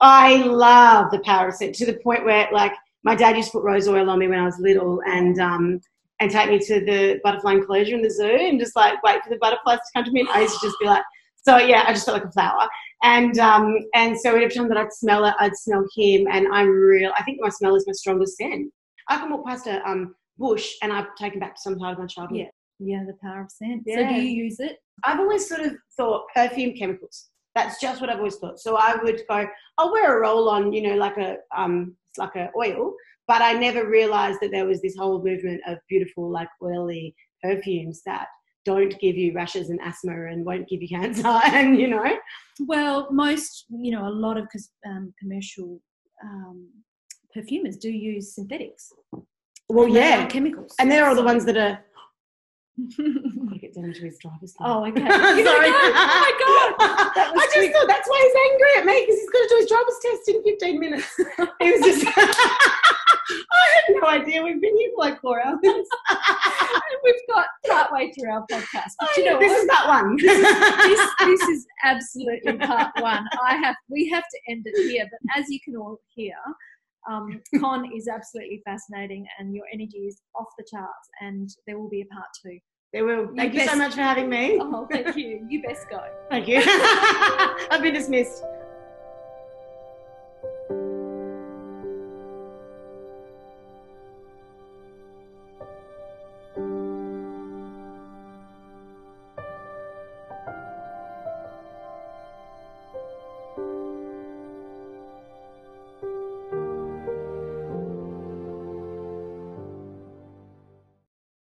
I 0.00 0.38
love 0.38 1.12
the 1.12 1.20
power 1.20 1.48
of 1.48 1.54
scent 1.54 1.76
to 1.76 1.86
the 1.86 2.00
point 2.02 2.24
where 2.24 2.48
like 2.52 2.72
my 3.04 3.14
dad 3.14 3.36
used 3.36 3.52
to 3.52 3.58
put 3.58 3.64
rose 3.64 3.86
oil 3.86 4.10
on 4.10 4.18
me 4.18 4.26
when 4.26 4.40
I 4.40 4.44
was 4.44 4.58
little 4.58 5.00
and 5.06 5.38
um, 5.38 5.80
and 6.22 6.30
take 6.30 6.50
me 6.50 6.58
to 6.60 6.80
the 6.84 7.20
butterfly 7.24 7.54
enclosure 7.54 7.96
in 7.96 8.02
the 8.02 8.08
zoo 8.10 8.24
and 8.24 8.60
just 8.60 8.76
like 8.76 9.02
wait 9.02 9.22
for 9.24 9.30
the 9.30 9.38
butterflies 9.40 9.78
to 9.78 9.92
come 9.94 10.04
to 10.04 10.12
me. 10.12 10.20
And 10.20 10.28
I 10.28 10.42
used 10.42 10.54
to 10.60 10.66
just 10.66 10.78
be 10.80 10.86
like, 10.86 11.02
so 11.44 11.58
yeah, 11.58 11.84
I 11.84 11.92
just 11.92 12.06
felt 12.06 12.18
like 12.18 12.28
a 12.28 12.30
flower. 12.30 12.68
And 13.02 13.36
um, 13.40 13.76
and 13.94 14.16
so 14.16 14.30
every 14.30 14.48
time 14.48 14.68
that 14.68 14.78
I'd 14.78 14.92
smell 14.92 15.24
it, 15.24 15.34
I'd 15.40 15.56
smell 15.56 15.84
him, 15.96 16.28
and 16.30 16.46
I'm 16.52 16.68
real. 16.68 17.10
I 17.18 17.24
think 17.24 17.38
my 17.40 17.48
smell 17.48 17.74
is 17.74 17.84
my 17.88 17.92
strongest 17.92 18.36
scent. 18.36 18.72
I 19.08 19.18
can 19.18 19.30
walk 19.32 19.44
past 19.44 19.66
a 19.66 19.84
um, 19.88 20.14
bush 20.38 20.74
and 20.82 20.92
I've 20.92 21.12
taken 21.16 21.40
back 21.40 21.56
to 21.56 21.60
some 21.60 21.76
part 21.76 21.94
of 21.94 21.98
my 21.98 22.06
childhood. 22.06 22.38
Yeah, 22.38 22.50
yeah, 22.78 23.04
the 23.04 23.14
power 23.20 23.42
of 23.42 23.50
scent. 23.50 23.82
Yeah. 23.84 23.96
So 23.96 24.14
do 24.14 24.14
you 24.14 24.44
use 24.44 24.60
it? 24.60 24.78
I've 25.02 25.18
always 25.18 25.48
sort 25.48 25.62
of 25.62 25.72
thought 25.96 26.26
perfume 26.32 26.74
chemicals. 26.76 27.30
That's 27.56 27.80
just 27.80 28.00
what 28.00 28.08
I've 28.08 28.18
always 28.18 28.36
thought. 28.36 28.60
So 28.60 28.76
I 28.76 28.94
would 29.02 29.20
go, 29.28 29.44
I'll 29.76 29.92
wear 29.92 30.16
a 30.16 30.20
roll 30.20 30.48
on, 30.48 30.72
you 30.72 30.82
know, 30.82 30.94
like 30.94 31.16
a 31.16 31.38
um, 31.56 31.96
like 32.16 32.36
a 32.36 32.50
oil, 32.56 32.94
but 33.32 33.40
I 33.40 33.54
never 33.54 33.88
realized 33.88 34.40
that 34.42 34.50
there 34.50 34.66
was 34.66 34.82
this 34.82 34.94
whole 34.94 35.24
movement 35.24 35.62
of 35.66 35.78
beautiful, 35.88 36.30
like 36.30 36.50
oily 36.62 37.14
perfumes 37.42 38.02
that 38.04 38.26
don't 38.66 39.00
give 39.00 39.16
you 39.16 39.32
rashes 39.32 39.70
and 39.70 39.80
asthma 39.82 40.26
and 40.26 40.44
won't 40.44 40.68
give 40.68 40.82
you 40.82 40.88
cancer 40.88 41.26
and 41.46 41.80
you 41.80 41.88
know 41.88 42.04
well 42.60 43.08
most 43.10 43.64
you 43.70 43.90
know 43.90 44.06
a 44.06 44.14
lot 44.26 44.36
of 44.36 44.46
um, 44.86 45.12
commercial 45.18 45.80
um, 46.22 46.68
perfumers 47.34 47.76
do 47.78 47.90
use 47.90 48.34
synthetics 48.34 48.92
well 49.68 49.88
yeah 49.88 50.26
chemicals 50.26 50.74
and 50.78 50.88
they're 50.88 51.08
all 51.08 51.16
the 51.16 51.24
ones 51.24 51.44
that 51.46 51.56
are 51.56 51.80
to 52.96 53.58
get 53.60 53.74
down 53.74 53.92
to 53.92 54.00
his 54.00 54.18
driver's 54.18 54.54
Oh, 54.60 54.86
okay. 54.86 55.00
Sorry. 55.00 55.10
oh 55.10 56.22
my 56.26 56.32
god! 56.38 56.74
I 56.78 57.48
just 57.54 57.72
thought 57.72 57.88
that's 57.88 58.08
why 58.08 58.20
he's 58.24 58.36
angry 58.50 58.72
at 58.78 58.84
me 58.86 59.04
because 59.04 59.20
he's 59.20 59.30
got 59.30 59.42
to 59.42 59.48
do 59.48 59.56
his 59.60 59.68
driver's 59.68 59.98
test 60.02 60.28
in 60.28 60.42
15 60.42 60.80
minutes. 60.80 61.08
he 61.60 61.72
was 61.72 61.80
just. 61.80 62.78
No 63.90 64.08
idea. 64.08 64.42
We've 64.42 64.60
been 64.60 64.76
here 64.76 64.90
for 64.94 65.04
like 65.04 65.20
four 65.20 65.44
hours. 65.44 65.58
we've 67.04 67.14
got 67.28 67.46
part 67.66 67.92
way 67.92 68.12
through 68.12 68.30
our 68.30 68.46
podcast. 68.50 68.92
But 68.98 69.16
you 69.16 69.24
know 69.24 69.38
this 69.38 69.62
is 69.62 69.68
part 69.70 69.88
one. 69.88 70.16
this, 70.16 71.10
this 71.20 71.42
is 71.42 71.66
absolutely 71.84 72.56
part 72.58 72.92
one. 73.00 73.26
I 73.42 73.56
have 73.56 73.76
we 73.88 74.08
have 74.10 74.24
to 74.24 74.52
end 74.52 74.62
it 74.66 74.90
here, 74.90 75.06
but 75.10 75.40
as 75.40 75.48
you 75.48 75.60
can 75.64 75.76
all 75.76 75.98
hear, 76.14 76.34
um, 77.10 77.40
Con 77.58 77.90
is 77.94 78.08
absolutely 78.08 78.62
fascinating, 78.64 79.26
and 79.38 79.54
your 79.54 79.64
energy 79.72 79.98
is 79.98 80.20
off 80.34 80.48
the 80.58 80.64
charts. 80.70 81.08
And 81.20 81.50
there 81.66 81.78
will 81.78 81.90
be 81.90 82.02
a 82.02 82.06
part 82.06 82.28
two. 82.44 82.58
There 82.92 83.04
will. 83.04 83.28
Thank 83.34 83.54
you, 83.54 83.60
you 83.60 83.68
so 83.68 83.76
much 83.76 83.94
for 83.94 84.02
having 84.02 84.28
me. 84.28 84.58
Oh, 84.60 84.86
thank 84.90 85.16
you. 85.16 85.46
You 85.48 85.62
best 85.62 85.88
go. 85.88 86.00
Thank 86.28 86.46
you. 86.46 86.62
I've 86.66 87.82
been 87.82 87.94
dismissed. 87.94 88.44